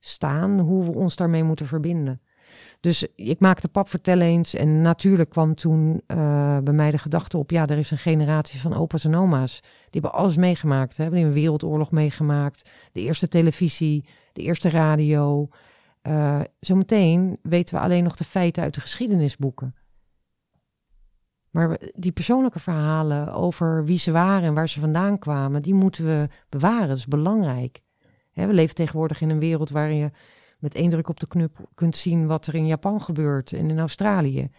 staan, 0.00 0.58
hoe 0.58 0.84
we 0.84 0.92
ons 0.94 1.16
daarmee 1.16 1.44
moeten 1.44 1.66
verbinden. 1.66 2.20
Dus 2.80 3.06
ik 3.14 3.40
maakte 3.40 3.68
pap 3.68 3.88
vertellen 3.88 4.26
eens 4.26 4.54
en 4.54 4.82
natuurlijk 4.82 5.30
kwam 5.30 5.54
toen 5.54 6.02
uh, 6.06 6.58
bij 6.58 6.72
mij 6.72 6.90
de 6.90 6.98
gedachte 6.98 7.38
op, 7.38 7.50
ja, 7.50 7.66
er 7.66 7.78
is 7.78 7.90
een 7.90 7.98
generatie 7.98 8.60
van 8.60 8.74
opa's 8.74 9.04
en 9.04 9.14
oma's. 9.14 9.60
Die 9.60 10.00
hebben 10.00 10.12
alles 10.12 10.36
meegemaakt, 10.36 10.96
hè? 10.96 11.02
hebben 11.02 11.20
een 11.20 11.32
wereldoorlog 11.32 11.90
meegemaakt, 11.90 12.70
de 12.92 13.00
eerste 13.00 13.28
televisie, 13.28 14.08
de 14.32 14.42
eerste 14.42 14.70
radio. 14.70 15.48
Uh, 16.02 16.40
zometeen 16.60 17.38
weten 17.42 17.74
we 17.74 17.80
alleen 17.80 18.04
nog 18.04 18.16
de 18.16 18.24
feiten 18.24 18.62
uit 18.62 18.74
de 18.74 18.80
geschiedenisboeken. 18.80 19.74
Maar 21.50 21.80
die 21.94 22.12
persoonlijke 22.12 22.60
verhalen 22.60 23.32
over 23.32 23.84
wie 23.84 23.98
ze 23.98 24.12
waren 24.12 24.42
en 24.42 24.54
waar 24.54 24.68
ze 24.68 24.80
vandaan 24.80 25.18
kwamen, 25.18 25.62
die 25.62 25.74
moeten 25.74 26.04
we 26.04 26.28
bewaren. 26.48 26.88
Dat 26.88 26.96
is 26.96 27.06
belangrijk. 27.06 27.80
we 28.32 28.52
leven 28.52 28.74
tegenwoordig 28.74 29.20
in 29.20 29.30
een 29.30 29.38
wereld 29.38 29.70
waarin 29.70 29.96
je 29.96 30.10
met 30.58 30.74
één 30.74 30.90
druk 30.90 31.08
op 31.08 31.20
de 31.20 31.26
knop 31.26 31.68
kunt 31.74 31.96
zien 31.96 32.26
wat 32.26 32.46
er 32.46 32.54
in 32.54 32.66
Japan 32.66 33.00
gebeurt 33.00 33.52
en 33.52 33.70
in 33.70 33.78
Australië. 33.78 34.50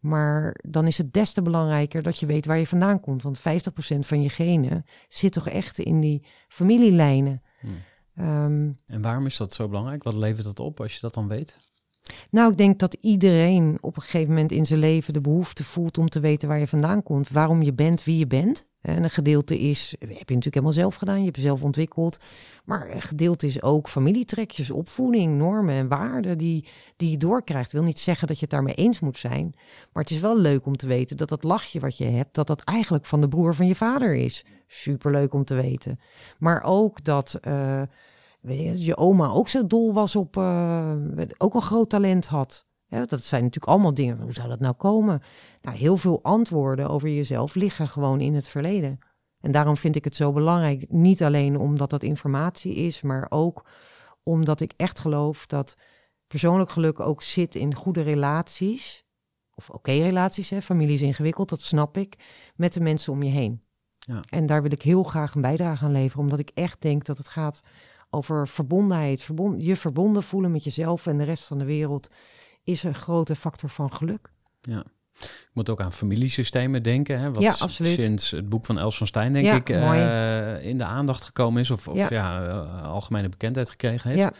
Maar 0.00 0.60
dan 0.68 0.86
is 0.86 0.98
het 0.98 1.12
des 1.12 1.32
te 1.32 1.42
belangrijker 1.42 2.02
dat 2.02 2.18
je 2.18 2.26
weet 2.26 2.46
waar 2.46 2.58
je 2.58 2.66
vandaan 2.66 3.00
komt. 3.00 3.22
Want 3.22 3.38
50% 3.38 3.42
van 3.98 4.22
je 4.22 4.28
genen 4.28 4.84
zit 5.08 5.32
toch 5.32 5.48
echt 5.48 5.78
in 5.78 6.00
die 6.00 6.26
familielijnen. 6.48 7.42
Hmm. 7.60 7.82
Um, 8.26 8.78
en 8.86 9.02
waarom 9.02 9.26
is 9.26 9.36
dat 9.36 9.52
zo 9.52 9.68
belangrijk? 9.68 10.02
Wat 10.02 10.14
levert 10.14 10.44
dat 10.44 10.60
op 10.60 10.80
als 10.80 10.94
je 10.94 11.00
dat 11.00 11.14
dan 11.14 11.28
weet? 11.28 11.56
Nou, 12.30 12.50
ik 12.50 12.58
denk 12.58 12.78
dat 12.78 12.96
iedereen 13.00 13.78
op 13.80 13.96
een 13.96 14.02
gegeven 14.02 14.28
moment 14.28 14.52
in 14.52 14.66
zijn 14.66 14.80
leven 14.80 15.12
de 15.12 15.20
behoefte 15.20 15.64
voelt 15.64 15.98
om 15.98 16.08
te 16.08 16.20
weten 16.20 16.48
waar 16.48 16.58
je 16.58 16.68
vandaan 16.68 17.02
komt, 17.02 17.28
waarom 17.28 17.62
je 17.62 17.72
bent 17.72 18.04
wie 18.04 18.18
je 18.18 18.26
bent. 18.26 18.66
En 18.80 19.02
een 19.02 19.10
gedeelte 19.10 19.58
is, 19.58 19.90
heb 19.98 20.08
je 20.08 20.14
natuurlijk 20.16 20.44
helemaal 20.44 20.72
zelf 20.72 20.94
gedaan, 20.94 21.18
je 21.18 21.24
hebt 21.24 21.36
jezelf 21.36 21.62
ontwikkeld. 21.62 22.18
Maar 22.64 22.90
een 22.90 23.02
gedeelte 23.02 23.46
is 23.46 23.62
ook 23.62 23.88
familietrekjes, 23.88 24.70
opvoeding, 24.70 25.38
normen 25.38 25.74
en 25.74 25.88
waarden 25.88 26.38
die, 26.38 26.68
die 26.96 27.10
je 27.10 27.16
doorkrijgt. 27.16 27.72
wil 27.72 27.82
niet 27.82 27.98
zeggen 27.98 28.26
dat 28.26 28.36
je 28.36 28.42
het 28.42 28.50
daarmee 28.50 28.74
eens 28.74 29.00
moet 29.00 29.18
zijn. 29.18 29.54
Maar 29.92 30.02
het 30.02 30.12
is 30.12 30.20
wel 30.20 30.38
leuk 30.38 30.66
om 30.66 30.76
te 30.76 30.86
weten 30.86 31.16
dat 31.16 31.28
dat 31.28 31.42
lachje 31.42 31.80
wat 31.80 31.96
je 31.96 32.04
hebt, 32.04 32.34
dat 32.34 32.46
dat 32.46 32.60
eigenlijk 32.60 33.06
van 33.06 33.20
de 33.20 33.28
broer 33.28 33.54
van 33.54 33.66
je 33.66 33.74
vader 33.74 34.14
is. 34.14 34.44
Superleuk 34.66 35.34
om 35.34 35.44
te 35.44 35.54
weten. 35.54 36.00
Maar 36.38 36.62
ook 36.62 37.04
dat... 37.04 37.38
Uh, 37.48 37.82
weet 38.40 38.58
je, 38.58 38.84
je 38.84 38.96
oma 38.96 39.28
ook 39.28 39.48
zo 39.48 39.66
dol 39.66 39.92
was 39.92 40.16
op, 40.16 40.36
uh, 40.36 40.94
ook 41.38 41.54
een 41.54 41.62
groot 41.62 41.90
talent 41.90 42.26
had. 42.26 42.66
Ja, 42.86 43.04
dat 43.04 43.22
zijn 43.22 43.42
natuurlijk 43.42 43.72
allemaal 43.72 43.94
dingen. 43.94 44.20
Hoe 44.20 44.32
zou 44.32 44.48
dat 44.48 44.60
nou 44.60 44.74
komen? 44.74 45.22
Nou, 45.60 45.76
heel 45.76 45.96
veel 45.96 46.22
antwoorden 46.22 46.88
over 46.88 47.08
jezelf 47.08 47.54
liggen 47.54 47.86
gewoon 47.86 48.20
in 48.20 48.34
het 48.34 48.48
verleden. 48.48 48.98
En 49.40 49.52
daarom 49.52 49.76
vind 49.76 49.96
ik 49.96 50.04
het 50.04 50.16
zo 50.16 50.32
belangrijk. 50.32 50.84
Niet 50.88 51.22
alleen 51.22 51.58
omdat 51.58 51.90
dat 51.90 52.02
informatie 52.02 52.74
is, 52.74 53.02
maar 53.02 53.26
ook 53.28 53.64
omdat 54.22 54.60
ik 54.60 54.72
echt 54.76 54.98
geloof 54.98 55.46
dat 55.46 55.76
persoonlijk 56.26 56.70
geluk 56.70 57.00
ook 57.00 57.22
zit 57.22 57.54
in 57.54 57.74
goede 57.74 58.02
relaties. 58.02 59.06
Of 59.54 59.70
oké 59.70 59.92
relaties, 59.92 60.50
hè. 60.50 60.62
familie 60.62 60.94
is 60.94 61.02
ingewikkeld, 61.02 61.48
dat 61.48 61.60
snap 61.60 61.96
ik. 61.96 62.16
Met 62.56 62.72
de 62.72 62.80
mensen 62.80 63.12
om 63.12 63.22
je 63.22 63.30
heen. 63.30 63.62
Ja. 63.98 64.20
En 64.30 64.46
daar 64.46 64.62
wil 64.62 64.72
ik 64.72 64.82
heel 64.82 65.02
graag 65.02 65.34
een 65.34 65.40
bijdrage 65.40 65.84
aan 65.84 65.92
leveren, 65.92 66.22
omdat 66.22 66.38
ik 66.38 66.50
echt 66.54 66.82
denk 66.82 67.04
dat 67.04 67.18
het 67.18 67.28
gaat 67.28 67.60
over 68.10 68.48
verbondenheid. 68.48 69.22
Verbond, 69.22 69.62
je 69.62 69.76
verbonden 69.76 70.22
voelen 70.22 70.50
met 70.50 70.64
jezelf 70.64 71.06
en 71.06 71.18
de 71.18 71.24
rest 71.24 71.44
van 71.44 71.58
de 71.58 71.64
wereld 71.64 72.08
is 72.64 72.82
een 72.82 72.94
grote 72.94 73.36
factor 73.36 73.68
van 73.68 73.92
geluk. 73.92 74.30
Ja. 74.60 74.84
Ik 75.20 75.50
moet 75.52 75.70
ook 75.70 75.80
aan 75.80 75.92
familiesystemen 75.92 76.82
denken. 76.82 77.20
Hè, 77.20 77.32
wat 77.32 77.42
ja, 77.42 77.54
absoluut. 77.58 78.00
sinds 78.00 78.30
het 78.30 78.48
boek 78.48 78.66
van 78.66 78.78
Els 78.78 78.96
van 78.96 79.06
Stein, 79.06 79.32
denk 79.32 79.68
ik, 79.68 79.76
uh, 79.76 80.64
in 80.64 80.78
de 80.78 80.84
aandacht 80.84 81.24
gekomen 81.24 81.60
is. 81.60 81.70
Of, 81.70 81.88
of 81.88 81.96
ja, 81.96 82.06
ja 82.10 82.46
uh, 82.46 82.82
algemene 82.82 83.28
bekendheid 83.28 83.70
gekregen 83.70 84.10
heeft. 84.10 84.30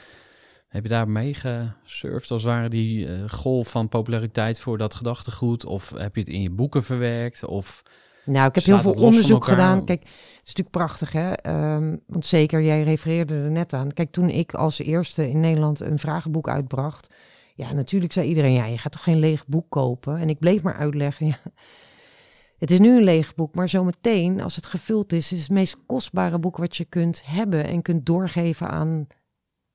Heb 0.69 0.83
je 0.83 0.89
daar 0.89 1.09
mee 1.09 1.35
gesurfd 1.35 2.31
als 2.31 2.45
ware 2.45 2.69
die 2.69 3.07
uh, 3.07 3.29
golf 3.29 3.71
van 3.71 3.89
populariteit 3.89 4.61
voor 4.61 4.79
dat 4.79 4.95
gedachtegoed? 4.95 5.65
Of 5.65 5.91
heb 5.91 6.15
je 6.15 6.21
het 6.21 6.31
in 6.31 6.43
je 6.43 6.51
boeken 6.51 6.85
verwerkt? 6.85 7.45
Of 7.45 7.83
nou, 8.29 8.49
ik 8.49 8.55
heb 8.55 8.65
heel 8.65 8.79
veel 8.79 8.93
onderzoek 8.93 9.45
gedaan. 9.45 9.85
Kijk, 9.85 10.01
het 10.01 10.11
is 10.45 10.55
natuurlijk 10.55 10.71
prachtig, 10.71 11.13
hè? 11.13 11.33
Um, 11.75 12.01
want 12.07 12.27
zeker, 12.27 12.63
jij 12.63 12.83
refereerde 12.83 13.35
er 13.35 13.51
net 13.51 13.73
aan. 13.73 13.93
Kijk, 13.93 14.13
toen 14.13 14.29
ik 14.29 14.55
als 14.55 14.79
eerste 14.79 15.31
in 15.31 15.41
Nederland 15.41 15.81
een 15.81 15.99
vragenboek 15.99 16.49
uitbracht, 16.49 17.15
ja, 17.55 17.73
natuurlijk 17.73 18.13
zei 18.13 18.29
iedereen, 18.29 18.53
ja, 18.53 18.65
je 18.65 18.79
gaat 18.79 18.93
toch 18.93 19.03
geen 19.03 19.19
leeg 19.19 19.47
boek 19.47 19.67
kopen? 19.69 20.17
En 20.17 20.29
ik 20.29 20.39
bleef 20.39 20.63
maar 20.63 20.77
uitleggen, 20.77 21.27
ja, 21.27 21.39
het 22.59 22.71
is 22.71 22.79
nu 22.79 22.97
een 22.97 23.05
leeg 23.05 23.35
boek, 23.35 23.55
maar 23.55 23.69
zometeen, 23.69 24.41
als 24.41 24.57
het 24.57 24.67
gevuld 24.67 25.13
is, 25.13 25.33
is 25.33 25.41
het 25.41 25.51
meest 25.51 25.77
kostbare 25.87 26.39
boek 26.39 26.57
wat 26.57 26.77
je 26.77 26.85
kunt 26.85 27.23
hebben 27.25 27.65
en 27.65 27.83
kunt 27.83 28.07
doorgeven 28.07 28.69
aan 28.69 29.07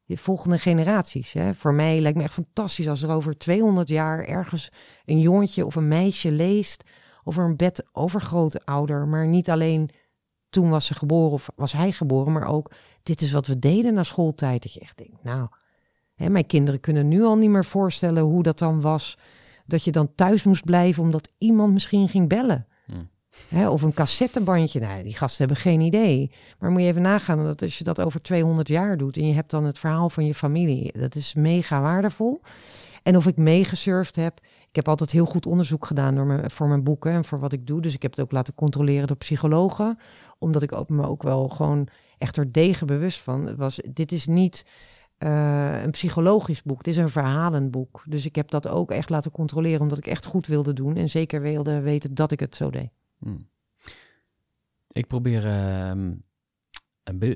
de 0.05 0.17
volgende 0.17 0.59
generaties. 0.59 1.33
Hè. 1.33 1.53
Voor 1.53 1.73
mij 1.73 1.99
lijkt 1.99 2.17
me 2.17 2.23
echt 2.23 2.33
fantastisch 2.33 2.87
als 2.87 3.01
er 3.01 3.09
over 3.09 3.37
200 3.37 3.87
jaar 3.87 4.25
ergens 4.25 4.69
een 5.05 5.19
jongetje 5.19 5.65
of 5.65 5.75
een 5.75 5.87
meisje 5.87 6.31
leest 6.31 6.83
over 7.23 7.43
een 7.43 7.55
bed 7.55 7.85
ouder, 8.65 9.07
maar 9.07 9.27
niet 9.27 9.49
alleen 9.49 9.89
toen 10.49 10.69
was 10.69 10.85
ze 10.85 10.93
geboren 10.93 11.31
of 11.31 11.49
was 11.55 11.71
hij 11.71 11.91
geboren, 11.91 12.33
maar 12.33 12.47
ook 12.47 12.71
dit 13.03 13.21
is 13.21 13.31
wat 13.31 13.47
we 13.47 13.59
deden 13.59 13.93
na 13.93 14.03
schooltijd. 14.03 14.63
Dat 14.63 14.73
je 14.73 14.79
echt 14.79 14.97
denkt, 14.97 15.23
nou, 15.23 15.47
hè, 16.15 16.29
mijn 16.29 16.45
kinderen 16.45 16.79
kunnen 16.79 17.07
nu 17.07 17.23
al 17.23 17.37
niet 17.37 17.49
meer 17.49 17.65
voorstellen 17.65 18.23
hoe 18.23 18.43
dat 18.43 18.59
dan 18.59 18.81
was. 18.81 19.17
Dat 19.65 19.83
je 19.83 19.91
dan 19.91 20.15
thuis 20.15 20.43
moest 20.43 20.65
blijven 20.65 21.03
omdat 21.03 21.29
iemand 21.37 21.73
misschien 21.73 22.09
ging 22.09 22.29
bellen. 22.29 22.67
Hmm. 22.85 23.09
Hè, 23.47 23.69
of 23.69 23.81
een 23.81 23.93
cassettebandje. 23.93 24.79
Nou, 24.79 25.03
die 25.03 25.15
gasten 25.15 25.45
hebben 25.45 25.63
geen 25.63 25.81
idee. 25.81 26.31
Maar 26.59 26.71
moet 26.71 26.81
je 26.81 26.87
even 26.87 27.01
nagaan 27.01 27.43
dat 27.43 27.61
als 27.61 27.77
je 27.77 27.83
dat 27.83 28.01
over 28.01 28.21
200 28.21 28.67
jaar 28.67 28.97
doet 28.97 29.17
en 29.17 29.27
je 29.27 29.33
hebt 29.33 29.51
dan 29.51 29.63
het 29.63 29.79
verhaal 29.79 30.09
van 30.09 30.25
je 30.25 30.33
familie, 30.33 30.99
dat 30.99 31.15
is 31.15 31.33
mega 31.33 31.81
waardevol. 31.81 32.41
En 33.03 33.17
of 33.17 33.27
ik 33.27 33.37
meegesurfd 33.37 34.15
heb, 34.15 34.39
ik 34.73 34.79
heb 34.79 34.87
altijd 34.87 35.11
heel 35.11 35.25
goed 35.25 35.45
onderzoek 35.45 35.85
gedaan 35.85 36.15
door 36.15 36.25
me, 36.25 36.49
voor 36.49 36.67
mijn 36.67 36.83
boeken 36.83 37.11
en 37.11 37.25
voor 37.25 37.39
wat 37.39 37.53
ik 37.53 37.67
doe. 37.67 37.81
Dus 37.81 37.93
ik 37.93 38.01
heb 38.01 38.11
het 38.11 38.19
ook 38.19 38.31
laten 38.31 38.55
controleren 38.55 39.07
door 39.07 39.17
psychologen. 39.17 39.97
Omdat 40.39 40.61
ik 40.61 40.71
ook, 40.71 40.89
me 40.89 41.07
ook 41.07 41.23
wel 41.23 41.49
gewoon 41.49 41.87
echt 42.17 42.37
er 42.37 42.51
degen 42.51 42.87
bewust 42.87 43.21
van 43.21 43.45
het 43.45 43.57
was. 43.57 43.79
Dit 43.89 44.11
is 44.11 44.27
niet 44.27 44.65
uh, 45.19 45.83
een 45.83 45.91
psychologisch 45.91 46.63
boek. 46.63 46.83
Dit 46.83 46.93
is 46.93 46.99
een 46.99 47.09
verhalenboek. 47.09 48.03
Dus 48.07 48.25
ik 48.25 48.35
heb 48.35 48.49
dat 48.49 48.67
ook 48.67 48.91
echt 48.91 49.09
laten 49.09 49.31
controleren. 49.31 49.81
Omdat 49.81 49.97
ik 49.97 50.07
echt 50.07 50.25
goed 50.25 50.47
wilde 50.47 50.73
doen. 50.73 50.95
En 50.95 51.09
zeker 51.09 51.41
wilde 51.41 51.79
weten 51.79 52.13
dat 52.13 52.31
ik 52.31 52.39
het 52.39 52.55
zo 52.55 52.69
deed. 52.69 52.89
Hmm. 53.17 53.47
Ik 54.87 55.07
probeer 55.07 55.45
uh, 55.45 55.87
een, 55.87 56.23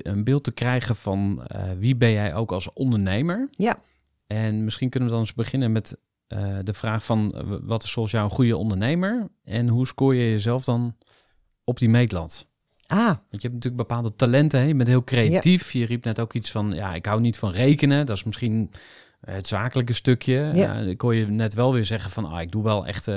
een, 0.02 0.24
beeld 0.24 0.44
te 0.44 0.52
krijgen 0.52 0.96
van 0.96 1.46
uh, 1.56 1.72
wie 1.72 1.96
ben 1.96 2.10
jij 2.10 2.34
ook 2.34 2.52
als 2.52 2.72
ondernemer. 2.72 3.48
Ja. 3.50 3.78
En 4.26 4.64
misschien 4.64 4.88
kunnen 4.88 5.08
we 5.08 5.14
dan 5.14 5.24
eens 5.24 5.34
beginnen 5.34 5.72
met 5.72 5.96
uh, 6.28 6.58
de 6.64 6.74
vraag 6.74 7.04
van 7.04 7.34
uh, 7.34 7.56
wat 7.62 7.82
is 7.82 7.92
volgens 7.92 8.14
jou 8.14 8.24
een 8.24 8.34
goede 8.34 8.56
ondernemer 8.56 9.28
en 9.44 9.68
hoe 9.68 9.86
scoor 9.86 10.14
je 10.14 10.30
jezelf 10.30 10.64
dan 10.64 10.96
op 11.64 11.78
die 11.78 11.88
meetlat? 11.88 12.46
Ah. 12.86 13.06
Want 13.06 13.16
je 13.30 13.48
hebt 13.48 13.54
natuurlijk 13.54 13.76
bepaalde 13.76 14.14
talenten, 14.14 14.60
hè? 14.60 14.66
je 14.66 14.74
bent 14.74 14.88
heel 14.88 15.04
creatief. 15.04 15.72
Je 15.72 15.86
riep 15.86 16.04
net 16.04 16.20
ook 16.20 16.32
iets 16.32 16.50
van, 16.50 16.72
ja, 16.72 16.94
ik 16.94 17.06
hou 17.06 17.20
niet 17.20 17.38
van 17.38 17.50
rekenen. 17.50 18.06
Dat 18.06 18.16
is 18.16 18.24
misschien 18.24 18.70
het 19.20 19.46
zakelijke 19.46 19.92
stukje. 19.92 20.50
Ja. 20.54 20.80
Uh, 20.80 20.88
ik 20.88 21.00
hoor 21.00 21.14
je 21.14 21.26
net 21.26 21.54
wel 21.54 21.72
weer 21.72 21.84
zeggen 21.84 22.10
van, 22.10 22.24
ah, 22.24 22.40
ik 22.40 22.50
doe 22.50 22.62
wel 22.62 22.86
echt 22.86 23.08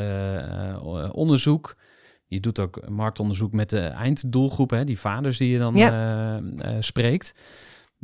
onderzoek. 1.12 1.76
Je 2.28 2.40
doet 2.40 2.60
ook 2.60 2.90
marktonderzoek 2.90 3.52
met 3.52 3.70
de 3.70 3.80
einddoelgroep, 3.80 4.70
hè? 4.70 4.84
die 4.84 5.00
vaders 5.00 5.38
die 5.38 5.52
je 5.52 5.58
dan 5.58 5.76
ja. 5.76 6.42
spreekt. 6.80 7.36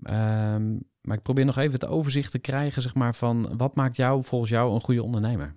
Um, 0.03 0.80
Maar 1.08 1.18
ik 1.18 1.24
probeer 1.24 1.45
nog 1.45 1.58
even 1.58 1.74
het 1.74 1.86
overzicht 1.86 2.32
te 2.32 2.39
krijgen, 2.39 2.82
zeg 2.82 2.95
maar, 2.95 3.16
van 3.16 3.58
wat 3.58 3.76
maakt 3.76 3.97
jou 3.97 4.24
volgens 4.24 4.51
jou 4.51 4.74
een 4.74 4.82
goede 4.82 5.03
ondernemer? 5.03 5.55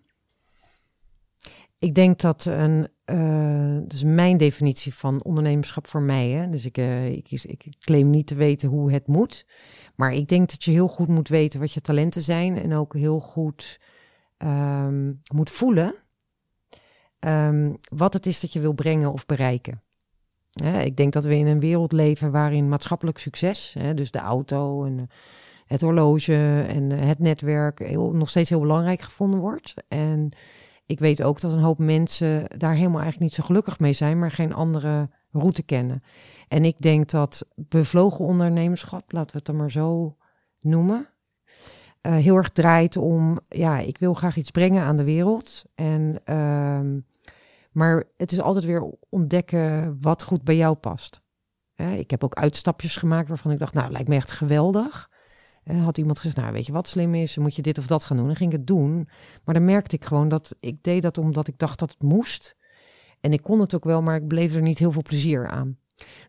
Ik 1.78 1.94
denk 1.94 2.20
dat 2.20 2.44
een, 2.44 2.88
uh, 3.06 3.88
is 3.88 4.04
mijn 4.04 4.36
definitie 4.36 4.94
van 4.94 5.22
ondernemerschap 5.22 5.86
voor 5.86 6.02
mij. 6.02 6.28
Hè? 6.28 6.48
Dus 6.48 6.64
ik, 6.64 6.78
uh, 6.78 7.06
ik, 7.06 7.30
ik, 7.30 7.66
claim 7.80 8.10
niet 8.10 8.26
te 8.26 8.34
weten 8.34 8.68
hoe 8.68 8.92
het 8.92 9.06
moet. 9.06 9.46
Maar 9.94 10.12
ik 10.12 10.28
denk 10.28 10.50
dat 10.50 10.64
je 10.64 10.70
heel 10.70 10.88
goed 10.88 11.08
moet 11.08 11.28
weten 11.28 11.60
wat 11.60 11.72
je 11.72 11.80
talenten 11.80 12.22
zijn. 12.22 12.58
En 12.58 12.74
ook 12.74 12.94
heel 12.94 13.20
goed 13.20 13.80
um, 14.38 15.20
moet 15.34 15.50
voelen 15.50 15.94
um, 17.20 17.78
wat 17.94 18.12
het 18.12 18.26
is 18.26 18.40
dat 18.40 18.52
je 18.52 18.60
wil 18.60 18.72
brengen 18.72 19.12
of 19.12 19.26
bereiken. 19.26 19.82
Ik 20.84 20.96
denk 20.96 21.12
dat 21.12 21.24
we 21.24 21.36
in 21.36 21.46
een 21.46 21.60
wereld 21.60 21.92
leven 21.92 22.30
waarin 22.30 22.68
maatschappelijk 22.68 23.18
succes, 23.18 23.76
dus 23.94 24.10
de 24.10 24.18
auto 24.18 24.84
en 24.84 25.08
het 25.66 25.80
horloge 25.80 26.64
en 26.68 26.90
het 26.90 27.18
netwerk, 27.18 27.90
nog 27.96 28.28
steeds 28.28 28.48
heel 28.48 28.60
belangrijk 28.60 29.00
gevonden 29.00 29.40
wordt. 29.40 29.74
En 29.88 30.30
ik 30.86 30.98
weet 30.98 31.22
ook 31.22 31.40
dat 31.40 31.52
een 31.52 31.58
hoop 31.58 31.78
mensen 31.78 32.44
daar 32.58 32.74
helemaal 32.74 33.00
eigenlijk 33.00 33.30
niet 33.30 33.34
zo 33.34 33.42
gelukkig 33.42 33.78
mee 33.78 33.92
zijn, 33.92 34.18
maar 34.18 34.30
geen 34.30 34.54
andere 34.54 35.10
route 35.32 35.62
kennen. 35.62 36.02
En 36.48 36.64
ik 36.64 36.76
denk 36.78 37.10
dat 37.10 37.46
bevlogen 37.54 38.24
ondernemerschap, 38.24 39.12
laten 39.12 39.30
we 39.30 39.36
het 39.36 39.46
dan 39.46 39.56
maar 39.56 39.70
zo 39.70 40.16
noemen, 40.60 41.08
uh, 42.02 42.16
heel 42.16 42.36
erg 42.36 42.50
draait 42.50 42.96
om, 42.96 43.40
ja, 43.48 43.78
ik 43.78 43.98
wil 43.98 44.14
graag 44.14 44.36
iets 44.36 44.50
brengen 44.50 44.82
aan 44.82 44.96
de 44.96 45.04
wereld. 45.04 45.64
En, 45.74 46.20
uh, 46.24 46.80
maar 47.70 48.04
het 48.16 48.32
is 48.32 48.40
altijd 48.40 48.64
weer 48.64 48.90
ontdekken 49.08 49.96
wat 50.00 50.22
goed 50.22 50.42
bij 50.44 50.56
jou 50.56 50.74
past. 50.74 51.22
Ik 51.74 52.10
heb 52.10 52.24
ook 52.24 52.34
uitstapjes 52.34 52.96
gemaakt 52.96 53.28
waarvan 53.28 53.50
ik 53.50 53.58
dacht, 53.58 53.74
nou, 53.74 53.92
lijkt 53.92 54.08
me 54.08 54.14
echt 54.14 54.32
geweldig. 54.32 55.10
Had 55.64 55.98
iemand 55.98 56.18
gezegd, 56.18 56.36
nou 56.36 56.52
weet 56.52 56.66
je 56.66 56.72
wat 56.72 56.88
slim 56.88 57.14
is, 57.14 57.36
moet 57.36 57.56
je 57.56 57.62
dit 57.62 57.78
of 57.78 57.86
dat 57.86 58.04
gaan 58.04 58.16
doen. 58.16 58.26
Dan 58.26 58.36
ging 58.36 58.52
ik 58.52 58.58
het 58.58 58.66
doen. 58.66 59.08
Maar 59.44 59.54
dan 59.54 59.64
merkte 59.64 59.96
ik 59.96 60.04
gewoon 60.04 60.28
dat 60.28 60.56
ik 60.60 60.82
deed 60.82 61.02
dat 61.02 61.18
omdat 61.18 61.48
ik 61.48 61.58
dacht 61.58 61.78
dat 61.78 61.90
het 61.90 62.02
moest. 62.02 62.56
En 63.20 63.32
ik 63.32 63.42
kon 63.42 63.60
het 63.60 63.74
ook 63.74 63.84
wel, 63.84 64.02
maar 64.02 64.16
ik 64.16 64.26
bleef 64.26 64.54
er 64.54 64.62
niet 64.62 64.78
heel 64.78 64.92
veel 64.92 65.02
plezier 65.02 65.48
aan. 65.48 65.78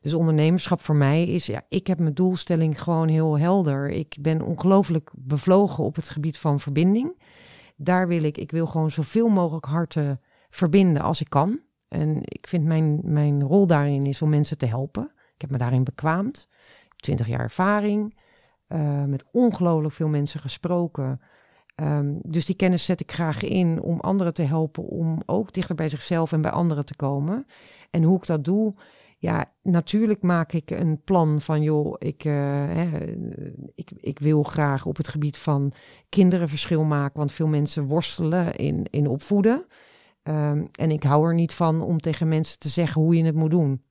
Dus 0.01 0.13
ondernemerschap 0.13 0.81
voor 0.81 0.95
mij 0.95 1.23
is, 1.23 1.45
ja, 1.45 1.61
ik 1.69 1.87
heb 1.87 1.99
mijn 1.99 2.13
doelstelling 2.13 2.81
gewoon 2.81 3.07
heel 3.07 3.39
helder. 3.39 3.89
Ik 3.89 4.17
ben 4.19 4.41
ongelooflijk 4.41 5.11
bevlogen 5.15 5.83
op 5.83 5.95
het 5.95 6.09
gebied 6.09 6.37
van 6.37 6.59
verbinding. 6.59 7.23
Daar 7.75 8.07
wil 8.07 8.23
ik, 8.23 8.37
ik 8.37 8.51
wil 8.51 8.65
gewoon 8.65 8.91
zoveel 8.91 9.27
mogelijk 9.27 9.65
harten 9.65 10.21
verbinden 10.51 11.01
als 11.01 11.21
ik 11.21 11.29
kan. 11.29 11.59
En 11.87 12.17
ik 12.21 12.47
vind 12.47 12.65
mijn, 12.65 12.99
mijn 13.03 13.43
rol 13.43 13.67
daarin 13.67 14.03
is 14.03 14.21
om 14.21 14.29
mensen 14.29 14.57
te 14.57 14.65
helpen. 14.65 15.11
Ik 15.35 15.41
heb 15.41 15.49
me 15.49 15.57
daarin 15.57 15.83
bekwaamd. 15.83 16.49
Twintig 16.95 17.27
jaar 17.27 17.39
ervaring. 17.39 18.19
Uh, 18.67 19.03
met 19.03 19.25
ongelooflijk 19.31 19.93
veel 19.93 20.07
mensen 20.07 20.39
gesproken. 20.39 21.21
Um, 21.75 22.19
dus 22.23 22.45
die 22.45 22.55
kennis 22.55 22.85
zet 22.85 23.01
ik 23.01 23.11
graag 23.11 23.43
in 23.43 23.81
om 23.81 23.99
anderen 23.99 24.33
te 24.33 24.41
helpen 24.41 24.83
om 24.83 25.21
ook 25.25 25.53
dichter 25.53 25.75
bij 25.75 25.89
zichzelf 25.89 26.31
en 26.31 26.41
bij 26.41 26.51
anderen 26.51 26.85
te 26.85 26.95
komen. 26.95 27.45
En 27.89 28.03
hoe 28.03 28.17
ik 28.17 28.25
dat 28.25 28.43
doe, 28.43 28.73
ja, 29.17 29.45
natuurlijk 29.61 30.21
maak 30.21 30.53
ik 30.53 30.69
een 30.71 31.01
plan 31.03 31.41
van, 31.41 31.61
joh, 31.61 31.95
ik, 31.97 32.25
uh, 32.25 32.33
hè, 32.67 33.15
ik, 33.75 33.91
ik 33.95 34.19
wil 34.19 34.43
graag 34.43 34.85
op 34.85 34.97
het 34.97 35.07
gebied 35.07 35.37
van 35.37 35.71
kinderen 36.09 36.49
verschil 36.49 36.83
maken, 36.83 37.17
want 37.17 37.31
veel 37.31 37.47
mensen 37.47 37.85
worstelen 37.85 38.55
in, 38.55 38.85
in 38.89 39.07
opvoeden. 39.07 39.65
Um, 40.23 40.69
en 40.71 40.91
ik 40.91 41.03
hou 41.03 41.27
er 41.27 41.33
niet 41.33 41.53
van 41.53 41.81
om 41.81 41.97
tegen 41.97 42.27
mensen 42.27 42.59
te 42.59 42.69
zeggen 42.69 43.01
hoe 43.01 43.17
je 43.17 43.23
het 43.23 43.35
moet 43.35 43.51
doen. 43.51 43.83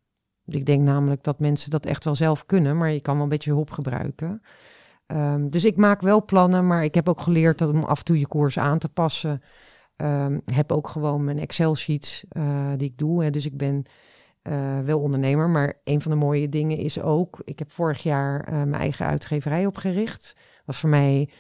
Ik 0.45 0.66
denk 0.66 0.83
namelijk 0.83 1.22
dat 1.22 1.39
mensen 1.39 1.70
dat 1.70 1.87
echt 1.87 2.05
wel 2.05 2.14
zelf 2.14 2.47
kunnen, 2.47 2.76
maar 2.76 2.91
je 2.91 3.01
kan 3.01 3.14
wel 3.14 3.22
een 3.22 3.28
beetje 3.28 3.53
hulp 3.53 3.70
gebruiken. 3.70 4.43
Um, 5.07 5.51
dus 5.51 5.64
ik 5.64 5.76
maak 5.76 6.01
wel 6.01 6.24
plannen, 6.24 6.66
maar 6.66 6.85
ik 6.85 6.95
heb 6.95 7.09
ook 7.09 7.20
geleerd 7.20 7.59
dat 7.59 7.68
om 7.68 7.85
af 7.85 7.99
en 7.99 8.05
toe 8.05 8.18
je 8.18 8.26
koers 8.26 8.59
aan 8.59 8.78
te 8.78 8.89
passen. 8.89 9.43
Um, 9.97 10.41
heb 10.45 10.72
ook 10.72 10.89
gewoon 10.89 11.24
mijn 11.24 11.39
Excel-sheets 11.39 12.24
uh, 12.33 12.70
die 12.76 12.89
ik 12.89 12.99
doe. 12.99 13.24
Hè. 13.24 13.31
Dus 13.31 13.47
ik 13.47 13.57
ben 13.57 13.85
uh, 14.43 14.81
wel 14.81 15.01
ondernemer, 15.01 15.49
maar 15.49 15.81
een 15.85 16.01
van 16.01 16.11
de 16.11 16.16
mooie 16.16 16.49
dingen 16.49 16.76
is 16.78 17.01
ook... 17.01 17.41
Ik 17.45 17.59
heb 17.59 17.70
vorig 17.70 18.03
jaar 18.03 18.49
uh, 18.49 18.55
mijn 18.55 18.83
eigen 18.83 19.07
uitgeverij 19.07 19.66
opgericht. 19.66 20.37
was 20.64 20.78
voor 20.78 20.91
mij 20.91 21.31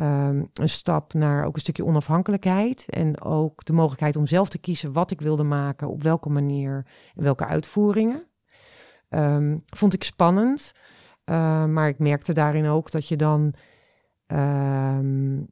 um, 0.00 0.50
een 0.52 0.68
stap 0.68 1.12
naar 1.12 1.44
ook 1.44 1.54
een 1.54 1.60
stukje 1.60 1.84
onafhankelijkheid. 1.84 2.86
En 2.88 3.20
ook 3.20 3.64
de 3.64 3.72
mogelijkheid 3.72 4.16
om 4.16 4.26
zelf 4.26 4.48
te 4.48 4.58
kiezen 4.58 4.92
wat 4.92 5.10
ik 5.10 5.20
wilde 5.20 5.42
maken, 5.42 5.88
op 5.88 6.02
welke 6.02 6.28
manier 6.28 6.86
en 7.14 7.22
welke 7.22 7.44
uitvoeringen. 7.44 8.26
Um, 9.08 9.62
vond 9.66 9.94
ik 9.94 10.04
spannend. 10.04 10.72
Uh, 11.24 11.64
maar 11.64 11.88
ik 11.88 11.98
merkte 11.98 12.32
daarin 12.32 12.66
ook 12.66 12.90
dat 12.90 13.08
je 13.08 13.16
dan. 13.16 13.54
Um, 14.26 15.46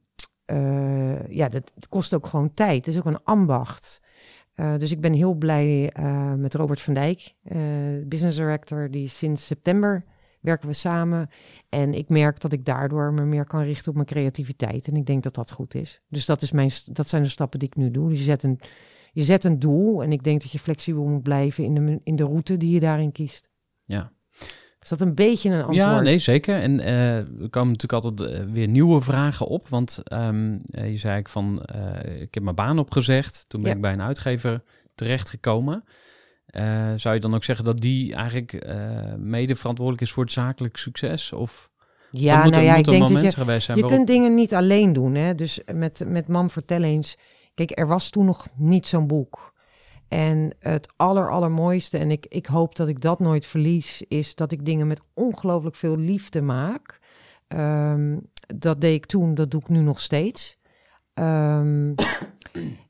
uh, 0.51 1.27
ja, 1.27 1.49
dat, 1.49 1.71
het 1.75 1.87
kost 1.87 2.13
ook 2.13 2.25
gewoon 2.25 2.53
tijd. 2.53 2.85
Het 2.85 2.87
is 2.87 2.97
ook 2.97 3.05
een 3.05 3.23
ambacht. 3.23 4.01
Uh, 4.55 4.77
dus 4.77 4.91
ik 4.91 5.01
ben 5.01 5.13
heel 5.13 5.33
blij 5.33 5.93
met 6.37 6.53
Robert 6.53 6.81
van 6.81 6.93
Dijk, 6.93 7.33
business 8.03 8.37
director, 8.37 8.91
die 8.91 9.07
sinds 9.07 9.45
september 9.45 10.03
werken 10.47 10.67
we 10.67 10.73
samen. 10.73 11.29
En 11.69 11.93
ik 11.93 12.09
merk 12.09 12.39
dat 12.39 12.51
ik 12.53 12.65
daardoor 12.65 13.13
me 13.13 13.25
meer 13.25 13.45
kan 13.45 13.63
richten 13.63 13.87
op 13.87 13.93
mijn 13.93 14.07
creativiteit. 14.07 14.87
En 14.87 14.95
ik 14.95 15.05
denk 15.05 15.23
dat 15.23 15.35
dat 15.35 15.51
goed 15.51 15.75
is. 15.75 16.01
Dus 16.09 16.25
dat, 16.25 16.41
is 16.41 16.51
mijn, 16.51 16.69
dat 16.85 17.07
zijn 17.07 17.23
de 17.23 17.29
stappen 17.29 17.59
die 17.59 17.67
ik 17.67 17.75
nu 17.75 17.91
doe. 17.91 18.09
Dus 18.09 18.17
je 18.17 18.23
zet 18.23 18.43
een, 18.43 18.59
je 19.11 19.23
zet 19.23 19.43
een 19.43 19.59
doel. 19.59 20.03
En 20.03 20.11
ik 20.11 20.23
denk 20.23 20.41
dat 20.41 20.51
je 20.51 20.59
flexibel 20.59 21.05
moet 21.05 21.23
blijven 21.23 21.63
in 21.63 21.73
de, 21.73 21.99
in 22.03 22.15
de 22.15 22.23
route 22.23 22.57
die 22.57 22.73
je 22.73 22.79
daarin 22.79 23.11
kiest. 23.11 23.49
Ja. 23.83 24.11
Is 24.81 24.97
dat 24.97 25.01
een 25.01 25.15
beetje 25.15 25.49
een 25.49 25.55
antwoord? 25.55 25.77
Ja, 25.77 26.01
nee, 26.01 26.19
zeker. 26.19 26.61
En 26.61 26.79
uh, 26.79 27.17
er 27.17 27.49
komen 27.49 27.71
natuurlijk 27.71 28.03
altijd 28.03 28.29
uh, 28.29 28.53
weer 28.53 28.67
nieuwe 28.67 29.01
vragen 29.01 29.47
op. 29.47 29.67
Want 29.67 30.01
um, 30.13 30.61
uh, 30.71 30.91
je 30.91 30.97
zei 30.97 31.19
ik 31.19 31.29
van, 31.29 31.61
ik 32.19 32.33
heb 32.33 32.43
mijn 32.43 32.55
baan 32.55 32.79
opgezegd. 32.79 33.45
Toen 33.47 33.61
ben 33.61 33.69
ja. 33.69 33.75
ik 33.75 33.81
bij 33.81 33.93
een 33.93 34.01
uitgever 34.01 34.63
terechtgekomen. 34.95 35.83
Zou 36.95 37.13
je 37.13 37.19
dan 37.19 37.35
ook 37.35 37.43
zeggen 37.43 37.65
dat 37.65 37.77
die 37.77 38.13
eigenlijk 38.15 38.67
mede 39.17 39.55
verantwoordelijk 39.55 40.03
is 40.03 40.11
voor 40.11 40.23
het 40.23 40.31
zakelijk 40.31 40.77
succes? 40.77 41.33
Of 41.33 41.69
ja, 42.11 42.43
moet, 42.43 42.51
nou 42.51 42.63
ja, 42.63 42.75
ik 42.75 42.85
denk 42.85 43.07
dat 43.07 43.21
je, 43.21 43.29
zijn 43.29 43.57
je 43.57 43.65
waarop... 43.67 43.91
kunt 43.91 44.07
dingen 44.07 44.33
niet 44.33 44.53
alleen 44.53 44.93
doen. 44.93 45.15
Hè? 45.15 45.35
Dus 45.35 45.61
met, 45.73 46.03
met 46.07 46.27
Mam 46.27 46.49
vertel 46.49 46.83
eens. 46.83 47.17
Kijk, 47.53 47.79
er 47.79 47.87
was 47.87 48.09
toen 48.09 48.25
nog 48.25 48.47
niet 48.55 48.87
zo'n 48.87 49.07
boek. 49.07 49.55
En 50.07 50.55
het 50.59 50.93
aller, 50.95 51.31
allermooiste, 51.31 51.97
en 51.97 52.11
ik, 52.11 52.25
ik 52.29 52.45
hoop 52.45 52.75
dat 52.75 52.87
ik 52.87 53.01
dat 53.01 53.19
nooit 53.19 53.45
verlies, 53.45 54.01
is 54.07 54.35
dat 54.35 54.51
ik 54.51 54.65
dingen 54.65 54.87
met 54.87 55.01
ongelooflijk 55.13 55.75
veel 55.75 55.97
liefde 55.97 56.41
maak. 56.41 56.99
Um, 57.47 58.21
dat 58.55 58.81
deed 58.81 58.93
ik 58.93 59.05
toen, 59.05 59.35
dat 59.35 59.51
doe 59.51 59.61
ik 59.61 59.69
nu 59.69 59.79
nog 59.79 59.99
steeds. 59.99 60.57
Um, 61.13 61.95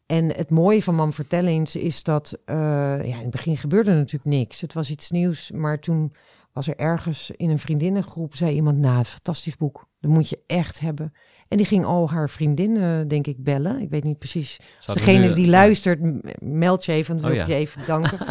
en 0.07 0.35
het 0.35 0.49
mooie 0.49 0.83
van 0.83 0.95
Mam 0.95 1.13
Vertellings 1.13 1.75
is 1.75 2.03
dat, 2.03 2.37
uh, 2.45 2.55
ja, 2.97 3.15
in 3.15 3.21
het 3.21 3.29
begin 3.29 3.57
gebeurde 3.57 3.93
natuurlijk 3.93 4.25
niks. 4.25 4.61
Het 4.61 4.73
was 4.73 4.89
iets 4.89 5.09
nieuws, 5.09 5.51
maar 5.51 5.79
toen 5.79 6.13
was 6.53 6.67
er 6.67 6.75
ergens 6.75 7.31
in 7.31 7.49
een 7.49 7.59
vriendinnengroep, 7.59 8.35
zei 8.35 8.55
iemand, 8.55 8.77
nou, 8.77 8.97
het 8.97 9.07
fantastisch 9.07 9.55
boek, 9.55 9.87
dat 9.99 10.11
moet 10.11 10.29
je 10.29 10.39
echt 10.47 10.79
hebben. 10.79 11.13
En 11.47 11.57
die 11.57 11.65
ging 11.65 11.85
al 11.85 12.09
haar 12.09 12.29
vriendinnen, 12.29 13.07
denk 13.07 13.27
ik, 13.27 13.43
bellen. 13.43 13.81
Ik 13.81 13.89
weet 13.89 14.03
niet 14.03 14.17
precies. 14.17 14.59
Degene 14.85 15.27
nu, 15.27 15.33
die 15.33 15.47
luistert, 15.49 15.99
meld 16.41 16.85
je 16.85 16.91
even. 16.91 17.17
Dan 17.17 17.25
wil 17.25 17.33
oh, 17.33 17.37
ja. 17.37 17.41
ik 17.41 17.47
je 17.47 17.55
even 17.55 17.85
danken. 17.85 18.19
um, 18.21 18.27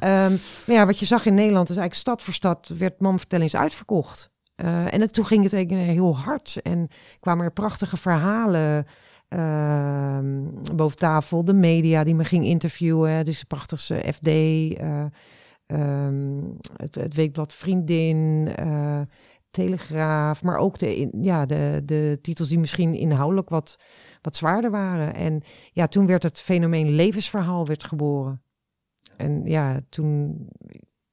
maar 0.66 0.76
ja, 0.76 0.86
wat 0.86 0.98
je 0.98 1.06
zag 1.06 1.26
in 1.26 1.34
Nederland 1.34 1.70
is 1.70 1.76
eigenlijk 1.76 2.06
stad 2.06 2.22
voor 2.22 2.34
stad 2.34 2.72
werd 2.78 3.00
Mamvertellings 3.00 3.56
uitverkocht. 3.56 4.30
Uh, 4.56 4.92
en 4.92 5.00
het, 5.00 5.12
toen 5.12 5.26
ging 5.26 5.42
het 5.42 5.52
eigenlijk 5.52 5.86
heel 5.86 6.16
hard. 6.16 6.60
En 6.62 6.88
kwamen 7.20 7.44
er 7.44 7.52
prachtige 7.52 7.96
verhalen 7.96 8.86
uh, 9.36 10.18
boven 10.74 10.98
tafel. 10.98 11.44
De 11.44 11.54
media 11.54 12.04
die 12.04 12.14
me 12.14 12.24
ging 12.24 12.44
interviewen. 12.44 13.24
Dus 13.24 13.38
de 13.38 13.46
prachtigste 13.46 14.12
FD. 14.12 14.26
Uh, 14.26 15.04
um, 15.66 16.56
het, 16.76 16.94
het, 16.94 17.14
weekblad 17.14 17.54
Vriendin. 17.54 18.48
Telegraaf, 19.50 20.42
maar 20.42 20.56
ook 20.56 20.78
de, 20.78 21.08
ja, 21.20 21.46
de, 21.46 21.82
de 21.84 22.18
titels 22.22 22.48
die 22.48 22.58
misschien 22.58 22.94
inhoudelijk 22.94 23.48
wat, 23.48 23.78
wat 24.22 24.36
zwaarder 24.36 24.70
waren. 24.70 25.14
En 25.14 25.42
ja, 25.72 25.86
toen 25.86 26.06
werd 26.06 26.22
het 26.22 26.40
fenomeen 26.40 26.88
levensverhaal 26.88 27.66
werd 27.66 27.84
geboren. 27.84 28.42
En 29.16 29.42
ja, 29.44 29.80
toen 29.88 30.46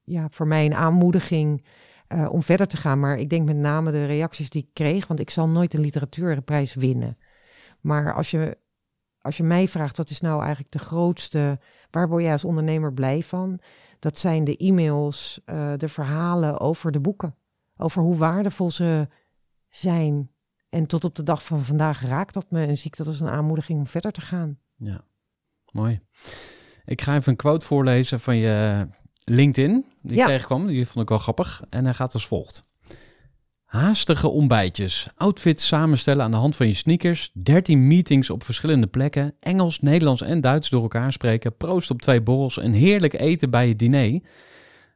ja, 0.04 0.26
voor 0.30 0.46
mij 0.46 0.64
een 0.64 0.74
aanmoediging 0.74 1.64
uh, 2.08 2.28
om 2.32 2.42
verder 2.42 2.66
te 2.66 2.76
gaan. 2.76 3.00
Maar 3.00 3.18
ik 3.18 3.30
denk 3.30 3.46
met 3.46 3.56
name 3.56 3.90
de 3.90 4.06
reacties 4.06 4.50
die 4.50 4.62
ik 4.62 4.68
kreeg, 4.72 5.06
want 5.06 5.20
ik 5.20 5.30
zal 5.30 5.48
nooit 5.48 5.74
een 5.74 5.80
literatuurprijs 5.80 6.74
winnen. 6.74 7.18
Maar 7.86 8.14
als 8.14 8.30
je, 8.30 8.58
als 9.20 9.36
je 9.36 9.42
mij 9.42 9.68
vraagt, 9.68 9.96
wat 9.96 10.10
is 10.10 10.20
nou 10.20 10.40
eigenlijk 10.40 10.72
de 10.72 10.78
grootste, 10.78 11.58
waar 11.90 12.08
word 12.08 12.22
jij 12.22 12.32
als 12.32 12.44
ondernemer 12.44 12.92
blij 12.92 13.22
van? 13.22 13.58
Dat 13.98 14.18
zijn 14.18 14.44
de 14.44 14.56
e-mails, 14.56 15.40
uh, 15.46 15.72
de 15.76 15.88
verhalen 15.88 16.60
over 16.60 16.92
de 16.92 17.00
boeken 17.00 17.34
over 17.76 18.02
hoe 18.02 18.16
waardevol 18.16 18.70
ze 18.70 19.08
zijn. 19.68 20.30
En 20.68 20.86
tot 20.86 21.04
op 21.04 21.14
de 21.14 21.22
dag 21.22 21.44
van 21.44 21.60
vandaag 21.60 22.02
raakt 22.02 22.34
dat 22.34 22.50
me 22.50 22.66
en 22.66 22.76
zie 22.76 22.86
ik 22.86 22.96
dat 22.96 23.06
als 23.06 23.20
een 23.20 23.28
aanmoediging 23.28 23.78
om 23.78 23.86
verder 23.86 24.12
te 24.12 24.20
gaan. 24.20 24.58
Ja, 24.76 25.04
mooi. 25.72 26.00
Ik 26.84 27.00
ga 27.02 27.14
even 27.14 27.30
een 27.30 27.38
quote 27.38 27.66
voorlezen 27.66 28.20
van 28.20 28.36
je 28.36 28.86
LinkedIn, 29.24 29.84
die 30.02 30.16
ja. 30.16 30.22
ik 30.22 30.30
tegenkwam. 30.30 30.66
Die 30.66 30.86
vond 30.86 31.02
ik 31.02 31.08
wel 31.08 31.18
grappig. 31.18 31.62
En 31.70 31.84
hij 31.84 31.94
gaat 31.94 32.14
als 32.14 32.26
volgt. 32.26 32.66
Haastige 33.76 34.28
ontbijtjes, 34.28 35.08
outfits 35.16 35.66
samenstellen 35.66 36.24
aan 36.24 36.30
de 36.30 36.36
hand 36.36 36.56
van 36.56 36.66
je 36.66 36.74
sneakers, 36.74 37.30
13 37.32 37.86
meetings 37.86 38.30
op 38.30 38.44
verschillende 38.44 38.86
plekken, 38.86 39.34
Engels, 39.40 39.80
Nederlands 39.80 40.22
en 40.22 40.40
Duits 40.40 40.68
door 40.68 40.82
elkaar 40.82 41.12
spreken, 41.12 41.56
proost 41.56 41.90
op 41.90 42.02
twee 42.02 42.22
borrels 42.22 42.58
en 42.58 42.72
heerlijk 42.72 43.20
eten 43.20 43.50
bij 43.50 43.68
het 43.68 43.78
diner 43.78 44.20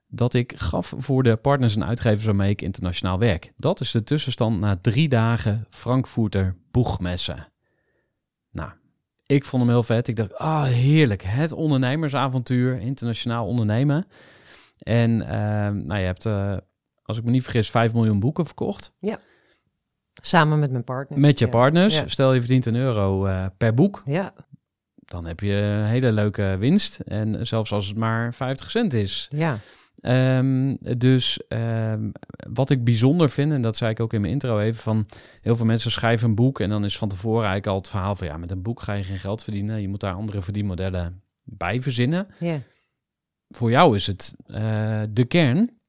dat 0.08 0.34
ik 0.34 0.52
gaf 0.56 0.94
voor 0.96 1.22
de 1.22 1.36
partners 1.36 1.76
en 1.76 1.84
uitgevers 1.84 2.24
waarmee 2.24 2.50
ik 2.50 2.62
internationaal 2.62 3.18
werk. 3.18 3.52
Dat 3.56 3.80
is 3.80 3.90
de 3.90 4.02
tussenstand 4.02 4.60
na 4.60 4.78
drie 4.80 5.08
dagen 5.08 5.66
Frankfurter 5.70 6.56
boegmessen. 6.70 7.48
Nou, 8.50 8.70
ik 9.26 9.44
vond 9.44 9.62
hem 9.62 9.72
heel 9.72 9.82
vet. 9.82 10.08
Ik 10.08 10.16
dacht, 10.16 10.34
ah, 10.34 10.64
heerlijk. 10.64 11.22
Het 11.22 11.52
ondernemersavontuur, 11.52 12.80
internationaal 12.80 13.46
ondernemen. 13.46 14.06
En 14.78 15.22
ehm, 15.28 15.84
nou, 15.84 16.00
je 16.00 16.06
hebt, 16.06 16.26
eh, 16.26 16.56
als 17.10 17.18
ik 17.18 17.24
me 17.24 17.30
niet 17.30 17.42
vergis, 17.42 17.70
5 17.70 17.92
miljoen 17.92 18.20
boeken 18.20 18.46
verkocht. 18.46 18.92
Samen 20.22 20.58
met 20.58 20.70
mijn 20.70 20.84
partner. 20.84 21.18
Met 21.20 21.38
je 21.38 21.44
Ja. 21.44 21.50
partners. 21.50 21.94
Ja. 21.94 22.08
Stel 22.08 22.32
je 22.32 22.38
verdient 22.40 22.66
een 22.66 22.74
euro 22.74 23.26
eh, 23.26 23.46
per 23.56 23.74
boek. 23.74 24.02
Ja, 24.04 24.32
Dan 24.94 25.24
heb 25.24 25.40
je 25.40 25.52
een 25.52 25.84
hele 25.86 26.12
leuke 26.12 26.56
winst. 26.58 26.98
En 27.00 27.46
zelfs 27.46 27.72
als 27.72 27.86
het 27.86 27.96
maar 27.96 28.34
50 28.34 28.70
cent 28.70 28.94
is. 28.94 29.28
ja. 29.30 29.58
Ehm, 30.00 30.76
dus 30.98 31.46
ehm, 31.48 32.10
wat 32.52 32.70
ik 32.70 32.84
bijzonder 32.84 33.30
vind, 33.30 33.52
en 33.52 33.60
dat 33.62 33.76
zei 33.76 33.90
ik 33.90 34.00
ook 34.00 34.12
in 34.12 34.20
mijn 34.20 34.32
intro 34.32 34.58
even, 34.58 34.82
van 34.82 35.06
heel 35.40 35.56
veel 35.56 35.66
mensen 35.66 35.90
schrijven 35.90 36.28
een 36.28 36.34
boek 36.34 36.60
en 36.60 36.68
dan 36.68 36.84
is 36.84 36.98
van 36.98 37.08
tevoren 37.08 37.36
eigenlijk 37.46 37.66
al 37.66 37.76
het 37.76 37.88
verhaal 37.88 38.16
van 38.16 38.26
ja, 38.26 38.36
met 38.36 38.50
een 38.50 38.62
boek 38.62 38.80
ga 38.82 38.92
je 38.92 39.02
geen 39.02 39.18
geld 39.18 39.42
verdienen. 39.42 39.80
Je 39.80 39.88
moet 39.88 40.00
daar 40.00 40.14
andere 40.14 40.42
verdienmodellen 40.42 41.22
bij 41.42 41.80
verzinnen. 41.82 42.26
ja. 42.38 42.58
Voor 43.48 43.70
jou 43.70 43.94
is 43.96 44.06
het 44.06 44.34
eh, 44.46 45.02
de 45.10 45.24
kern. 45.24 45.79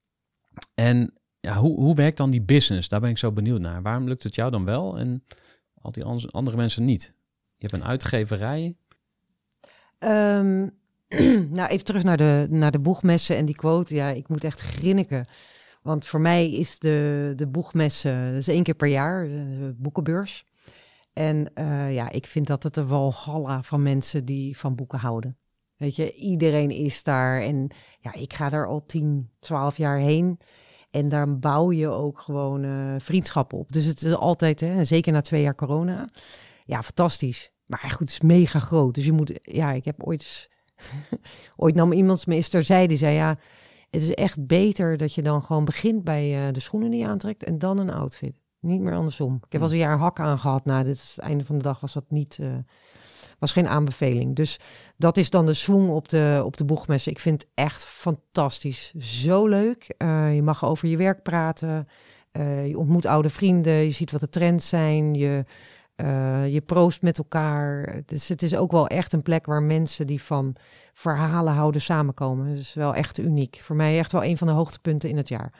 En 0.74 1.14
ja, 1.39 1.55
hoe, 1.57 1.80
hoe 1.80 1.95
werkt 1.95 2.18
dan 2.18 2.30
die 2.30 2.41
business? 2.41 2.88
Daar 2.88 2.99
ben 2.99 3.09
ik 3.09 3.18
zo 3.18 3.32
benieuwd 3.32 3.59
naar. 3.59 3.82
Waarom 3.82 4.07
lukt 4.07 4.24
het 4.24 4.36
jou 4.36 4.51
dan 4.51 4.66
wel 4.66 4.97
en 4.97 5.24
al 5.82 5.91
die 5.91 6.03
an- 6.03 6.32
andere 6.32 6.57
mensen 6.57 6.86
niet? 6.86 7.14
Je 7.57 7.68
hebt 7.68 7.74
een 7.74 7.89
uitgeverij. 7.89 8.76
Ehm, 9.97 10.68
nou, 11.57 11.70
even 11.70 11.86
terug 11.86 12.03
naar 12.03 12.18
de, 12.18 12.47
naar 12.49 12.72
de 12.72 12.80
boegmessen 12.80 13.38
en 13.38 13.45
die 13.45 13.55
quote. 13.55 13.95
Ja, 13.95 14.07
ik 14.09 14.28
moet 14.28 14.43
echt 14.43 14.62
grinniken. 14.62 15.26
Want 15.82 16.05
voor 16.05 16.22
mij 16.22 16.51
is 16.51 16.80
de, 16.80 17.34
de 17.36 17.47
boegmessen, 17.47 18.30
dat 18.30 18.39
is 18.39 18.47
één 18.47 18.64
keer 18.64 18.74
per 18.74 18.88
jaar, 18.88 19.28
de 19.28 19.74
boekenbeurs. 19.78 20.45
En 21.14 21.53
eh, 21.53 21.93
ja, 21.93 22.09
ik 22.09 22.26
vind 22.26 22.47
dat 22.47 22.64
het 22.64 22.76
een 22.78 22.88
walhalla 22.88 23.62
van 23.62 23.84
mensen 23.84 24.26
die 24.26 24.57
van 24.57 24.76
boeken 24.76 24.99
houden. 24.99 25.38
Weet 25.82 25.95
je, 25.95 26.13
iedereen 26.13 26.71
is 26.71 27.03
daar. 27.03 27.41
En 27.41 27.67
ja, 27.99 28.13
ik 28.13 28.34
ga 28.34 28.49
daar 28.49 28.67
al 28.67 28.86
10, 28.86 29.29
12 29.39 29.77
jaar 29.77 29.97
heen. 29.97 30.39
En 30.91 31.09
daar 31.09 31.39
bouw 31.39 31.71
je 31.71 31.88
ook 31.88 32.19
gewoon 32.19 32.63
eh, 32.63 32.95
vriendschappen 32.97 33.57
op. 33.57 33.71
Dus 33.71 33.86
het 33.86 34.01
is 34.01 34.13
altijd, 34.13 34.59
hè, 34.59 34.84
zeker 34.84 35.13
na 35.13 35.21
twee 35.21 35.41
jaar 35.41 35.55
corona, 35.55 36.09
ja, 36.65 36.84
fantastisch. 36.84 37.51
Maar 37.65 37.79
goed, 37.79 37.99
het 37.99 38.09
is 38.09 38.21
mega 38.21 38.59
groot. 38.59 38.95
Dus 38.95 39.05
je 39.05 39.11
moet, 39.11 39.39
ja, 39.43 39.71
ik 39.71 39.86
heb 39.86 40.03
ooit, 40.03 40.49
ooit 41.55 41.75
nam 41.75 41.91
iemand 41.91 42.27
me 42.27 42.36
eens 42.36 42.49
die 42.49 42.97
zei, 42.97 43.15
ja, 43.15 43.38
het 43.89 44.01
is 44.01 44.13
echt 44.13 44.47
beter 44.47 44.97
dat 44.97 45.13
je 45.13 45.21
dan 45.21 45.41
gewoon 45.41 45.65
begint 45.65 46.03
bij 46.03 46.47
eh, 46.47 46.53
de 46.53 46.59
schoenen 46.59 46.91
die 46.91 46.99
je 46.99 47.07
aantrekt 47.07 47.43
en 47.43 47.57
dan 47.57 47.79
een 47.79 47.93
outfit. 47.93 48.34
Niet 48.59 48.82
meer 48.82 48.95
andersom. 48.95 49.36
Ik 49.36 49.51
heb 49.51 49.51
wel 49.51 49.61
eens 49.61 49.71
een 49.71 49.88
jaar 49.88 49.97
hak 49.97 50.19
aangehad. 50.19 50.65
Nou, 50.65 50.84
dit 50.84 50.99
het 50.99 51.17
einde 51.17 51.45
van 51.45 51.57
de 51.57 51.63
dag 51.63 51.79
was 51.79 51.93
dat 51.93 52.05
niet, 52.09 52.38
eh, 52.41 52.47
was 53.41 53.51
geen 53.51 53.67
aanbeveling. 53.67 54.35
Dus 54.35 54.59
dat 54.97 55.17
is 55.17 55.29
dan 55.29 55.45
de 55.45 55.53
swing 55.53 55.89
op 55.89 56.09
de, 56.09 56.41
op 56.45 56.57
de 56.57 56.65
boegmessen. 56.65 57.11
Ik 57.11 57.19
vind 57.19 57.41
het 57.41 57.51
echt 57.53 57.85
fantastisch. 57.85 58.93
Zo 58.97 59.47
leuk. 59.47 59.93
Eh, 59.97 60.35
je 60.35 60.41
mag 60.41 60.65
over 60.65 60.87
je 60.87 60.97
werk 60.97 61.23
praten. 61.23 61.87
Eh, 62.31 62.67
je 62.67 62.77
ontmoet 62.77 63.05
oude 63.05 63.29
vrienden. 63.29 63.73
Je 63.73 63.91
ziet 63.91 64.11
wat 64.11 64.21
de 64.21 64.29
trends 64.29 64.69
zijn. 64.69 65.13
Je, 65.13 65.45
eh, 65.95 66.53
je 66.53 66.61
proost 66.61 67.01
met 67.01 67.17
elkaar. 67.17 68.01
Dus 68.05 68.27
het 68.27 68.41
is 68.41 68.55
ook 68.55 68.71
wel 68.71 68.87
echt 68.87 69.13
een 69.13 69.21
plek 69.21 69.45
waar 69.45 69.63
mensen 69.63 70.07
die 70.07 70.21
van 70.21 70.55
verhalen 70.93 71.53
houden 71.53 71.81
samenkomen. 71.81 72.49
Dat 72.49 72.57
is 72.57 72.73
wel 72.73 72.95
echt 72.95 73.17
uniek. 73.17 73.59
Voor 73.61 73.75
mij 73.75 73.97
echt 73.97 74.11
wel 74.11 74.23
een 74.23 74.37
van 74.37 74.47
de 74.47 74.53
hoogtepunten 74.53 75.09
in 75.09 75.17
het 75.17 75.27
jaar. 75.27 75.53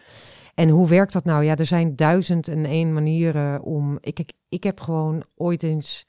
En 0.56 0.70
hoe 0.70 0.88
werkt 0.88 1.14
dat 1.14 1.26
nou? 1.26 1.44
Ja, 1.44 1.56
er 1.56 1.66
zijn 1.66 1.96
duizend 1.96 2.48
en 2.48 2.66
één 2.66 2.94
manieren 2.94 3.62
om. 3.62 3.98
Ik, 4.02 4.20
ik, 4.20 4.32
ik 4.50 4.64
heb 4.64 4.80
gewoon 4.80 5.24
ooit 5.36 5.64
eens 5.64 6.06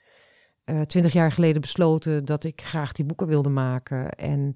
eh, 0.72 0.80
twintig 0.80 1.12
jaar 1.12 1.32
geleden 1.32 1.60
besloten 1.60 2.24
dat 2.24 2.44
ik 2.44 2.62
graag 2.62 2.92
die 2.92 3.04
boeken 3.04 3.26
wilde 3.26 3.48
maken. 3.48 4.10
En 4.10 4.52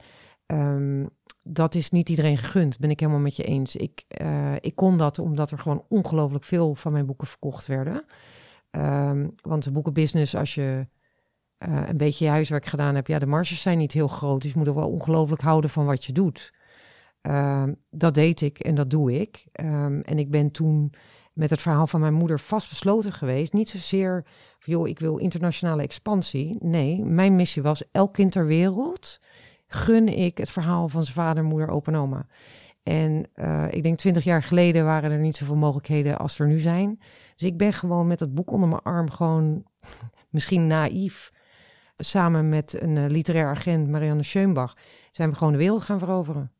ehm, 0.46 1.06
dat 1.42 1.74
is 1.74 1.90
niet 1.90 2.08
iedereen 2.08 2.36
gegund, 2.36 2.78
ben 2.78 2.90
ik 2.90 3.00
helemaal 3.00 3.20
met 3.20 3.36
je 3.36 3.42
eens. 3.42 3.76
Ik, 3.76 4.04
eh, 4.08 4.54
ik 4.60 4.74
kon 4.74 4.96
dat 4.96 5.18
omdat 5.18 5.50
er 5.50 5.58
gewoon 5.58 5.84
ongelooflijk 5.88 6.44
veel 6.44 6.74
van 6.74 6.92
mijn 6.92 7.06
boeken 7.06 7.26
verkocht 7.26 7.66
werden. 7.66 8.04
Ehm, 8.70 9.28
want 9.40 9.64
de 9.64 9.70
boekenbusiness, 9.70 10.36
als 10.36 10.54
je 10.54 10.86
eh, 11.58 11.82
een 11.88 11.96
beetje 11.96 12.24
je 12.24 12.30
huiswerk 12.30 12.66
gedaan 12.66 12.94
hebt, 12.94 13.08
ja, 13.08 13.18
de 13.18 13.26
marges 13.26 13.62
zijn 13.62 13.78
niet 13.78 13.92
heel 13.92 14.08
groot. 14.08 14.42
Dus 14.42 14.52
je 14.52 14.58
moet 14.58 14.66
er 14.66 14.74
wel 14.74 14.90
ongelooflijk 14.90 15.42
houden 15.42 15.70
van 15.70 15.84
wat 15.84 16.04
je 16.04 16.12
doet. 16.12 16.52
Ehm, 17.20 17.74
dat 17.90 18.14
deed 18.14 18.40
ik 18.40 18.58
en 18.58 18.74
dat 18.74 18.90
doe 18.90 19.20
ik. 19.20 19.46
En 19.52 20.18
ik 20.18 20.30
ben 20.30 20.52
toen 20.52 20.92
met 21.36 21.50
het 21.50 21.60
verhaal 21.60 21.86
van 21.86 22.00
mijn 22.00 22.14
moeder 22.14 22.40
vastbesloten 22.40 23.12
geweest. 23.12 23.52
Niet 23.52 23.68
zozeer 23.68 24.22
van, 24.58 24.72
joh, 24.72 24.88
ik 24.88 24.98
wil 24.98 25.16
internationale 25.16 25.82
expansie. 25.82 26.56
Nee, 26.60 27.04
mijn 27.04 27.36
missie 27.36 27.62
was, 27.62 27.82
elk 27.92 28.12
kind 28.12 28.32
ter 28.32 28.46
wereld 28.46 29.20
gun 29.66 30.08
ik 30.08 30.38
het 30.38 30.50
verhaal 30.50 30.88
van 30.88 31.02
zijn 31.02 31.14
vader, 31.14 31.44
moeder, 31.44 31.68
opa 31.68 31.92
en 31.92 31.98
oma. 31.98 32.26
En 32.82 33.28
eh, 33.34 33.66
ik 33.70 33.82
denk 33.82 33.98
twintig 33.98 34.24
jaar 34.24 34.42
geleden 34.42 34.84
waren 34.84 35.10
er 35.10 35.18
niet 35.18 35.36
zoveel 35.36 35.56
mogelijkheden 35.56 36.18
als 36.18 36.38
er 36.38 36.46
nu 36.46 36.58
zijn. 36.58 36.98
Dus 37.34 37.48
ik 37.48 37.56
ben 37.56 37.72
gewoon 37.72 38.06
met 38.06 38.18
dat 38.18 38.34
boek 38.34 38.50
onder 38.50 38.68
mijn 38.68 38.82
arm 38.82 39.10
gewoon 39.10 39.64
misschien 40.30 40.66
naïef. 40.66 41.32
Samen 41.96 42.48
met 42.48 42.82
een 42.82 42.96
eh, 42.96 43.06
literair 43.06 43.48
agent, 43.48 43.88
Marianne 43.88 44.22
Schoenbach, 44.22 44.76
zijn 45.10 45.30
we 45.30 45.36
gewoon 45.36 45.52
de 45.52 45.58
wereld 45.58 45.82
gaan 45.82 45.98
veroveren. 45.98 46.52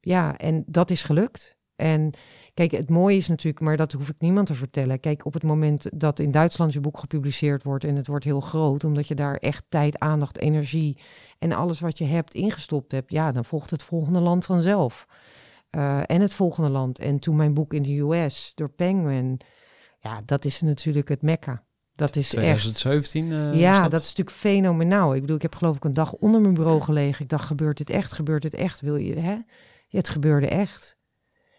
Ja, 0.00 0.36
en 0.36 0.64
dat 0.66 0.90
is 0.90 1.04
gelukt. 1.04 1.57
En 1.78 2.10
kijk, 2.54 2.70
het 2.70 2.90
mooie 2.90 3.16
is 3.16 3.28
natuurlijk, 3.28 3.64
maar 3.64 3.76
dat 3.76 3.92
hoef 3.92 4.08
ik 4.08 4.14
niemand 4.18 4.46
te 4.46 4.54
vertellen. 4.54 5.00
Kijk, 5.00 5.24
op 5.24 5.34
het 5.34 5.42
moment 5.42 6.00
dat 6.00 6.18
in 6.18 6.30
Duitsland 6.30 6.72
je 6.72 6.80
boek 6.80 6.98
gepubliceerd 6.98 7.62
wordt 7.62 7.84
en 7.84 7.96
het 7.96 8.06
wordt 8.06 8.24
heel 8.24 8.40
groot, 8.40 8.84
omdat 8.84 9.08
je 9.08 9.14
daar 9.14 9.36
echt 9.36 9.64
tijd, 9.68 9.98
aandacht, 9.98 10.38
energie 10.38 10.98
en 11.38 11.52
alles 11.52 11.80
wat 11.80 11.98
je 11.98 12.04
hebt 12.04 12.34
ingestopt 12.34 12.92
hebt, 12.92 13.10
ja, 13.10 13.32
dan 13.32 13.44
volgt 13.44 13.70
het 13.70 13.82
volgende 13.82 14.20
land 14.20 14.44
vanzelf. 14.44 15.06
Eh, 15.70 16.00
en 16.06 16.20
het 16.20 16.34
volgende 16.34 16.68
land. 16.70 16.98
En 16.98 17.18
toen 17.18 17.36
mijn 17.36 17.54
boek 17.54 17.74
in 17.74 17.82
de 17.82 17.98
US 17.98 18.52
door 18.54 18.70
Penguin, 18.70 19.40
ja, 20.00 20.22
dat 20.24 20.44
is 20.44 20.60
natuurlijk 20.60 21.08
het 21.08 21.22
mekka. 21.22 21.62
Dat 21.94 22.16
is 22.16 22.34
echt. 22.34 22.34
2017. 22.34 23.32
eh, 23.32 23.60
Ja, 23.60 23.80
was 23.80 23.90
dat 23.90 24.00
is 24.00 24.06
natuurlijk 24.08 24.36
fenomenaal. 24.36 25.14
Ik 25.14 25.20
bedoel, 25.20 25.36
ik 25.36 25.42
heb 25.42 25.54
geloof 25.54 25.76
ik 25.76 25.84
een 25.84 25.94
dag 25.94 26.12
onder 26.12 26.40
mijn 26.40 26.54
bureau 26.54 26.80
gelegen. 26.80 27.22
Ik 27.22 27.28
dacht, 27.30 27.44
gebeurt 27.46 27.76
dit 27.78 27.90
echt? 27.90 28.12
Gebeurt 28.12 28.42
dit 28.42 28.54
echt? 28.54 28.80
Wil 28.80 28.96
je, 28.96 29.14
hè? 29.14 29.32
Ja, 29.90 29.98
het 29.98 30.08
gebeurde 30.08 30.48
echt. 30.48 30.97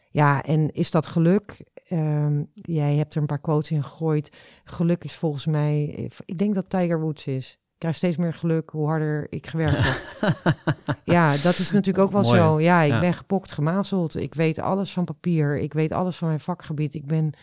Ja, 0.10 0.44
en 0.44 0.72
is 0.72 0.92
dat 0.92 1.08
geluk? 1.08 1.64
Ehm, 1.88 2.44
jij 2.54 2.96
hebt 2.96 3.16
er 3.16 3.22
een 3.22 3.28
paar 3.28 3.40
quotes 3.40 3.72
in 3.72 3.84
gegooid. 3.84 4.38
Geluk 4.64 5.04
is 5.04 5.16
volgens 5.16 5.46
mij, 5.46 5.84
ik 6.26 6.38
denk 6.38 6.56
dat 6.56 6.70
Tiger 6.70 7.00
Woods 7.00 7.28
is. 7.28 7.52
Ik 7.52 7.86
krijg 7.86 7.96
steeds 7.96 8.18
meer 8.18 8.34
geluk 8.34 8.70
hoe 8.70 8.88
harder 8.88 9.28
ik 9.30 9.48
gewerkt 9.48 9.78
heb. 9.80 10.36
ja, 11.16 11.32
dat 11.32 11.58
is 11.58 11.72
natuurlijk 11.72 12.06
ook 12.06 12.12
wel 12.12 12.22
Mooi, 12.22 12.38
zo. 12.38 12.60
Ja, 12.60 12.82
ik 12.82 12.92
ja. 12.92 13.00
ben 13.00 13.14
gepokt, 13.14 13.52
gemazeld. 13.52 14.16
Ik 14.16 14.34
weet 14.34 14.60
alles 14.60 14.94
van 14.94 15.06
papier. 15.06 15.58
Ik 15.58 15.74
weet 15.74 15.92
alles 15.92 16.18
van 16.18 16.28
mijn 16.28 16.40
vakgebied. 16.40 16.94
Ik 16.94 17.06
ben 17.06 17.34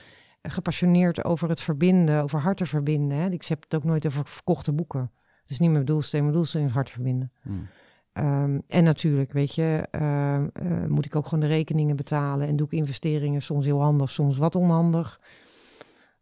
gepassioneerd 0.42 1.24
over 1.24 1.48
het 1.48 1.60
verbinden, 1.60 2.22
over 2.22 2.40
harten 2.40 2.66
verbinden. 2.66 3.18
Hè. 3.18 3.28
Ik 3.30 3.46
heb 3.46 3.62
het 3.62 3.74
ook 3.74 3.84
nooit 3.84 4.06
over 4.06 4.26
verkochte 4.26 4.72
boeken. 4.72 5.10
Dat 5.40 5.50
is 5.50 5.58
niet 5.58 5.70
mijn 5.70 5.84
doelstelling. 5.84 6.26
Mijn 6.26 6.38
doelstelling 6.38 6.68
is 6.68 6.74
hart 6.74 6.90
verbinden. 6.90 7.32
Hmm. 7.42 7.68
Ehm, 8.16 8.58
en 8.68 8.84
natuurlijk, 8.84 9.32
weet 9.32 9.54
je, 9.54 9.88
ehm, 9.90 10.46
eh, 10.52 10.86
moet 10.88 11.06
ik 11.06 11.16
ook 11.16 11.24
gewoon 11.24 11.40
de 11.48 11.54
rekeningen 11.54 11.96
betalen 11.96 12.48
en 12.48 12.56
doe 12.56 12.66
ik 12.66 12.72
investeringen, 12.72 13.42
soms 13.42 13.64
heel 13.64 13.80
handig, 13.80 14.10
soms 14.10 14.36
wat 14.36 14.54
onhandig. 14.54 15.20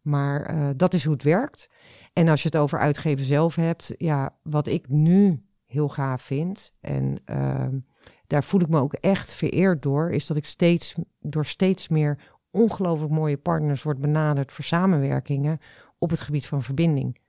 Maar 0.01 0.45
eh, 0.45 0.69
dat 0.75 0.93
is 0.93 1.03
hoe 1.03 1.13
het 1.13 1.23
werkt. 1.23 1.69
En 2.13 2.27
als 2.27 2.41
je 2.41 2.47
het 2.47 2.57
over 2.57 2.79
uitgeven 2.79 3.25
zelf 3.25 3.55
hebt, 3.55 3.93
ja, 3.97 4.35
wat 4.43 4.67
ik 4.67 4.89
nu 4.89 5.43
heel 5.65 5.89
gaaf 5.89 6.21
vind, 6.21 6.73
en 6.81 7.17
ehm, 7.25 7.79
daar 8.27 8.43
voel 8.43 8.61
ik 8.61 8.69
me 8.69 8.79
ook 8.79 8.93
echt 8.93 9.33
vereerd 9.33 9.81
door, 9.81 10.11
is 10.11 10.25
dat 10.25 10.37
ik 10.37 10.45
steeds 10.45 10.95
door 11.19 11.45
steeds 11.45 11.87
meer 11.87 12.19
ongelooflijk 12.51 13.11
mooie 13.11 13.37
partners 13.37 13.83
word 13.83 13.99
benaderd 13.99 14.51
voor 14.51 14.63
samenwerkingen 14.63 15.59
op 15.97 16.09
het 16.09 16.21
gebied 16.21 16.47
van 16.47 16.63
verbinding. 16.63 17.19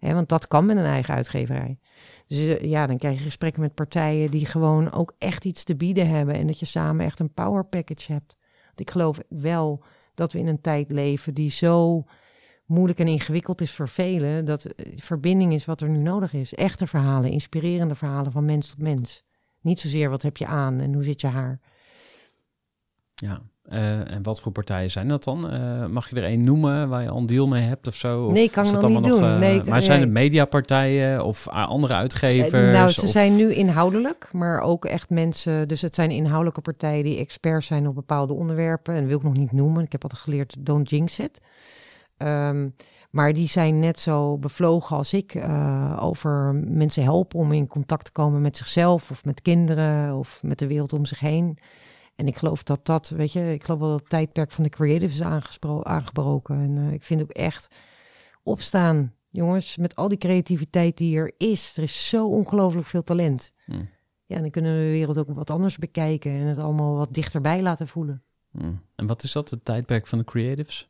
Want 0.00 0.28
dat 0.28 0.46
kan 0.46 0.66
met 0.66 0.76
een 0.76 0.84
eigen 0.84 1.14
uitgeverij. 1.14 1.78
Dus 2.26 2.38
eh, 2.38 2.64
ja, 2.64 2.86
dan 2.86 2.98
krijg 2.98 3.18
je 3.18 3.24
gesprekken 3.24 3.62
met 3.62 3.74
partijen 3.74 4.30
die 4.30 4.46
gewoon 4.46 4.92
ook 4.92 5.14
echt 5.18 5.44
iets 5.44 5.64
te 5.64 5.76
bieden 5.76 6.08
hebben. 6.08 6.34
En 6.34 6.46
dat 6.46 6.58
je 6.58 6.66
samen 6.66 7.04
echt 7.04 7.18
een 7.18 7.32
power 7.32 7.64
package 7.64 8.12
hebt. 8.12 8.36
Want 8.66 8.80
ik 8.80 8.90
geloof 8.90 9.18
wel 9.28 9.84
dat 10.14 10.32
we 10.32 10.38
in 10.38 10.46
een 10.46 10.60
tijd 10.60 10.90
leven 10.90 11.34
die 11.34 11.50
zo 11.50 12.04
moeilijk 12.66 12.98
en 12.98 13.06
ingewikkeld 13.06 13.60
is 13.60 13.72
voor 13.72 13.88
velen. 13.88 14.44
Dat 14.44 14.64
eh, 14.64 14.92
verbinding 14.96 15.52
is 15.52 15.64
wat 15.64 15.80
er 15.80 15.88
nu 15.88 15.98
nodig 15.98 16.32
is. 16.32 16.54
Echte 16.54 16.86
verhalen, 16.86 17.30
inspirerende 17.30 17.94
verhalen 17.94 18.32
van 18.32 18.44
mens 18.44 18.68
tot 18.68 18.78
mens. 18.78 19.24
Niet 19.60 19.80
zozeer 19.80 20.10
wat 20.10 20.22
heb 20.22 20.36
je 20.36 20.46
aan 20.46 20.80
en 20.80 20.94
hoe 20.94 21.04
zit 21.04 21.20
je 21.20 21.26
haar. 21.26 21.60
Ja, 23.20 23.40
Eh, 23.64 24.12
en 24.12 24.22
wat 24.22 24.40
voor 24.40 24.52
partijen 24.52 24.90
zijn 24.90 25.08
dat 25.08 25.24
dan? 25.24 25.50
Eh, 25.50 25.86
mag 25.86 26.10
je 26.10 26.16
er 26.16 26.24
één 26.24 26.44
noemen 26.44 26.88
waar 26.88 27.02
je 27.02 27.08
al 27.08 27.18
een 27.18 27.26
deal 27.26 27.46
mee 27.46 27.62
hebt 27.62 27.86
of 27.86 27.94
zo? 27.94 28.24
Of 28.26 28.32
Nee, 28.32 28.50
kan 28.50 28.66
ik 28.66 28.72
dat 28.72 28.80
nog 28.82 28.90
niet 28.90 29.10
allemaal 29.10 29.20
doen. 29.20 29.30
eh, 29.32 29.38
Nee, 29.38 29.62
maar 29.64 29.82
zijn 29.82 29.98
nee. 29.98 30.06
het 30.08 30.14
mediapartijen 30.18 31.24
of 31.24 31.48
andere 31.48 31.94
uitgevers? 31.94 32.76
nou, 32.76 32.90
ze 32.90 33.02
of- 33.02 33.08
zijn 33.08 33.36
nu 33.36 33.52
inhoudelijk, 33.54 34.28
maar 34.32 34.60
ook 34.60 34.84
echt 34.84 35.10
mensen. 35.10 35.68
Dus 35.68 35.80
het 35.82 35.94
zijn 35.94 36.10
inhoudelijke 36.10 36.60
partijen 36.60 37.04
die 37.04 37.18
experts 37.18 37.66
zijn 37.66 37.86
op 37.88 37.94
bepaalde 37.94 38.32
onderwerpen. 38.34 38.94
En 38.94 39.00
dat 39.00 39.08
wil 39.08 39.18
ik 39.18 39.24
nog 39.24 39.36
niet 39.36 39.52
noemen. 39.52 39.84
Ik 39.84 39.92
heb 39.92 40.02
altijd 40.02 40.22
geleerd, 40.22 40.56
don't 40.58 40.90
jinx 40.90 41.18
it. 41.18 41.40
Ehm, 42.16 42.68
maar 43.10 43.32
die 43.32 43.48
zijn 43.48 43.78
net 43.78 43.98
zo 43.98 44.38
bevlogen 44.38 44.96
als 44.96 45.12
ik 45.14 45.38
over 45.98 46.54
mensen 46.54 47.02
helpen 47.02 47.38
om 47.38 47.52
in 47.52 47.66
contact 47.66 48.04
te 48.04 48.12
komen 48.12 48.40
met 48.40 48.56
zichzelf 48.56 49.10
of 49.10 49.24
met 49.24 49.42
kinderen 49.42 50.16
of 50.16 50.38
met 50.42 50.58
de 50.58 50.66
wereld 50.66 50.92
om 50.92 51.04
zich 51.04 51.20
heen. 51.20 51.58
En 52.20 52.26
ik 52.26 52.36
geloof 52.36 52.62
dat 52.62 52.86
dat, 52.86 53.08
weet 53.08 53.32
je, 53.32 53.52
ik 53.52 53.64
geloof 53.64 53.80
wel 53.80 53.90
dat 53.90 54.00
het 54.00 54.08
tijdperk 54.08 54.50
van 54.52 54.64
de 54.64 54.70
creatives 54.70 55.14
is 55.14 55.22
aangebroken. 55.82 56.56
En 56.60 56.78
eh, 56.78 56.92
ik 56.92 57.02
vind 57.02 57.22
ook 57.22 57.30
echt 57.30 57.74
opstaan, 58.42 59.14
jongens, 59.30 59.76
met 59.76 59.96
al 59.96 60.08
die 60.08 60.18
creativiteit 60.18 60.96
die 60.96 61.16
er 61.16 61.32
is. 61.36 61.76
Er 61.76 61.82
is 61.82 62.08
zo 62.08 62.28
ongelooflijk 62.28 62.86
veel 62.86 63.02
talent. 63.02 63.52
Hmm. 63.64 63.88
Ja, 64.26 64.40
dan 64.40 64.50
kunnen 64.50 64.72
we 64.72 64.78
de 64.78 64.90
wereld 64.90 65.18
ook 65.18 65.34
wat 65.34 65.50
anders 65.50 65.78
bekijken 65.78 66.30
en 66.30 66.46
het 66.46 66.58
allemaal 66.58 66.96
wat 66.96 67.14
dichterbij 67.14 67.62
laten 67.62 67.86
voelen. 67.86 68.22
Hmm. 68.50 68.80
En 68.94 69.06
wat 69.06 69.22
is 69.22 69.32
dat, 69.32 69.50
het 69.50 69.64
tijdperk 69.64 70.06
van 70.06 70.18
de 70.18 70.24
creatives? 70.24 70.88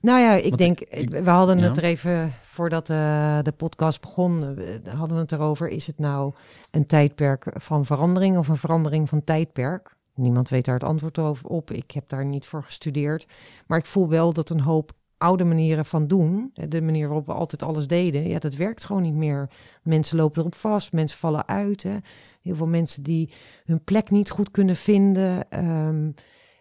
Nou 0.00 0.20
ja, 0.20 0.34
ik 0.34 0.42
Want 0.44 0.58
denk, 0.58 0.80
ik- 0.80 1.10
we 1.10 1.30
hadden 1.30 1.58
ja. 1.58 1.64
het 1.64 1.76
er 1.76 1.84
even 1.84 2.32
voordat 2.42 2.90
eh, 2.90 3.38
de 3.42 3.52
podcast 3.56 4.00
begon, 4.00 4.58
eh, 4.58 4.94
hadden 4.94 5.16
we 5.16 5.22
het 5.22 5.32
erover. 5.32 5.68
Is 5.68 5.86
het 5.86 5.98
nou 5.98 6.34
een 6.70 6.86
tijdperk 6.86 7.46
van 7.54 7.86
verandering 7.86 8.38
of 8.38 8.48
een 8.48 8.56
verandering 8.56 9.08
van 9.08 9.24
tijdperk? 9.24 9.96
Niemand 10.14 10.48
weet 10.48 10.64
daar 10.64 10.74
het 10.74 10.84
antwoord 10.84 11.18
over 11.18 11.46
op. 11.46 11.70
Ik 11.70 11.90
heb 11.90 12.08
daar 12.08 12.24
niet 12.24 12.46
voor 12.46 12.62
gestudeerd. 12.62 13.26
Maar 13.66 13.78
ik 13.78 13.86
voel 13.86 14.08
wel 14.08 14.32
dat 14.32 14.50
een 14.50 14.60
hoop 14.60 14.92
oude 15.22 15.44
manieren 15.44 15.84
van 15.84 16.06
doen, 16.06 16.50
de 16.68 16.82
manier 16.82 17.06
waarop 17.06 17.26
we 17.26 17.32
altijd 17.32 17.62
alles 17.62 17.86
deden, 17.86 18.28
ja, 18.28 18.38
dat 18.38 18.54
werkt 18.54 18.84
gewoon 18.84 19.02
niet 19.02 19.14
meer. 19.14 19.50
Mensen 19.82 20.16
lopen 20.16 20.40
erop 20.40 20.54
vast, 20.54 20.92
mensen 20.92 21.18
vallen 21.18 21.48
uit. 21.48 21.82
Hè. 21.82 21.96
Heel 22.40 22.56
veel 22.56 22.66
mensen 22.66 23.02
die 23.02 23.32
hun 23.64 23.84
plek 23.84 24.10
niet 24.10 24.30
goed 24.30 24.50
kunnen 24.50 24.76
vinden. 24.76 25.50
Ehm, 25.50 26.10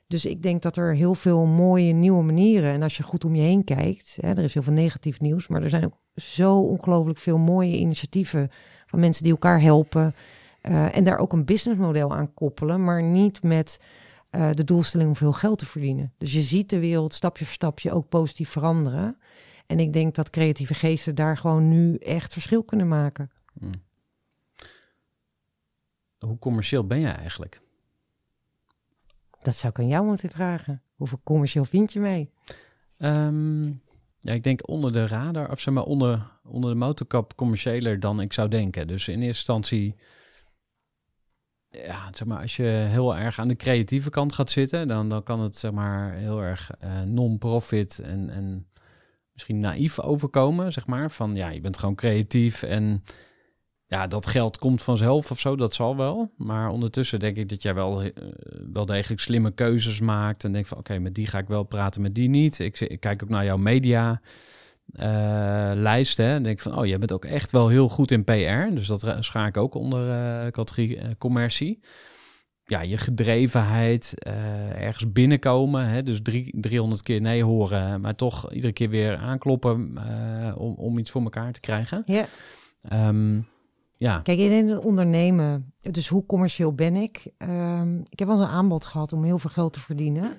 dus 0.08 0.26
ik 0.26 0.44
denk 0.44 0.62
dat 0.62 0.78
er 0.78 0.96
heel 0.96 1.16
veel 1.16 1.46
mooie 1.46 1.94
nieuwe 1.94 2.24
manieren. 2.24 2.72
En 2.72 2.84
als 2.84 2.98
je 2.98 3.04
goed 3.04 3.26
om 3.26 3.36
je 3.36 3.42
heen 3.42 3.64
kijkt, 3.64 4.18
hè, 4.22 4.30
er 4.30 4.44
is 4.44 4.54
heel 4.54 4.64
veel 4.64 4.74
negatief 4.74 5.20
nieuws, 5.20 5.48
maar 5.48 5.64
er 5.64 5.70
zijn 5.70 5.86
ook 5.86 5.98
zo 6.16 6.60
ongelooflijk 6.60 7.20
veel 7.20 7.38
mooie 7.38 7.78
initiatieven 7.78 8.50
van 8.86 9.00
mensen 9.00 9.24
die 9.24 9.32
elkaar 9.32 9.62
helpen. 9.62 10.16
Eh, 10.62 10.98
en 10.98 11.04
daar 11.04 11.18
ook 11.18 11.34
een 11.34 11.46
businessmodel 11.46 12.16
aan 12.16 12.34
koppelen, 12.34 12.84
maar 12.84 13.04
niet 13.04 13.44
met 13.44 13.80
eh, 14.30 14.50
de 14.54 14.64
doelstelling 14.64 15.10
om 15.10 15.16
veel 15.16 15.34
geld 15.34 15.60
te 15.60 15.66
verdienen. 15.66 16.14
Dus 16.18 16.34
je 16.34 16.42
ziet 16.42 16.70
de 16.70 16.80
wereld 16.80 17.14
stapje 17.14 17.46
voor 17.46 17.54
stapje 17.54 17.92
ook 17.92 18.10
positief 18.10 18.50
veranderen. 18.50 19.18
En 19.68 19.80
ik 19.80 19.94
denk 19.94 20.16
dat 20.16 20.30
creatieve 20.30 20.74
geesten 20.74 21.16
daar 21.16 21.38
gewoon 21.38 21.70
nu 21.70 21.96
echt 21.96 22.34
verschil 22.34 22.64
kunnen 22.64 22.88
maken. 22.88 23.32
Hmm. 23.60 23.72
Hoe 26.20 26.40
commercieel 26.40 26.88
ben 26.88 27.00
jij 27.00 27.16
eigenlijk? 27.16 27.62
Dat 29.42 29.56
zou 29.56 29.74
ik 29.74 29.80
aan 29.80 29.88
jou 29.88 30.06
moeten 30.06 30.30
vragen. 30.30 30.82
Hoeveel 30.96 31.22
commercieel 31.24 31.66
vind 31.66 31.94
je 31.94 32.00
mee? 32.00 32.32
Ehm, 32.98 33.66
ja, 34.20 34.34
ik 34.34 34.44
denk 34.44 34.70
onder 34.70 34.94
de 34.94 35.08
radar, 35.08 35.52
of 35.52 35.60
zeg 35.60 35.74
maar 35.74 35.84
onder, 35.84 36.32
onder 36.44 36.70
de 36.70 36.78
motorkap 36.78 37.36
commerciëler 37.36 38.00
dan 38.00 38.22
ik 38.22 38.34
zou 38.34 38.50
denken. 38.50 38.88
Dus 38.88 39.08
in 39.08 39.14
eerste 39.14 39.28
instantie, 39.28 39.96
ja, 41.72 42.08
zeg 42.12 42.28
maar, 42.28 42.42
als 42.42 42.56
je 42.56 42.64
heel 42.88 43.18
erg 43.18 43.40
aan 43.40 43.48
de 43.48 43.56
creatieve 43.56 44.10
kant 44.10 44.34
gaat 44.34 44.50
zitten, 44.50 44.88
dan, 44.88 45.10
dan 45.10 45.24
kan 45.24 45.40
het 45.40 45.58
zeg 45.58 45.72
maar 45.72 46.14
heel 46.14 46.42
erg 46.42 46.72
eh, 46.80 47.02
non-profit 47.02 48.00
en, 48.00 48.30
en 48.30 48.68
misschien 49.34 49.60
naïef 49.60 50.00
overkomen, 50.00 50.72
zeg 50.72 50.88
maar. 50.88 51.12
Van 51.12 51.36
ja, 51.36 51.50
je 51.50 51.62
bent 51.62 51.78
gewoon 51.78 51.96
creatief 51.96 52.64
en 52.64 53.04
ja, 53.86 54.08
dat 54.08 54.28
geld 54.28 54.58
komt 54.58 54.82
vanzelf 54.82 55.32
of 55.32 55.40
zo, 55.40 55.56
dat 55.56 55.74
zal 55.74 55.98
wel. 55.98 56.32
Maar 56.38 56.70
ondertussen 56.70 57.20
denk 57.20 57.38
ik 57.38 57.50
dat 57.50 57.62
jij 57.62 57.74
wel, 57.74 58.02
eh, 58.02 58.12
wel 58.72 58.86
degelijk 58.86 59.22
slimme 59.22 59.52
keuzes 59.52 60.00
maakt. 60.00 60.44
En 60.44 60.52
denk 60.52 60.66
van, 60.66 60.78
oké, 60.78 61.00
met 61.00 61.16
die 61.16 61.28
ga 61.28 61.38
ik 61.38 61.48
wel 61.48 61.64
praten, 61.64 62.02
met 62.02 62.16
die 62.16 62.30
niet. 62.30 62.60
Ik, 62.60 62.80
ik 62.80 63.00
kijk 63.00 63.24
ook 63.24 63.30
naar 63.30 63.46
jouw 63.46 63.58
media 63.58 64.22
eh, 64.94 65.72
lijst. 65.74 66.18
Hè, 66.18 66.34
en 66.34 66.44
denk 66.44 66.60
van, 66.60 66.78
oh, 66.78 66.86
jij 66.86 66.98
bent 66.98 67.12
ook 67.12 67.26
echt 67.26 67.52
wel 67.52 67.68
heel 67.68 67.90
goed 67.90 68.12
in 68.12 68.24
PR. 68.24 68.76
Dus 68.76 68.88
dat 68.88 69.18
schaar 69.20 69.48
ik 69.48 69.58
ook 69.58 69.76
onder 69.76 70.10
eh, 70.10 70.46
de 70.46 70.52
categorie 70.52 70.98
eh, 70.98 71.10
commercie. 71.18 71.80
Ja, 72.66 72.82
je 72.82 72.98
gedrevenheid, 72.98 74.14
ergens 74.76 75.12
binnenkomen. 75.12 75.90
Hè, 75.90 76.04
dus 76.04 76.22
drie, 76.22 76.60
300 76.60 77.02
keer 77.02 77.22
nee 77.22 77.44
horen, 77.44 78.02
maar 78.02 78.16
toch 78.16 78.52
iedere 78.52 78.74
keer 78.74 78.90
weer 78.90 79.18
aankloppen 79.18 79.98
om, 80.58 80.74
om 80.74 80.98
iets 80.98 81.12
voor 81.12 81.22
elkaar 81.22 81.52
te 81.52 81.60
krijgen. 81.60 82.04
Ja. 82.06 82.26
Ehm, 82.82 83.42
ja, 83.98 84.20
Kijk, 84.20 84.40
in 84.40 84.68
het 84.68 84.80
ondernemen, 84.80 85.74
dus 85.82 86.08
hoe 86.08 86.26
commercieel 86.26 86.74
ben 86.74 86.96
ik? 86.96 87.32
Ehm, 87.38 88.00
ik 88.10 88.20
heb 88.20 88.28
wel 88.28 88.38
eens 88.38 88.46
een 88.46 88.52
aanbod 88.52 88.86
gehad 88.86 89.14
om 89.14 89.24
heel 89.24 89.40
veel 89.40 89.50
geld 89.50 89.74
te 89.74 89.80
verdienen. 89.80 90.38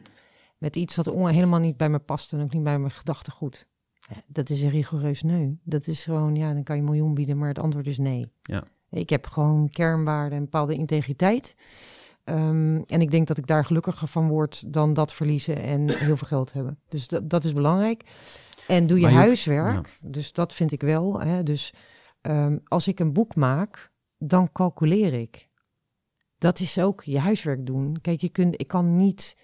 Met 0.59 0.77
iets 0.77 0.97
wat 0.97 1.07
helemaal 1.07 1.61
niet 1.61 1.77
bij 1.77 1.89
me 1.89 1.99
past 1.99 2.33
en 2.33 2.43
ook 2.43 2.53
niet 2.53 2.63
bij 2.63 2.79
mijn 2.79 2.93
gedachtegoed. 2.93 3.67
Ja, 4.09 4.23
dat 4.27 4.51
is 4.51 4.63
een 4.63 4.71
rigoureus 4.71 5.23
nee. 5.23 5.59
Dat 5.65 5.87
is 5.87 6.05
gewoon, 6.05 6.35
ja, 6.35 6.53
dan 6.53 6.63
kan 6.63 6.77
je 6.77 6.83
miljoen 6.83 7.15
bieden, 7.15 7.39
maar 7.39 7.49
het 7.49 7.59
antwoord 7.59 7.87
is 7.87 7.99
nee. 7.99 8.33
Ja. 8.43 8.63
Ik 8.91 9.11
heb 9.11 9.27
gewoon 9.27 9.69
kernwaarden 9.69 10.39
en 10.39 10.45
bepaalde 10.45 10.75
integriteit. 10.75 11.55
Ehm, 12.25 12.77
en 12.87 13.01
ik 13.01 13.11
denk 13.11 13.27
dat 13.27 13.39
ik 13.39 13.47
daar 13.47 13.65
gelukkiger 13.65 14.09
van 14.09 14.29
word 14.29 14.73
dan 14.73 14.93
dat 14.95 15.13
verliezen 15.13 15.57
en 15.63 15.89
heel 16.07 16.17
veel 16.17 16.27
geld 16.27 16.53
hebben. 16.53 16.79
Dus 16.89 17.09
dat, 17.09 17.31
dat 17.31 17.45
is 17.45 17.53
belangrijk. 17.53 18.05
En 18.69 18.87
doe 18.87 19.01
je- 19.01 19.07
huiswerk. 19.15 19.99
Dus 20.03 20.33
dat 20.33 20.53
vind 20.53 20.73
ik 20.73 20.81
wel. 20.83 21.21
Hè? 21.21 21.43
Dus 21.43 21.75
ehm, 22.21 22.59
als 22.65 22.89
ik 22.89 23.01
een 23.01 23.13
boek 23.13 23.35
maak, 23.35 23.91
dan 24.19 24.53
calculeer 24.53 25.13
ik. 25.15 25.49
Dat 26.39 26.61
is 26.61 26.79
ook 26.79 27.03
je 27.03 27.19
huiswerk 27.19 27.67
doen. 27.67 28.01
Kijk, 28.01 28.21
je 28.21 28.29
kunt, 28.29 28.61
ik 28.61 28.67
kan 28.67 28.97
niet. 28.97 29.37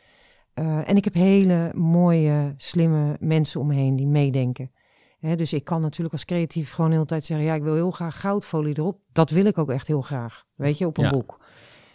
Eh, 0.58 0.88
en 0.88 0.96
ik 0.96 1.04
heb 1.04 1.14
hele 1.14 1.70
mooie, 1.74 2.54
slimme 2.56 3.16
mensen 3.20 3.60
om 3.60 3.66
me 3.66 3.74
heen 3.74 3.96
die 3.96 4.06
meedenken. 4.06 4.70
Hè, 5.18 5.36
dus 5.36 5.52
ik 5.52 5.64
kan 5.64 5.80
natuurlijk 5.80 6.12
als 6.12 6.24
creatief 6.24 6.70
gewoon 6.72 6.88
de 6.90 6.94
hele 6.96 7.08
tijd 7.08 7.24
zeggen: 7.24 7.46
ja, 7.46 7.54
ik 7.54 7.62
wil 7.62 7.74
heel 7.74 7.90
graag 7.90 8.20
goudfolie 8.20 8.78
erop. 8.78 8.98
Dat 9.12 9.30
wil 9.30 9.44
ik 9.44 9.58
ook 9.58 9.70
echt 9.70 9.86
heel 9.86 10.00
graag. 10.00 10.44
Weet 10.54 10.78
je, 10.78 10.86
op 10.86 10.98
een 10.98 11.04
Ja. 11.04 11.10
boek. 11.10 11.38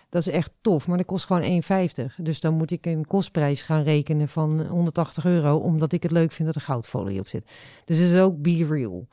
Dat 0.09 0.27
is 0.27 0.33
echt 0.33 0.51
tof, 0.61 0.87
maar 0.87 0.97
dat 0.97 1.05
kost 1.05 1.25
gewoon 1.25 1.43
1,50. 1.43 2.15
Dus 2.17 2.39
dan 2.39 2.53
moet 2.53 2.71
ik 2.71 2.85
een 2.85 3.05
kostprijs 3.05 3.61
gaan 3.61 3.83
rekenen 3.83 4.27
van 4.27 4.65
180 4.65 5.25
euro, 5.25 5.57
omdat 5.57 5.91
ik 5.91 6.03
het 6.03 6.11
leuk 6.11 6.31
vind 6.31 6.47
dat 6.47 6.55
er 6.55 6.61
goudfolie 6.67 7.19
op 7.19 7.27
zit. 7.27 7.45
Dus 7.85 7.97
het 7.97 8.11
is 8.11 8.19
ook 8.19 8.41
be 8.41 8.65
real. 8.69 9.07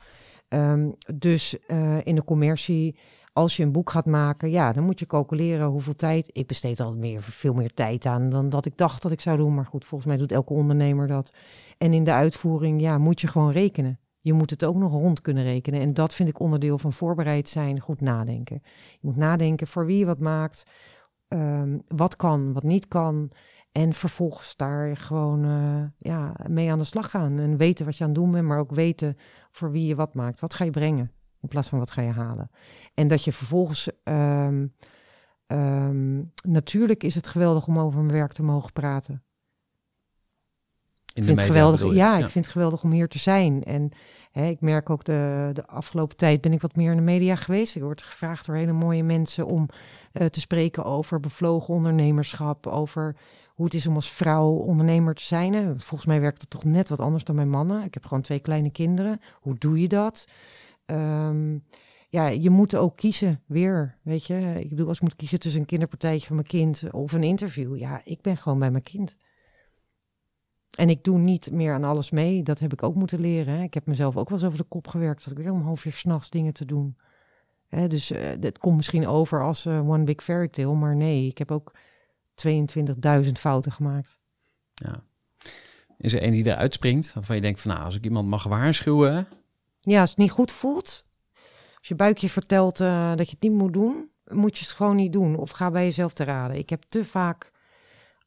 Ehm, 0.47 0.89
dus 1.15 1.57
eh, 1.67 1.97
in 2.05 2.15
de 2.15 2.23
commercie, 2.23 2.95
als 3.33 3.57
je 3.57 3.63
een 3.63 3.71
boek 3.71 3.89
gaat 3.89 4.05
maken, 4.05 4.49
ja, 4.49 4.71
dan 4.71 4.83
moet 4.83 4.99
je 4.99 5.05
calculeren 5.05 5.67
hoeveel 5.67 5.95
tijd. 5.95 6.29
Ik 6.31 6.47
besteed 6.47 6.79
altijd 6.79 6.99
meer, 6.99 7.23
veel 7.23 7.53
meer 7.53 7.73
tijd 7.73 8.05
aan 8.05 8.29
dan 8.29 8.49
dat 8.49 8.65
ik 8.65 8.77
dacht 8.77 9.01
dat 9.01 9.11
ik 9.11 9.21
zou 9.21 9.37
doen. 9.37 9.55
Maar 9.55 9.65
goed, 9.65 9.85
volgens 9.85 10.09
mij 10.09 10.19
doet 10.19 10.31
elke 10.31 10.53
ondernemer 10.53 11.07
dat. 11.07 11.33
En 11.77 11.93
in 11.93 12.03
de 12.03 12.11
uitvoering, 12.11 12.81
ja, 12.81 12.97
moet 12.97 13.21
je 13.21 13.27
gewoon 13.27 13.51
rekenen. 13.51 13.99
Je 14.19 14.33
moet 14.33 14.49
het 14.49 14.63
ook 14.63 14.75
nog 14.75 14.91
rond 14.91 15.21
kunnen 15.21 15.43
rekenen. 15.43 15.79
En 15.79 15.93
dat 15.93 16.13
vind 16.13 16.29
ik 16.29 16.39
onderdeel 16.39 16.77
van 16.77 16.93
voorbereid 16.93 17.49
zijn, 17.49 17.79
goed 17.79 18.01
nadenken. 18.01 18.61
Je 18.91 19.07
moet 19.07 19.15
nadenken 19.15 19.67
voor 19.67 19.85
wie 19.85 19.97
je 19.97 20.05
wat 20.05 20.19
maakt, 20.19 20.63
ehm, 21.27 21.77
wat 21.87 22.15
kan, 22.15 22.53
wat 22.53 22.63
niet 22.63 22.87
kan. 22.87 23.31
En 23.71 23.93
vervolgens 23.93 24.55
daar 24.55 24.97
gewoon 24.97 25.43
eh, 25.43 25.83
ja, 25.97 26.33
mee 26.47 26.71
aan 26.71 26.77
de 26.77 26.83
slag 26.83 27.09
gaan. 27.09 27.39
En 27.39 27.57
weten 27.57 27.85
wat 27.85 27.97
je 27.97 28.03
aan 28.03 28.09
het 28.09 28.19
doen 28.19 28.31
bent, 28.31 28.47
maar 28.47 28.59
ook 28.59 28.71
weten 28.71 29.17
voor 29.51 29.71
wie 29.71 29.87
je 29.87 29.95
wat 29.95 30.13
maakt. 30.13 30.39
Wat 30.39 30.53
ga 30.53 30.63
je 30.63 30.71
brengen 30.71 31.11
in 31.41 31.47
plaats 31.47 31.69
van 31.69 31.79
wat 31.79 31.91
ga 31.91 32.01
je 32.01 32.11
halen. 32.11 32.49
En 32.93 33.07
dat 33.07 33.23
je 33.23 33.33
vervolgens... 33.33 33.89
ehm, 34.03 34.67
ehm, 35.47 36.21
natuurlijk 36.41 37.03
is 37.03 37.15
het 37.15 37.27
geweldig 37.27 37.67
om 37.67 37.79
over 37.79 37.99
mijn 37.99 38.17
werk 38.17 38.31
te 38.31 38.43
mogen 38.43 38.73
praten. 38.73 39.23
in 41.13 41.21
Ik 41.21 41.23
vind 41.23 41.39
het 41.39 41.47
geweldig, 41.47 41.93
ja, 41.93 42.17
ik 42.17 42.29
vind 42.29 42.45
het 42.45 42.53
geweldig 42.53 42.83
om 42.83 42.91
hier 42.91 43.07
te 43.07 43.19
zijn. 43.19 43.63
En 43.63 43.91
hè, 44.31 44.45
ik 44.45 44.61
merk 44.61 44.89
ook 44.89 45.03
de, 45.03 45.49
de 45.53 45.67
afgelopen 45.67 46.17
tijd 46.17 46.41
ben 46.41 46.53
ik 46.53 46.61
wat 46.61 46.75
meer 46.75 46.91
in 46.91 46.97
de 46.97 47.03
media 47.03 47.35
geweest. 47.35 47.75
Ik 47.75 47.81
word 47.81 48.03
gevraagd 48.03 48.45
door 48.45 48.55
hele 48.55 48.71
mooie 48.71 49.03
mensen 49.03 49.45
om 49.45 49.69
eh, 50.11 50.25
te 50.25 50.39
spreken 50.39 50.85
over 50.85 51.19
bevlogen 51.19 51.73
ondernemerschap, 51.73 52.67
over 52.67 53.15
hoe 53.47 53.65
het 53.65 53.73
is 53.73 53.87
om 53.87 53.95
als 53.95 54.11
vrouw 54.11 54.49
ondernemer 54.49 55.15
te 55.15 55.23
zijn. 55.23 55.79
Volgens 55.79 56.05
mij 56.05 56.21
werkt 56.21 56.41
het 56.41 56.49
toch 56.49 56.63
net 56.63 56.89
wat 56.89 56.99
anders 56.99 57.23
dan 57.23 57.35
bij 57.35 57.45
mannen. 57.45 57.83
Ik 57.83 57.93
heb 57.93 58.05
gewoon 58.05 58.23
twee 58.23 58.39
kleine 58.39 58.71
kinderen. 58.71 59.21
Hoe 59.33 59.55
doe 59.57 59.81
je 59.81 59.87
dat? 59.87 60.27
Ehm, 60.91 61.57
ja, 62.09 62.27
je 62.27 62.49
moet 62.49 62.75
ook 62.75 62.95
kiezen 62.95 63.41
weer, 63.45 63.97
weet 64.01 64.25
je. 64.25 64.55
Ik 64.59 64.69
bedoel, 64.69 64.87
als 64.87 64.97
ik 64.97 65.03
moet 65.03 65.15
kiezen 65.15 65.39
tussen 65.39 65.59
een 65.59 65.67
kinderpartijtje 65.67 66.27
van 66.27 66.35
mijn 66.35 66.47
kind 66.47 66.83
of 66.91 67.11
een 67.11 67.23
interview. 67.23 67.77
Ja, 67.77 68.01
ik 68.03 68.21
ben 68.21 68.37
gewoon 68.37 68.59
bij 68.59 68.71
mijn 68.71 68.83
kind. 68.83 69.15
En 70.71 70.89
ik 70.89 71.03
doe 71.03 71.19
niet 71.19 71.51
meer 71.51 71.73
aan 71.73 71.83
alles 71.83 72.09
mee. 72.09 72.43
Dat 72.43 72.59
heb 72.59 72.73
ik 72.73 72.83
ook 72.83 72.95
moeten 72.95 73.19
leren. 73.19 73.55
Hè. 73.55 73.63
Ik 73.63 73.73
heb 73.73 73.85
mezelf 73.85 74.17
ook 74.17 74.29
wel 74.29 74.37
eens 74.37 74.47
over 74.47 74.59
de 74.59 74.67
kop 74.67 74.87
gewerkt. 74.87 75.23
Dat 75.23 75.37
ik 75.37 75.43
weer 75.43 75.51
om 75.51 75.61
half 75.61 75.85
uur 75.85 75.93
s'nachts 75.93 76.29
dingen 76.29 76.53
te 76.53 76.65
doen. 76.65 76.97
Dus 77.69 78.11
eh 78.11 78.29
het 78.39 78.57
komt 78.57 78.75
misschien 78.75 79.07
over 79.07 79.43
als 79.43 79.65
eh, 79.65 79.89
one 79.89 80.03
big 80.03 80.23
fairy 80.23 80.47
tale. 80.47 80.75
Maar 80.75 80.95
nee, 80.95 81.27
ik 81.27 81.37
heb 81.37 81.51
ook 81.51 81.73
22.000 82.47 83.31
fouten 83.31 83.71
gemaakt. 83.71 84.19
Ja. 84.73 85.03
Is 85.97 86.13
er 86.13 86.23
een 86.23 86.31
die 86.31 86.45
eruit 86.45 86.73
springt, 86.73 87.13
waarvan 87.13 87.35
je 87.35 87.41
denkt 87.41 87.61
van 87.61 87.71
nou, 87.71 87.83
als 87.83 87.95
ik 87.95 88.03
iemand 88.03 88.27
mag 88.27 88.43
waarschuwen, 88.43 89.27
Ja, 89.81 90.01
als 90.01 90.09
het 90.09 90.19
niet 90.19 90.31
goed 90.31 90.51
voelt, 90.51 91.05
als 91.77 91.87
je 91.87 91.95
buikje 91.95 92.29
vertelt 92.29 92.79
eh, 92.79 93.15
dat 93.15 93.25
je 93.25 93.33
het 93.33 93.41
niet 93.41 93.59
moet 93.59 93.73
doen, 93.73 94.09
moet 94.27 94.57
je 94.57 94.63
het 94.63 94.73
gewoon 94.73 94.95
niet 94.95 95.13
doen. 95.13 95.35
Of 95.37 95.49
ga 95.49 95.71
bij 95.71 95.83
jezelf 95.83 96.13
te 96.13 96.23
raden. 96.23 96.57
Ik 96.57 96.69
heb 96.69 96.83
te 96.89 97.05
vaak, 97.05 97.51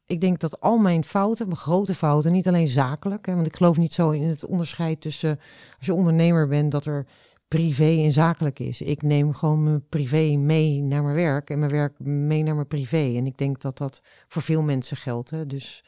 ik 0.07 0.21
denk 0.21 0.41
dat 0.41 0.61
al 0.61 0.79
mijn 0.79 1.05
fouten, 1.05 1.47
mijn 1.47 1.59
grote 1.59 1.95
fouten, 1.95 2.33
niet 2.33 2.49
alleen 2.49 2.69
zakelijk, 2.69 3.27
hè, 3.27 3.35
want 3.35 3.47
ik 3.47 3.57
geloof 3.57 3.77
niet 3.77 3.93
zo 3.93 4.11
in 4.11 4.23
het 4.23 4.45
onderscheid 4.45 5.01
tussen, 5.01 5.41
als 5.77 5.87
je 5.87 5.95
ondernemer 5.95 6.49
bent, 6.49 6.73
dat 6.73 6.87
er 6.87 7.07
privé 7.49 8.03
en 8.05 8.13
zakelijk 8.13 8.59
is. 8.59 8.81
Ik 8.81 9.03
neem 9.03 9.35
gewoon 9.35 9.63
mijn 9.63 9.89
privé 9.89 10.37
mee 10.37 10.83
naar 10.83 11.03
mijn 11.03 11.15
werk 11.15 11.51
en 11.51 11.59
mijn 11.59 11.71
werk 11.71 11.99
mee 11.99 12.43
naar 12.43 12.55
mijn 12.55 12.67
privé. 12.67 13.15
En 13.17 13.27
ik 13.27 13.39
denk 13.39 13.61
dat 13.61 13.79
dat 13.79 14.03
voor 14.29 14.43
veel 14.43 14.63
mensen 14.63 14.97
geldt. 14.97 15.31
Hè. 15.31 15.47
Dus 15.47 15.85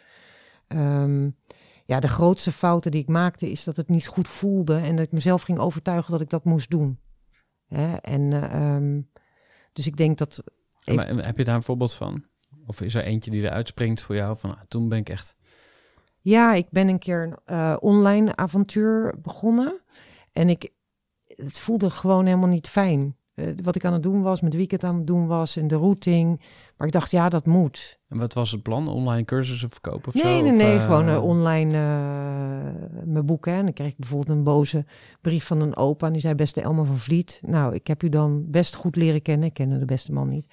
ehm, 0.67 1.31
ja, 1.87 2.01
de 2.01 2.09
grootste 2.09 2.53
fouten 2.53 2.91
die 2.91 3.01
ik 3.01 3.09
maakte 3.09 3.51
is 3.51 3.65
dat 3.65 3.77
het 3.77 3.89
niet 3.89 4.07
goed 4.07 4.29
voelde 4.29 4.77
en 4.77 4.97
dat 4.97 5.07
ik 5.07 5.13
mezelf 5.13 5.43
ging 5.43 5.59
overtuigen 5.59 6.13
dat 6.13 6.21
ik 6.21 6.31
dat 6.31 6.45
moest 6.45 6.71
doen. 6.71 6.99
Hè? 7.67 7.97
En 7.97 8.33
eh, 8.33 8.75
ehm, 8.75 9.01
dus 9.73 9.87
ik 9.87 9.97
denk 9.97 10.19
dat. 10.19 10.43
Even- 10.85 11.15
Maar 11.17 11.25
heb 11.25 11.39
je 11.39 11.45
daar 11.45 11.55
een 11.55 11.63
voorbeeld 11.63 11.95
van? 11.95 12.25
Of 12.67 12.81
is 12.81 12.95
er 12.95 13.05
eentje 13.05 13.31
die 13.31 13.43
eruit 13.43 13.69
springt 13.69 14.03
voor 14.03 14.15
jou 14.15 14.37
van 14.37 14.51
nou, 14.51 14.63
toen 14.69 14.89
ben 14.89 14.99
ik 14.99 15.09
echt... 15.09 15.37
Ja, 16.19 16.55
ik 16.55 16.67
ben 16.71 16.89
een 16.89 16.99
keer 16.99 17.23
een 17.23 17.37
eh, 17.45 17.77
online 17.81 18.37
avontuur 18.37 19.15
begonnen. 19.23 19.81
En 20.33 20.49
ik, 20.49 20.73
het 21.27 21.59
voelde 21.59 21.91
gewoon 21.91 22.27
helemaal 22.27 22.49
niet 22.49 22.69
fijn. 22.69 23.17
Eh, 23.37 23.47
wat 23.63 23.77
ik 23.77 23.85
aan 23.85 23.93
het 23.93 24.03
doen 24.03 24.23
was, 24.23 24.41
met 24.41 24.55
wie 24.55 24.63
ik 24.63 24.71
het 24.71 24.85
aan 24.85 24.97
het 24.97 25.07
doen 25.07 25.27
was 25.27 25.57
en 25.57 25.69
de 25.69 25.77
routing. 25.77 26.41
Maar 26.77 26.87
ik 26.87 26.93
dacht, 26.93 27.11
ja, 27.11 27.29
dat 27.29 27.47
moet. 27.47 27.99
En 28.09 28.19
wat 28.19 28.33
was 28.33 28.51
het 28.51 28.63
plan? 28.63 28.89
Online 28.89 29.25
cursussen 29.25 29.71
verkopen 29.71 30.09
of 30.15 30.23
Nee, 30.23 30.39
zo? 30.39 30.43
nee, 30.43 30.53
nee, 30.53 30.77
eh, 30.77 30.85
gewoon 30.85 31.09
eh, 31.09 31.25
online 31.25 31.71
mijn 33.05 33.27
boeken. 33.27 33.53
En 33.53 33.63
dan 33.65 33.73
kreeg 33.73 33.91
ik 33.91 33.97
bijvoorbeeld 33.99 34.37
een 34.37 34.45
boze 34.45 34.85
brief 35.21 35.45
van 35.45 35.61
een 35.61 35.77
opa. 35.77 36.07
En 36.07 36.13
die 36.13 36.21
zei, 36.21 36.35
beste 36.35 36.61
Elma 36.61 36.85
van 36.85 36.99
Vliet. 36.99 37.41
Nou, 37.47 37.75
ik 37.75 37.87
heb 37.87 38.03
u 38.03 38.09
dan 38.09 38.51
best 38.51 38.75
goed 38.75 38.97
leren 38.97 39.23
kennen. 39.23 39.49
Ik 39.49 39.55
kende 39.55 39.79
de 39.79 39.85
beste 39.85 40.13
man 40.13 40.29
niet. 40.29 40.47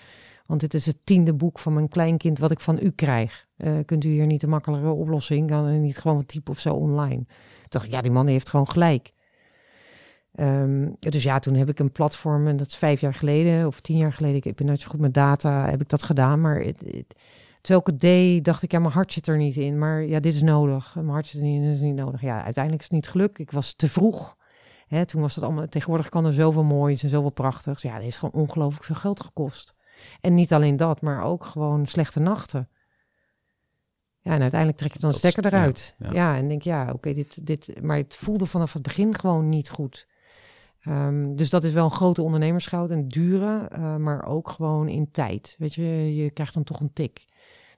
Want 0.46 0.60
dit 0.62 0.74
is 0.74 0.86
het 0.86 0.98
tiende 1.04 1.34
boek 1.34 1.60
van 1.60 1.74
mijn 1.74 1.90
kleinkind 1.90 2.40
wat 2.40 2.52
ik 2.52 2.60
van 2.60 2.80
u 2.82 2.90
krijg. 2.90 3.46
Kunt 3.86 4.04
u 4.04 4.10
hier 4.10 4.26
niet 4.26 4.44
een 4.44 4.50
makkelijke 4.50 4.90
oplossing? 4.90 5.52
Er 5.52 5.62
niet 5.80 5.98
gewoon 5.98 6.18
wat 6.18 6.28
typen 6.28 6.54
of 6.54 6.60
zo 6.60 6.74
online? 6.74 7.16
Toen 7.26 7.68
dacht 7.70 7.86
ik, 7.86 7.92
ja, 7.92 8.02
die 8.02 8.12
man 8.12 8.28
heeft 8.28 8.50
gewoon 8.50 8.68
gelijk. 8.68 9.12
Ehm, 10.34 10.90
dus 11.00 11.24
ja, 11.24 11.40
toen 11.40 11.54
heb 11.54 11.70
ik 11.70 11.80
een 11.80 11.92
platform, 11.92 12.48
en 12.48 12.58
dat 12.58 12.68
is 12.68 12.76
vijf 12.76 13.02
jaar 13.02 13.14
geleden 13.14 13.68
of 13.68 13.80
tien 13.80 13.98
jaar 13.98 14.14
geleden. 14.14 14.42
Ik 14.44 14.56
ben 14.56 14.66
nooit 14.66 14.82
zo 14.82 14.88
goed 14.90 15.00
met 15.00 15.14
data, 15.14 15.70
heb 15.70 15.82
ik 15.82 15.90
dat 15.90 16.04
gedaan. 16.04 16.42
Maar 16.42 16.60
het, 16.60 16.80
het- 16.80 17.16
terwijl 17.62 17.80
ik 17.80 17.88
het 17.88 18.00
deed, 18.02 18.46
dacht 18.46 18.64
ik, 18.64 18.72
ja, 18.72 18.80
mijn 18.80 18.94
hart 18.94 19.14
zit 19.14 19.28
er 19.28 19.38
niet 19.38 19.56
in. 19.56 19.78
Maar 19.78 20.04
ja, 20.04 20.20
dit 20.20 20.34
is 20.34 20.42
nodig. 20.42 20.96
Mijn 20.96 21.08
hart 21.10 21.28
zit 21.28 21.42
er 21.42 21.48
niet 21.48 21.56
in, 21.62 21.66
dit 21.68 21.76
is 21.76 21.80
niet 21.82 21.96
nodig. 21.96 22.22
Ja, 22.22 22.44
uiteindelijk 22.44 22.84
is 22.84 22.90
het 22.90 22.98
niet 22.98 23.08
gelukt. 23.10 23.40
Ik 23.40 23.52
was 23.52 23.74
te 23.74 23.90
vroeg. 23.90 24.38
Hè, 24.88 25.06
toen 25.06 25.22
was 25.22 25.36
het 25.36 25.44
allemaal, 25.44 25.68
tegenwoordig 25.68 26.10
kan 26.10 26.26
er 26.26 26.34
zoveel 26.34 26.64
moois 26.64 27.04
en 27.04 27.10
zoveel 27.10 27.30
prachtigs. 27.30 27.82
Ja, 27.82 27.98
dit 27.98 28.08
is 28.08 28.18
gewoon 28.18 28.42
ongelooflijk 28.44 28.84
veel 28.86 28.96
geld 28.96 29.20
gekost. 29.22 29.74
En 30.22 30.34
niet 30.34 30.54
alleen 30.54 30.78
dat, 30.78 31.02
maar 31.02 31.24
ook 31.24 31.46
gewoon 31.46 31.86
slechte 31.86 32.20
nachten. 32.20 32.70
Ja, 34.20 34.32
en 34.34 34.42
uiteindelijk 34.42 34.80
trek 34.80 34.94
je 34.94 35.00
dan 35.00 35.10
de 35.10 35.20
Dat 35.22 35.32
stekker 35.32 35.54
eruit. 35.54 35.96
ja, 36.00 36.06
Ja, 36.08 36.14
ja. 36.14 36.36
en 36.38 36.48
denk 36.48 36.62
ja, 36.62 36.90
oké, 36.94 37.14
dit, 37.14 37.46
dit, 37.48 37.82
maar 37.82 37.98
het 37.98 38.16
voelde 38.16 38.46
vanaf 38.46 38.74
het 38.74 38.82
begin 38.82 39.16
gewoon 39.16 39.50
niet 39.50 39.70
goed. 39.70 40.08
Ehm, 40.84 41.36
dus 41.36 41.50
dat 41.50 41.64
is 41.64 41.74
wel 41.74 41.86
een 41.86 41.92
grote 41.92 42.22
ondernemerschout 42.22 42.90
en 42.90 43.08
dure, 43.08 43.68
eh, 43.72 43.96
maar 43.96 44.26
ook 44.26 44.50
gewoon 44.50 44.88
in 44.88 45.12
tijd. 45.12 45.56
Weet 45.58 45.74
je, 45.74 46.16
je 46.16 46.32
krijgt 46.32 46.54
dan 46.54 46.64
toch 46.64 46.80
een 46.80 46.94
tik. 46.94 47.26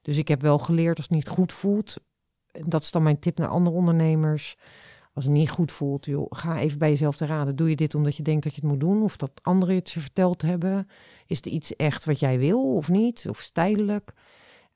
Dus 0.01 0.17
ik 0.17 0.27
heb 0.27 0.41
wel 0.41 0.59
geleerd 0.59 0.97
als 0.97 1.05
het 1.05 1.15
niet 1.15 1.27
goed 1.27 1.53
voelt. 1.53 1.97
Dat 2.65 2.81
is 2.81 2.91
dan 2.91 3.03
mijn 3.03 3.19
tip 3.19 3.37
naar 3.37 3.47
andere 3.47 3.75
ondernemers. 3.75 4.57
Als 5.13 5.25
het 5.25 5.33
niet 5.33 5.49
goed 5.49 5.71
voelt, 5.71 6.05
joh, 6.05 6.25
ga 6.29 6.59
even 6.59 6.79
bij 6.79 6.89
jezelf 6.89 7.17
te 7.17 7.25
raden. 7.25 7.55
Doe 7.55 7.69
je 7.69 7.75
dit 7.75 7.95
omdat 7.95 8.15
je 8.15 8.23
denkt 8.23 8.43
dat 8.43 8.55
je 8.55 8.61
het 8.61 8.69
moet 8.69 8.79
doen? 8.79 9.03
Of 9.03 9.17
dat 9.17 9.31
anderen 9.41 9.75
het 9.75 9.91
je 9.91 9.99
verteld 9.99 10.41
hebben? 10.41 10.87
Is 11.25 11.41
er 11.41 11.51
iets 11.51 11.75
echt 11.75 12.05
wat 12.05 12.19
jij 12.19 12.39
wil 12.39 12.75
of 12.75 12.89
niet? 12.89 13.25
Of 13.29 13.39
is 13.39 13.45
het 13.45 13.53
tijdelijk? 13.53 14.13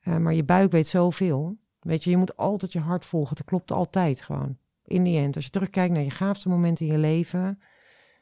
Eh, 0.00 0.16
maar 0.16 0.34
je 0.34 0.44
buik 0.44 0.72
weet 0.72 0.86
zoveel. 0.86 1.56
Weet 1.80 2.04
je, 2.04 2.10
je 2.10 2.16
moet 2.16 2.36
altijd 2.36 2.72
je 2.72 2.80
hart 2.80 3.04
volgen. 3.04 3.36
Het 3.36 3.46
klopt 3.46 3.72
altijd 3.72 4.20
gewoon. 4.20 4.56
In 4.84 5.02
die 5.02 5.18
end, 5.18 5.36
als 5.36 5.44
je 5.44 5.50
terugkijkt 5.50 5.94
naar 5.94 6.02
je 6.02 6.10
gaafste 6.10 6.48
momenten 6.48 6.86
in 6.86 6.92
je 6.92 6.98
leven... 6.98 7.58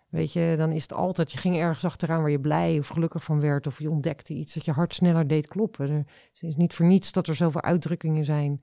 Weet 0.09 0.33
je, 0.33 0.55
dan 0.59 0.73
is 0.73 0.83
het 0.83 0.93
altijd, 0.93 1.33
je 1.33 1.39
ging 1.39 1.57
ergens 1.57 1.85
achteraan 1.85 2.21
waar 2.21 2.31
je 2.31 2.41
blij 2.41 2.79
of 2.79 2.89
gelukkig 2.89 3.25
van 3.25 3.41
werd. 3.41 3.67
Of 3.67 3.79
je 3.79 3.91
ontdekte 3.91 4.35
iets 4.35 4.55
dat 4.55 4.65
je 4.65 4.73
hart 4.73 4.95
sneller 4.95 5.27
deed 5.27 5.47
kloppen. 5.47 5.91
Er 5.91 6.05
is 6.41 6.57
niet 6.57 6.75
voor 6.75 6.87
niets 6.87 7.13
dat 7.13 7.27
er 7.27 7.35
zoveel 7.35 7.63
uitdrukkingen 7.63 8.25
zijn 8.25 8.63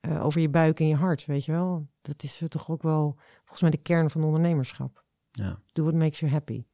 eh, 0.00 0.24
over 0.24 0.40
je 0.40 0.48
buik 0.48 0.80
en 0.80 0.88
je 0.88 0.94
hart, 0.94 1.26
weet 1.26 1.44
je 1.44 1.52
wel. 1.52 1.86
Dat 2.02 2.22
is 2.22 2.40
eh, 2.40 2.48
toch 2.48 2.70
ook 2.70 2.82
wel 2.82 3.16
volgens 3.38 3.60
mij 3.60 3.70
de 3.70 3.76
kern 3.76 4.10
van 4.10 4.24
ondernemerschap. 4.24 5.04
Ja. 5.30 5.60
Do 5.72 5.82
what 5.82 5.94
makes 5.94 6.20
you 6.20 6.32
happy. 6.32 6.64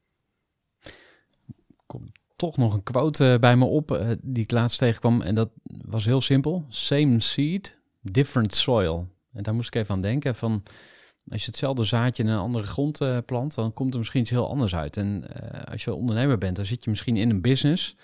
Toch 2.35 2.57
nog 2.57 2.73
een 2.73 2.83
quote 2.83 3.33
eh, 3.33 3.39
bij 3.39 3.55
me 3.55 3.65
op 3.65 4.15
die 4.21 4.43
ik 4.43 4.51
laatst 4.51 4.79
tegenkwam. 4.79 5.21
En 5.21 5.35
dat 5.35 5.49
was 5.63 6.05
heel 6.05 6.21
simpel. 6.21 6.65
Same 6.67 7.19
seed, 7.19 7.77
different 8.01 8.53
soil. 8.53 9.07
En 9.33 9.43
daar 9.43 9.53
moest 9.53 9.67
ik 9.67 9.81
even 9.81 9.95
aan 9.95 10.01
denken 10.01 10.35
van... 10.35 10.63
Als 11.29 11.41
je 11.41 11.47
hetzelfde 11.47 11.83
zaadje 11.83 12.23
in 12.23 12.29
een 12.29 12.37
andere 12.37 12.67
grond 12.67 13.01
eh, 13.01 13.17
plant, 13.25 13.55
dan 13.55 13.73
komt 13.73 13.91
er 13.93 13.99
misschien 13.99 14.21
iets 14.21 14.29
heel 14.29 14.49
anders 14.49 14.75
uit. 14.75 14.97
En 14.97 15.23
eh, 15.33 15.71
als 15.71 15.83
je 15.83 15.93
ondernemer 15.93 16.37
bent, 16.37 16.55
dan 16.55 16.65
zit 16.65 16.83
je 16.83 16.89
misschien 16.89 17.17
in 17.17 17.29
een 17.29 17.41
business. 17.41 17.95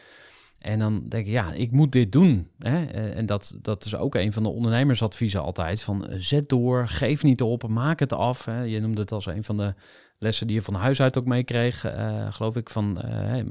En 0.60 0.80
dan 0.80 1.10
denk 1.10 1.26
je, 1.26 1.32
ja, 1.32 1.54
ik 1.54 1.72
moet 1.72 1.92
dit 1.92 2.12
doen. 2.12 2.48
Hè? 2.58 2.86
Eh, 2.86 3.18
En 3.18 3.26
dat, 3.26 3.58
dat 3.62 3.86
is 3.86 3.96
ook 3.96 4.16
een 4.16 4.34
van 4.34 4.44
de 4.44 4.50
ondernemersadviezen 4.50 5.42
altijd. 5.42 5.82
Van 5.82 6.06
zet 6.18 6.50
door, 6.50 6.88
geef 6.88 7.24
niet 7.24 7.42
op, 7.42 7.68
maak 7.68 8.00
het 8.00 8.14
af. 8.14 8.46
Hè? 8.46 8.62
Je 8.62 8.80
noemde 8.80 9.02
het 9.02 9.12
als 9.12 9.26
een 9.26 9.44
van 9.44 9.58
de 9.58 9.74
lessen 10.18 10.48
die 10.48 10.56
je 10.56 10.62
van 10.62 10.74
huis 10.74 11.02
uit 11.02 11.18
ook 11.18 11.26
meekreeg. 11.26 11.84
eh, 11.86 12.34
geloof 12.34 12.56
ik, 12.56 12.70
van 12.70 13.02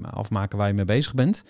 afmaken 0.03 0.59
waar 0.59 0.69
je 0.69 0.75
mee 0.75 0.85
bezig 0.85 1.15
bent. 1.15 1.45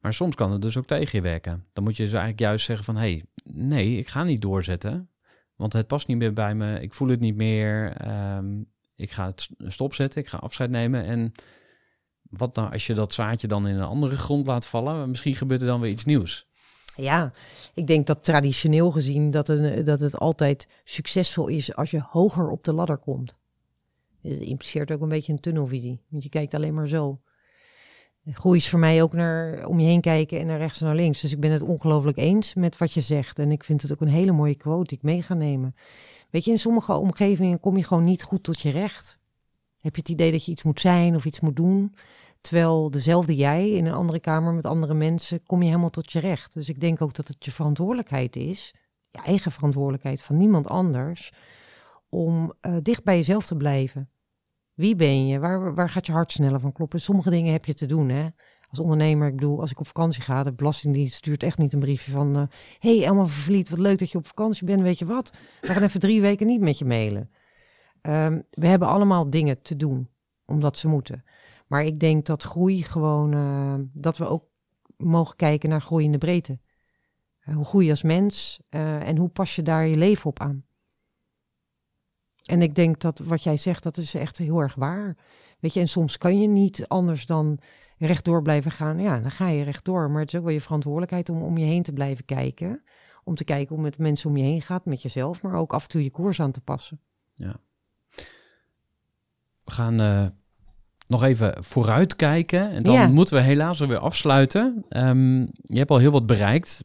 Maar 0.00 0.14
soms 0.14 0.34
kan 0.34 0.52
het 0.52 0.62
dus 0.62 0.76
ook 0.76 0.86
tegen 0.86 1.18
je 1.18 1.22
werken. 1.24 1.64
Dan 1.72 1.84
moet 1.84 1.96
je 1.96 2.02
dus 2.02 2.12
eigenlijk 2.12 2.40
juist 2.42 2.64
zeggen 2.64 2.84
van... 2.84 2.96
hey, 2.96 3.24
nee, 3.44 3.96
ik 3.96 4.08
ga 4.08 4.22
niet 4.22 4.40
doorzetten. 4.40 5.08
Want 5.56 5.72
het 5.72 5.86
past 5.86 6.06
niet 6.06 6.16
meer 6.16 6.32
bij 6.32 6.54
me. 6.54 6.80
Ik 6.80 6.94
voel 6.94 7.08
het 7.08 7.20
niet 7.20 7.36
meer. 7.36 7.92
ehm, 7.96 8.62
ik 8.96 9.10
ga 9.10 9.26
het 9.26 9.48
stopzetten. 9.58 10.20
Ik 10.20 10.28
ga 10.28 10.36
afscheid 10.38 10.70
nemen. 10.70 11.04
En 11.04 11.32
wat 12.22 12.54
nou 12.54 12.72
als 12.72 12.86
je 12.86 12.94
dat 12.94 13.12
zaadje 13.12 13.48
dan 13.48 13.66
in 13.66 13.74
een 13.74 13.82
andere 13.82 14.16
grond 14.16 14.46
laat 14.46 14.66
vallen? 14.66 15.08
Misschien 15.08 15.34
gebeurt 15.34 15.60
er 15.60 15.66
dan 15.66 15.80
weer 15.80 15.90
iets 15.90 16.04
nieuws. 16.04 16.46
Ja, 16.96 17.32
ik 17.74 17.86
denk 17.86 18.06
dat 18.06 18.24
traditioneel 18.24 18.90
gezien 18.90 19.30
dat, 19.30 19.48
een, 19.48 19.84
dat 19.84 20.00
het 20.00 20.18
altijd 20.18 20.68
succesvol 20.84 21.46
is 21.46 21.74
als 21.74 21.90
je 21.90 22.00
hoger 22.00 22.50
op 22.50 22.64
de 22.64 22.72
ladder 22.72 22.96
komt. 22.98 23.34
Het 24.22 24.40
impliceert 24.40 24.92
ook 24.92 25.00
een 25.00 25.08
beetje 25.08 25.32
een 25.32 25.40
tunnelvisie, 25.40 26.00
want 26.08 26.22
je 26.22 26.28
kijkt 26.28 26.54
alleen 26.54 26.74
maar 26.74 26.88
zo. 26.88 27.20
Groei 28.32 28.56
is 28.56 28.68
voor 28.68 28.78
mij 28.78 29.02
ook 29.02 29.12
naar 29.12 29.66
om 29.66 29.80
je 29.80 29.86
heen 29.86 30.00
kijken 30.00 30.40
en 30.40 30.46
naar 30.46 30.58
rechts 30.58 30.80
en 30.80 30.86
naar 30.86 30.94
links. 30.94 31.20
Dus 31.20 31.32
ik 31.32 31.40
ben 31.40 31.50
het 31.50 31.62
ongelooflijk 31.62 32.16
eens 32.16 32.54
met 32.54 32.78
wat 32.78 32.92
je 32.92 33.00
zegt. 33.00 33.38
En 33.38 33.50
ik 33.50 33.64
vind 33.64 33.82
het 33.82 33.92
ook 33.92 34.00
een 34.00 34.08
hele 34.08 34.32
mooie 34.32 34.54
quote 34.54 34.86
die 34.86 34.96
ik 34.96 35.02
mee 35.02 35.22
ga 35.22 35.34
nemen. 35.34 35.74
Weet 36.30 36.44
je, 36.44 36.50
in 36.50 36.58
sommige 36.58 36.92
omgevingen 36.92 37.60
kom 37.60 37.76
je 37.76 37.84
gewoon 37.84 38.04
niet 38.04 38.22
goed 38.22 38.42
tot 38.42 38.60
je 38.60 38.70
recht. 38.70 39.18
Heb 39.80 39.94
je 39.94 40.00
het 40.00 40.10
idee 40.10 40.32
dat 40.32 40.44
je 40.44 40.50
iets 40.52 40.62
moet 40.62 40.80
zijn 40.80 41.14
of 41.14 41.24
iets 41.24 41.40
moet 41.40 41.56
doen? 41.56 41.94
Terwijl 42.40 42.90
dezelfde 42.90 43.34
jij 43.34 43.70
in 43.70 43.86
een 43.86 43.94
andere 43.94 44.20
kamer 44.20 44.54
met 44.54 44.66
andere 44.66 44.94
mensen 44.94 45.42
kom 45.42 45.60
je 45.60 45.68
helemaal 45.68 45.90
tot 45.90 46.12
je 46.12 46.18
recht. 46.18 46.54
Dus 46.54 46.68
ik 46.68 46.80
denk 46.80 47.02
ook 47.02 47.14
dat 47.14 47.28
het 47.28 47.44
je 47.44 47.52
verantwoordelijkheid 47.52 48.36
is, 48.36 48.74
je 49.08 49.18
eigen 49.22 49.52
verantwoordelijkheid 49.52 50.22
van 50.22 50.36
niemand 50.36 50.68
anders, 50.68 51.32
om 52.08 52.52
eh, 52.60 52.76
dicht 52.82 53.04
bij 53.04 53.16
jezelf 53.16 53.46
te 53.46 53.56
blijven. 53.56 54.10
Wie 54.76 54.96
ben 54.96 55.26
je? 55.26 55.38
Waar, 55.38 55.74
waar 55.74 55.88
gaat 55.88 56.06
je 56.06 56.12
hart 56.12 56.32
sneller 56.32 56.60
van 56.60 56.72
kloppen? 56.72 57.00
Sommige 57.00 57.30
dingen 57.30 57.52
heb 57.52 57.64
je 57.64 57.74
te 57.74 57.86
doen, 57.86 58.08
hè? 58.08 58.28
Als 58.68 58.78
ondernemer, 58.78 59.28
ik 59.28 59.34
bedoel, 59.34 59.60
als 59.60 59.70
ik 59.70 59.80
op 59.80 59.86
vakantie 59.86 60.22
ga, 60.22 60.42
de 60.42 60.52
Belastingdienst 60.52 61.14
stuurt 61.14 61.42
echt 61.42 61.58
niet 61.58 61.72
een 61.72 61.78
briefje 61.78 62.10
van... 62.10 62.36
eh 62.36 62.42
hey 62.78 63.04
Elma 63.04 63.26
Vervliet, 63.26 63.68
wat 63.68 63.78
leuk 63.78 63.98
dat 63.98 64.10
je 64.10 64.18
op 64.18 64.26
vakantie 64.26 64.66
bent, 64.66 64.82
weet 64.82 64.98
je 64.98 65.06
wat? 65.06 65.32
We 65.60 65.66
gaan 65.66 65.82
even 65.82 66.00
drie 66.00 66.20
weken 66.20 66.46
niet 66.46 66.60
met 66.60 66.78
je 66.78 66.84
mailen. 66.84 67.30
Ehm, 68.00 68.40
we 68.50 68.66
hebben 68.66 68.88
allemaal 68.88 69.30
dingen 69.30 69.62
te 69.62 69.76
doen, 69.76 70.08
omdat 70.44 70.78
ze 70.78 70.88
moeten. 70.88 71.24
Maar 71.66 71.84
ik 71.84 72.00
denk 72.00 72.26
dat 72.26 72.42
groei 72.42 72.82
gewoon, 72.82 73.32
eh, 73.32 73.74
dat 73.92 74.16
we 74.16 74.26
ook 74.28 74.44
mogen 74.96 75.36
kijken 75.36 75.68
naar 75.68 75.80
groei 75.80 76.04
in 76.04 76.12
de 76.12 76.18
breedte. 76.18 76.60
Eh, 77.38 77.54
hoe 77.54 77.64
groei 77.64 77.84
je 77.84 77.90
als 77.90 78.02
mens 78.02 78.60
en 78.68 79.16
hoe 79.16 79.28
pas 79.28 79.56
je 79.56 79.62
daar 79.62 79.86
je 79.86 79.96
leven 79.96 80.26
op 80.26 80.40
aan? 80.40 80.65
En 82.46 82.62
ik 82.62 82.74
denk 82.74 83.00
dat 83.00 83.18
wat 83.18 83.42
jij 83.42 83.56
zegt, 83.56 83.82
dat 83.82 83.96
is 83.96 84.14
echt 84.14 84.38
heel 84.38 84.60
erg 84.60 84.74
waar. 84.74 85.16
Weet 85.60 85.74
je, 85.74 85.80
en 85.80 85.88
soms 85.88 86.18
kan 86.18 86.40
je 86.40 86.48
niet 86.48 86.84
anders 86.88 87.26
dan 87.26 87.58
rechtdoor 87.98 88.42
blijven 88.42 88.70
gaan. 88.70 88.98
Ja, 88.98 89.20
dan 89.20 89.30
ga 89.30 89.48
je 89.48 89.64
rechtdoor. 89.64 90.10
Maar 90.10 90.20
het 90.20 90.32
is 90.32 90.38
ook 90.38 90.44
wel 90.44 90.54
je 90.54 90.60
verantwoordelijkheid 90.60 91.28
om 91.28 91.42
om 91.42 91.58
je 91.58 91.64
heen 91.64 91.82
te 91.82 91.92
blijven 91.92 92.24
kijken. 92.24 92.82
Om 93.24 93.34
te 93.34 93.44
kijken 93.44 93.76
hoe 93.76 93.84
het 93.84 93.98
met 93.98 94.06
mensen 94.06 94.30
om 94.30 94.36
je 94.36 94.42
heen 94.44 94.62
gaat, 94.62 94.84
met 94.84 95.02
jezelf, 95.02 95.42
maar 95.42 95.54
ook 95.54 95.72
af 95.72 95.82
en 95.82 95.88
toe 95.88 96.02
je 96.02 96.10
koers 96.10 96.40
aan 96.40 96.50
te 96.50 96.60
passen. 96.60 97.00
We 99.64 99.72
gaan 99.72 100.00
eh, 100.00 100.26
nog 101.06 101.22
even 101.22 101.64
vooruitkijken. 101.64 102.70
En 102.70 102.82
dan 102.82 102.94
Ja. 102.94 103.08
moeten 103.08 103.36
we 103.36 103.42
helaas 103.42 103.80
alweer 103.80 103.98
afsluiten. 103.98 104.84
Ehm, 104.88 105.40
je 105.62 105.78
hebt 105.78 105.90
al 105.90 105.98
heel 105.98 106.10
wat 106.10 106.26
bereikt. 106.26 106.84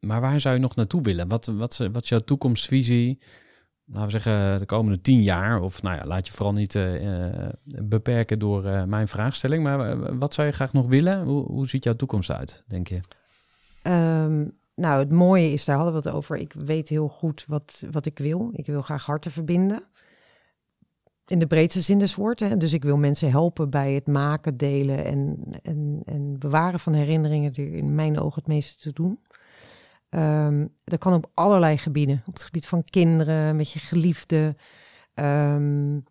maar 0.00 0.20
waar 0.20 0.40
zou 0.40 0.54
je 0.54 0.60
nog 0.60 0.74
naartoe 0.74 1.02
willen? 1.02 1.28
Wat, 1.28 1.46
wat, 1.46 1.76
wat 1.92 2.02
is 2.02 2.08
jouw 2.08 2.20
toekomstvisie? 2.20 3.18
Laten 3.92 4.04
we 4.04 4.20
zeggen 4.20 4.58
de 4.58 4.66
komende 4.66 5.00
tien 5.00 5.22
jaar. 5.22 5.60
Of 5.60 5.82
nou 5.82 5.96
ja, 5.96 6.04
laat 6.04 6.26
je 6.26 6.32
vooral 6.32 6.52
niet 6.52 6.74
uh, 6.74 7.48
beperken 7.64 8.38
door 8.38 8.64
uh, 8.64 8.84
mijn 8.84 9.08
vraagstelling. 9.08 9.62
Maar 9.62 10.18
wat 10.18 10.34
zou 10.34 10.46
je 10.46 10.52
graag 10.52 10.72
nog 10.72 10.86
willen? 10.86 11.24
Hoe, 11.24 11.44
hoe 11.46 11.68
ziet 11.68 11.84
jouw 11.84 11.96
toekomst 11.96 12.30
uit, 12.30 12.64
denk 12.66 12.88
je? 12.88 13.00
Um, 13.82 14.52
nou, 14.74 14.98
het 14.98 15.10
mooie 15.10 15.52
is, 15.52 15.64
daar 15.64 15.76
hadden 15.76 15.94
we 15.94 16.08
het 16.08 16.16
over. 16.16 16.36
Ik 16.36 16.52
weet 16.52 16.88
heel 16.88 17.08
goed 17.08 17.44
wat, 17.48 17.84
wat 17.90 18.06
ik 18.06 18.18
wil. 18.18 18.50
Ik 18.52 18.66
wil 18.66 18.82
graag 18.82 19.06
harten 19.06 19.30
verbinden. 19.30 19.82
In 21.26 21.38
de 21.38 21.46
breedste 21.46 21.80
zin 21.80 21.98
des 21.98 22.14
woorden. 22.14 22.58
Dus 22.58 22.72
ik 22.72 22.82
wil 22.82 22.96
mensen 22.96 23.30
helpen 23.30 23.70
bij 23.70 23.92
het 23.92 24.06
maken, 24.06 24.56
delen 24.56 25.04
en, 25.04 25.38
en, 25.62 26.02
en 26.04 26.38
bewaren 26.38 26.80
van 26.80 26.92
herinneringen 26.92 27.52
die 27.52 27.70
in 27.70 27.94
mijn 27.94 28.18
ogen 28.18 28.38
het 28.38 28.46
meeste 28.46 28.78
te 28.78 28.92
doen. 28.92 29.18
Um, 30.14 30.74
dat 30.84 30.98
kan 30.98 31.14
op 31.14 31.30
allerlei 31.34 31.78
gebieden. 31.78 32.22
Op 32.26 32.32
het 32.32 32.42
gebied 32.42 32.66
van 32.66 32.84
kinderen, 32.84 33.56
met 33.56 33.72
je 33.72 33.78
geliefde. 33.78 34.56
Um, 35.14 36.04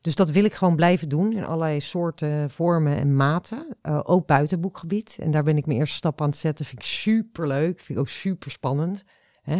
dus 0.00 0.14
dat 0.14 0.30
wil 0.30 0.44
ik 0.44 0.54
gewoon 0.54 0.76
blijven 0.76 1.08
doen 1.08 1.32
in 1.32 1.44
allerlei 1.44 1.80
soorten, 1.80 2.50
vormen 2.50 2.96
en 2.96 3.16
maten. 3.16 3.76
Uh, 3.82 4.00
ook 4.02 4.26
buiten 4.26 4.60
boekgebied. 4.60 5.16
En 5.20 5.30
daar 5.30 5.42
ben 5.42 5.56
ik 5.56 5.66
mijn 5.66 5.78
eerste 5.78 5.96
stap 5.96 6.20
aan 6.20 6.28
het 6.28 6.36
zetten. 6.36 6.64
Vind 6.64 6.78
ik 6.78 6.86
super 6.86 7.46
leuk. 7.46 7.80
Vind 7.80 7.98
ik 7.98 8.04
ook 8.04 8.08
super 8.08 8.50
spannend. 8.50 9.04
Hè? 9.42 9.56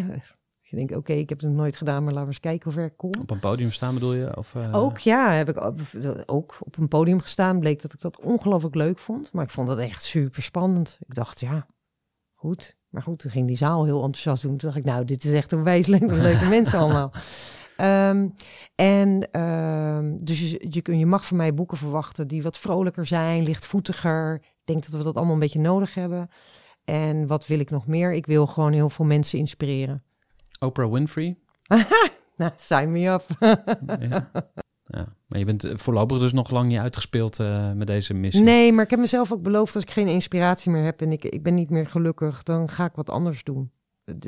Je 0.60 0.76
denkt, 0.76 0.96
oké, 0.96 1.12
ik 1.12 1.28
heb 1.28 1.40
het 1.40 1.48
nog 1.48 1.58
nooit 1.58 1.76
gedaan, 1.76 2.04
maar 2.04 2.12
laten 2.12 2.28
we 2.28 2.34
eens 2.34 2.40
kijken 2.40 2.64
hoe 2.64 2.72
ver 2.72 2.84
ik 2.90 2.96
kom. 2.96 3.14
Op 3.20 3.30
een 3.30 3.40
podium 3.40 3.72
staan 3.72 3.94
bedoel 3.94 4.14
je? 4.14 4.36
Of, 4.36 4.54
uh... 4.54 4.74
Ook, 4.74 4.98
ja. 4.98 5.32
Heb 5.32 5.48
ik 5.48 5.60
ook 6.26 6.56
op 6.60 6.76
een 6.76 6.88
podium 6.88 7.20
gestaan. 7.20 7.60
Bleek 7.60 7.82
dat 7.82 7.92
ik 7.92 8.00
dat 8.00 8.20
ongelooflijk 8.20 8.74
leuk 8.74 8.98
vond. 8.98 9.32
Maar 9.32 9.44
ik 9.44 9.50
vond 9.50 9.68
dat 9.68 9.78
echt 9.78 10.02
super 10.02 10.42
spannend. 10.42 10.98
Ik 11.06 11.14
dacht, 11.14 11.40
ja, 11.40 11.66
goed. 12.34 12.76
Maar 12.92 13.02
goed, 13.02 13.18
toen 13.18 13.30
ging 13.30 13.46
die 13.46 13.56
zaal 13.56 13.84
heel 13.84 14.02
enthousiast 14.02 14.42
doen. 14.42 14.56
Toen 14.56 14.68
dacht 14.68 14.80
ik, 14.80 14.92
nou, 14.92 15.04
dit 15.04 15.24
is 15.24 15.32
echt 15.32 15.52
een 15.52 15.62
wijselijk 15.62 16.10
leuke 16.10 16.44
mensen 16.56 16.78
allemaal. 16.78 17.12
Um, 17.76 18.34
en 18.74 19.40
um, 19.40 20.24
dus 20.24 20.50
je, 20.50 20.66
je, 20.68 20.98
je 20.98 21.06
mag 21.06 21.26
van 21.26 21.36
mij 21.36 21.54
boeken 21.54 21.76
verwachten 21.76 22.28
die 22.28 22.42
wat 22.42 22.58
vrolijker 22.58 23.06
zijn, 23.06 23.42
lichtvoetiger. 23.42 24.34
Ik 24.34 24.64
denk 24.64 24.82
dat 24.82 24.94
we 24.94 25.02
dat 25.02 25.14
allemaal 25.14 25.34
een 25.34 25.40
beetje 25.40 25.60
nodig 25.60 25.94
hebben. 25.94 26.28
En 26.84 27.26
wat 27.26 27.46
wil 27.46 27.58
ik 27.58 27.70
nog 27.70 27.86
meer? 27.86 28.12
Ik 28.12 28.26
wil 28.26 28.46
gewoon 28.46 28.72
heel 28.72 28.90
veel 28.90 29.04
mensen 29.04 29.38
inspireren. 29.38 30.02
Oprah 30.60 30.92
Winfrey? 30.92 31.38
nou, 32.36 32.50
sign 32.56 32.90
me 32.92 33.08
up. 33.08 33.26
ja. 34.00 34.30
Ja, 34.84 35.16
maar 35.26 35.38
je 35.38 35.44
bent 35.44 35.66
voorlopig 35.74 36.18
dus 36.18 36.32
nog 36.32 36.50
lang 36.50 36.68
niet 36.68 36.78
uitgespeeld 36.78 37.40
uh, 37.40 37.72
met 37.72 37.86
deze 37.86 38.14
missie. 38.14 38.42
Nee, 38.42 38.72
maar 38.72 38.84
ik 38.84 38.90
heb 38.90 38.98
mezelf 38.98 39.32
ook 39.32 39.42
beloofd 39.42 39.74
als 39.74 39.84
ik 39.84 39.90
geen 39.90 40.08
inspiratie 40.08 40.70
meer 40.70 40.84
heb 40.84 41.00
en 41.00 41.12
ik, 41.12 41.24
ik 41.24 41.42
ben 41.42 41.54
niet 41.54 41.70
meer 41.70 41.86
gelukkig, 41.86 42.42
dan 42.42 42.68
ga 42.68 42.84
ik 42.84 42.94
wat 42.94 43.10
anders 43.10 43.44
doen. 43.44 43.72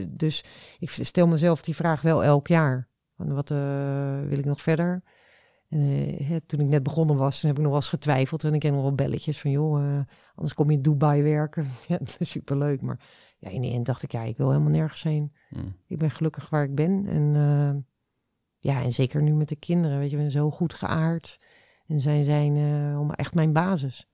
dus 0.08 0.44
ik 0.78 0.90
stel 0.90 1.26
mezelf 1.26 1.62
die 1.62 1.74
vraag 1.74 2.02
wel 2.02 2.24
elk 2.24 2.48
jaar. 2.48 2.88
Wat 3.16 3.50
uh, 3.50 3.58
wil 4.28 4.38
ik 4.38 4.44
nog 4.44 4.62
verder? 4.62 5.02
En, 5.68 5.80
uh, 6.22 6.36
toen 6.46 6.60
ik 6.60 6.66
net 6.66 6.82
begonnen 6.82 7.16
was, 7.16 7.42
heb 7.42 7.50
ik 7.50 7.58
nog 7.58 7.66
wel 7.66 7.76
eens 7.76 7.88
getwijfeld. 7.88 8.44
En 8.44 8.54
ik 8.54 8.60
kreeg 8.60 8.72
nog 8.72 8.82
wel 8.82 8.94
belletjes 8.94 9.40
van, 9.40 9.50
joh, 9.50 10.00
anders 10.34 10.54
kom 10.54 10.70
je 10.70 10.76
in 10.76 10.82
Dubai 10.82 11.22
werken. 11.22 11.66
ja, 11.88 11.98
dat 11.98 12.16
is 12.18 12.30
superleuk. 12.30 12.82
Maar 12.82 13.00
ja, 13.38 13.50
in 13.50 13.60
de 13.60 13.70
end 13.70 13.86
dacht 13.86 14.02
ik, 14.02 14.12
ja, 14.12 14.22
ik 14.22 14.36
wil 14.36 14.50
helemaal 14.50 14.70
nergens 14.70 15.02
heen. 15.02 15.32
Hmm. 15.48 15.76
Ik 15.86 15.98
ben 15.98 16.10
gelukkig 16.10 16.50
waar 16.50 16.64
ik 16.64 16.74
ben. 16.74 17.06
En 17.06 17.34
ja, 18.64 18.82
en 18.82 18.92
zeker 18.92 19.22
nu 19.22 19.32
met 19.32 19.48
de 19.48 19.56
kinderen, 19.56 19.98
weet 19.98 20.10
je, 20.10 20.16
we 20.16 20.22
zijn 20.22 20.44
zo 20.44 20.50
goed 20.50 20.74
geaard. 20.74 21.38
En 21.86 22.00
zij 22.00 22.22
zijn 22.22 22.56
om 22.98 23.10
echt 23.10 23.34
mijn 23.34 23.52
basis. 23.52 24.08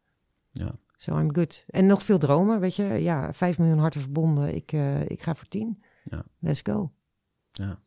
Ja. 0.53 0.71
So 0.97 1.19
I'm 1.19 1.35
good. 1.35 1.65
En 1.67 1.87
nog 1.87 2.03
veel 2.03 2.19
dromen, 2.19 2.61
weet 2.61 2.77
je. 2.77 2.85
Ja, 2.85 3.33
vijf 3.33 3.59
miljoen 3.59 3.79
harten 3.79 4.01
verbonden. 4.01 4.55
Ik, 4.55 4.73
ik 5.07 5.23
ga 5.23 5.35
voor 5.35 5.49
tien. 5.49 5.83
Ja. 6.05 6.25
Let's 6.39 6.61
go. 6.63 6.93
Ja. 7.51 7.79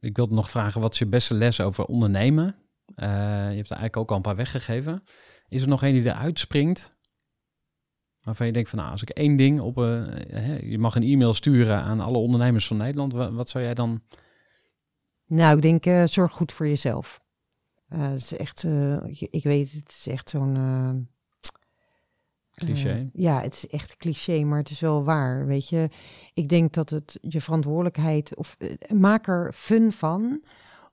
Ik 0.00 0.16
wilde 0.16 0.34
nog 0.34 0.50
vragen, 0.50 0.80
wat 0.80 0.92
is 0.92 0.98
je 0.98 1.06
beste 1.06 1.34
les 1.34 1.60
over 1.60 1.84
ondernemen? 1.84 2.54
Uh, 2.96 3.06
je 3.50 3.56
hebt 3.56 3.70
er 3.70 3.76
eigenlijk 3.76 3.96
ook 3.96 4.10
al 4.10 4.16
een 4.16 4.22
paar 4.22 4.36
weggegeven. 4.36 5.02
Is 5.48 5.62
er 5.62 5.68
nog 5.68 5.82
één 5.82 5.92
die 5.92 6.04
eruit 6.04 6.38
springt? 6.38 6.94
Waarvan 8.20 8.46
je 8.46 8.52
denkt 8.52 8.68
van, 8.68 8.78
nou, 8.78 8.90
als 8.90 9.02
ik 9.02 9.10
één 9.10 9.36
ding 9.36 9.60
op... 9.60 9.78
Uh, 9.78 10.60
je 10.70 10.78
mag 10.78 10.94
een 10.94 11.02
e-mail 11.02 11.34
sturen 11.34 11.82
aan 11.82 12.00
alle 12.00 12.18
ondernemers 12.18 12.66
van 12.66 12.76
Nederland. 12.76 13.12
Wat, 13.12 13.32
wat 13.32 13.48
zou 13.48 13.64
jij 13.64 13.74
dan... 13.74 14.02
Nou, 15.26 15.56
ik 15.56 15.62
denk, 15.62 15.86
uh, 15.86 16.04
zorg 16.04 16.32
goed 16.32 16.52
voor 16.52 16.66
jezelf. 16.66 17.20
het 17.88 18.20
is 18.20 18.36
echt, 18.36 18.64
ik 19.30 19.42
weet, 19.42 19.72
het 19.72 19.90
is 19.90 20.06
echt 20.06 20.30
zo'n 20.30 20.56
Cliché. 22.56 22.94
Uh, 22.94 23.06
ja, 23.12 23.40
het 23.40 23.54
is 23.54 23.66
echt 23.66 23.96
cliché, 23.96 24.44
maar 24.44 24.58
het 24.58 24.70
is 24.70 24.80
wel 24.80 25.04
waar. 25.04 25.46
Weet 25.46 25.68
je, 25.68 25.88
ik 26.34 26.48
denk 26.48 26.72
dat 26.72 26.90
het 26.90 27.18
je 27.20 27.40
verantwoordelijkheid 27.40 28.36
of 28.36 28.56
uh, 28.58 28.72
maak 28.90 29.26
er 29.26 29.52
fun 29.52 29.92
van 29.92 30.42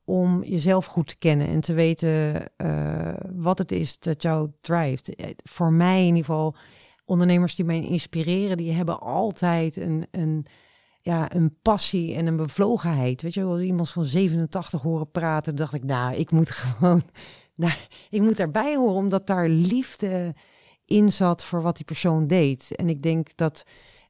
om 0.06 0.44
jezelf 0.44 0.86
goed 0.86 1.08
te 1.08 1.18
kennen 1.18 1.48
en 1.48 1.60
te 1.60 1.74
weten 1.74 2.44
uh, 2.58 3.14
wat 3.34 3.58
het 3.58 3.72
is 3.72 4.00
dat 4.00 4.22
jou 4.22 4.50
drijft. 4.60 5.10
Voor 5.44 5.74
mij 5.74 6.00
in 6.00 6.06
ieder 6.16 6.26
geval, 6.26 6.56
ondernemers 7.06 7.56
die 7.56 7.66
mij 7.66 7.82
inspireren, 7.82 8.58
die 8.58 8.72
hebben 8.72 9.00
altijd 9.00 9.76
een, 9.76 10.08
een, 10.12 10.46
ja, 11.04 11.36
een 11.36 11.58
passie 11.62 12.16
en 12.16 12.26
een 12.26 12.36
bevlogenheid. 12.36 13.22
Weet 13.22 13.34
je, 13.34 13.43
als 13.43 13.62
iemand 13.62 13.89
van 13.89 14.06
87 14.06 14.82
horen 14.82 15.12
praten, 15.12 15.56
dacht 15.56 15.74
ik, 15.74 15.84
nou, 15.84 16.16
ik 16.16 16.32
moet 16.32 16.49
gewoon, 16.60 17.04
nou, 17.56 17.74
ik 18.10 18.22
moet 18.22 18.38
daarbij 18.38 18.76
horen, 18.76 18.95
omdat 18.95 19.28
daar 19.28 19.49
liefde 19.49 20.36
inzat 20.86 21.43
voor 21.43 21.62
wat 21.62 21.76
die 21.76 21.86
persoon 21.86 22.28
deed. 22.28 22.76
En 22.76 22.89
ik 22.89 23.01
denk 23.01 23.36
dat 23.36 23.66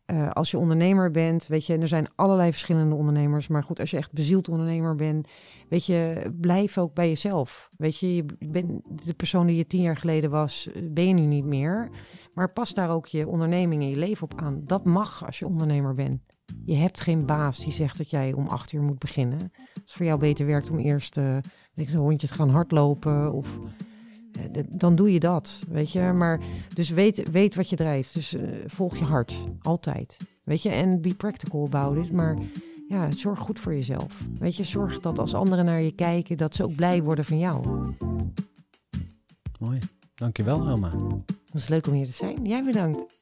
uh, 0.06 0.32
als 0.32 0.52
je 0.52 0.58
ondernemer 0.58 1.12
bent, 1.12 1.48
weet 1.48 1.66
je, 1.66 1.74
en 1.74 1.82
er 1.82 1.88
zijn 1.88 2.08
allerlei 2.16 2.52
verschillende 2.52 2.96
ondernemers, 2.96 3.48
maar 3.48 3.64
goed, 3.64 3.80
als 3.80 3.92
je 3.92 3.98
echt 3.98 4.12
bezield 4.12 4.50
ondernemer 4.50 4.96
bent, 4.96 5.28
weet 5.70 5.86
je, 5.86 6.32
blijf 6.40 6.78
ook 6.78 6.94
bij 6.94 7.08
jezelf. 7.08 7.70
Weet 7.78 7.98
je, 7.98 8.16
je 8.16 8.26
bent 8.40 8.82
de 9.06 9.14
persoon 9.14 9.48
die 9.48 9.56
je 9.56 9.68
tien 9.68 9.82
jaar 9.82 9.98
geleden 9.98 10.30
was, 10.30 10.70
ben 10.84 11.08
je 11.08 11.14
nu 11.14 11.26
niet 11.26 11.46
meer. 11.46 11.90
Maar 12.34 12.52
pas 12.52 12.74
daar 12.74 12.90
ook 12.90 13.08
je 13.08 13.28
onderneming 13.28 13.82
en 13.82 13.90
je 13.90 13.96
leven 13.96 14.24
op 14.24 14.42
aan. 14.42 14.62
Dat 14.66 14.86
mag 14.86 15.26
als 15.26 15.40
je 15.40 15.48
ondernemer 15.48 15.94
bent. 15.94 16.22
Je 16.66 16.76
hebt 16.76 17.02
geen 17.02 17.26
baas 17.26 17.60
die 17.60 17.74
zegt 17.74 17.98
dat 17.98 18.10
jij 18.10 18.34
om 18.34 18.48
acht 18.48 18.72
uur 18.72 18.82
moet 18.82 19.00
beginnen. 19.00 19.40
Als 19.58 19.82
het 19.82 19.92
voor 19.92 20.06
jou 20.06 20.20
beter 20.20 20.46
werkt 20.46 20.70
om 20.70 20.80
eerst 20.80 21.18
uh, 21.18 21.38
een 21.76 21.94
rondje 21.94 22.28
te 22.28 22.34
gaan 22.34 22.50
hardlopen 22.50 23.34
of 23.34 23.60
eh, 24.34 24.64
dan 24.70 24.96
doe 24.96 25.14
je 25.14 25.20
dat, 25.20 25.64
weet 25.68 25.92
je. 25.92 26.02
Maar 26.02 26.40
dus 26.74 26.90
weet, 26.90 27.32
weet 27.32 27.56
wat 27.56 27.70
je 27.70 27.76
drijft. 27.76 28.14
Dus 28.14 28.34
uh, 28.34 28.42
volg 28.66 28.98
je 28.98 29.04
hart, 29.04 29.44
altijd. 29.62 30.18
Weet 30.44 30.62
je, 30.62 30.70
en 30.70 31.02
be 31.02 31.14
practical 31.14 31.66
about 31.66 32.06
it. 32.06 32.12
Maar 32.12 32.38
ja, 32.88 33.12
zorg 33.12 33.40
goed 33.40 33.60
voor 33.60 33.74
jezelf. 33.74 34.26
Weet 34.40 34.56
je, 34.56 34.64
zorg 34.64 35.00
dat 35.00 35.20
als 35.20 35.34
anderen 35.34 35.66
naar 35.66 35.82
je 35.82 35.92
kijken, 35.92 36.38
dat 36.38 36.56
ze 36.56 36.64
ook 36.64 36.76
blij 36.76 37.04
worden 37.04 37.26
van 37.26 37.38
jou. 37.40 37.92
Mooi. 39.60 39.80
Dankjewel, 40.16 40.68
Elma. 40.68 40.92
Het 41.26 41.54
was 41.54 41.68
leuk 41.68 41.88
om 41.88 41.94
hier 41.94 42.06
te 42.06 42.12
zijn. 42.12 42.46
Jij 42.46 42.64
bedankt. 42.64 43.22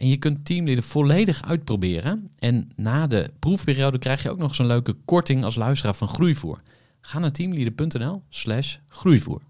En 0.00 0.08
je 0.08 0.16
kunt 0.16 0.44
Teamleader 0.44 0.84
volledig 0.84 1.42
uitproberen. 1.42 2.30
En 2.38 2.70
na 2.76 3.06
de 3.06 3.30
proefperiode 3.38 3.98
krijg 3.98 4.22
je 4.22 4.30
ook 4.30 4.38
nog 4.38 4.58
een 4.58 4.66
leuke 4.66 4.96
korting 5.04 5.44
als 5.44 5.54
luisteraar 5.54 5.94
van 5.94 6.08
Groeivoer. 6.08 6.60
Ga 7.00 7.18
naar 7.18 7.32
teamleader.nl 7.32 8.22
slash 8.28 8.76
groeivoer. 8.88 9.38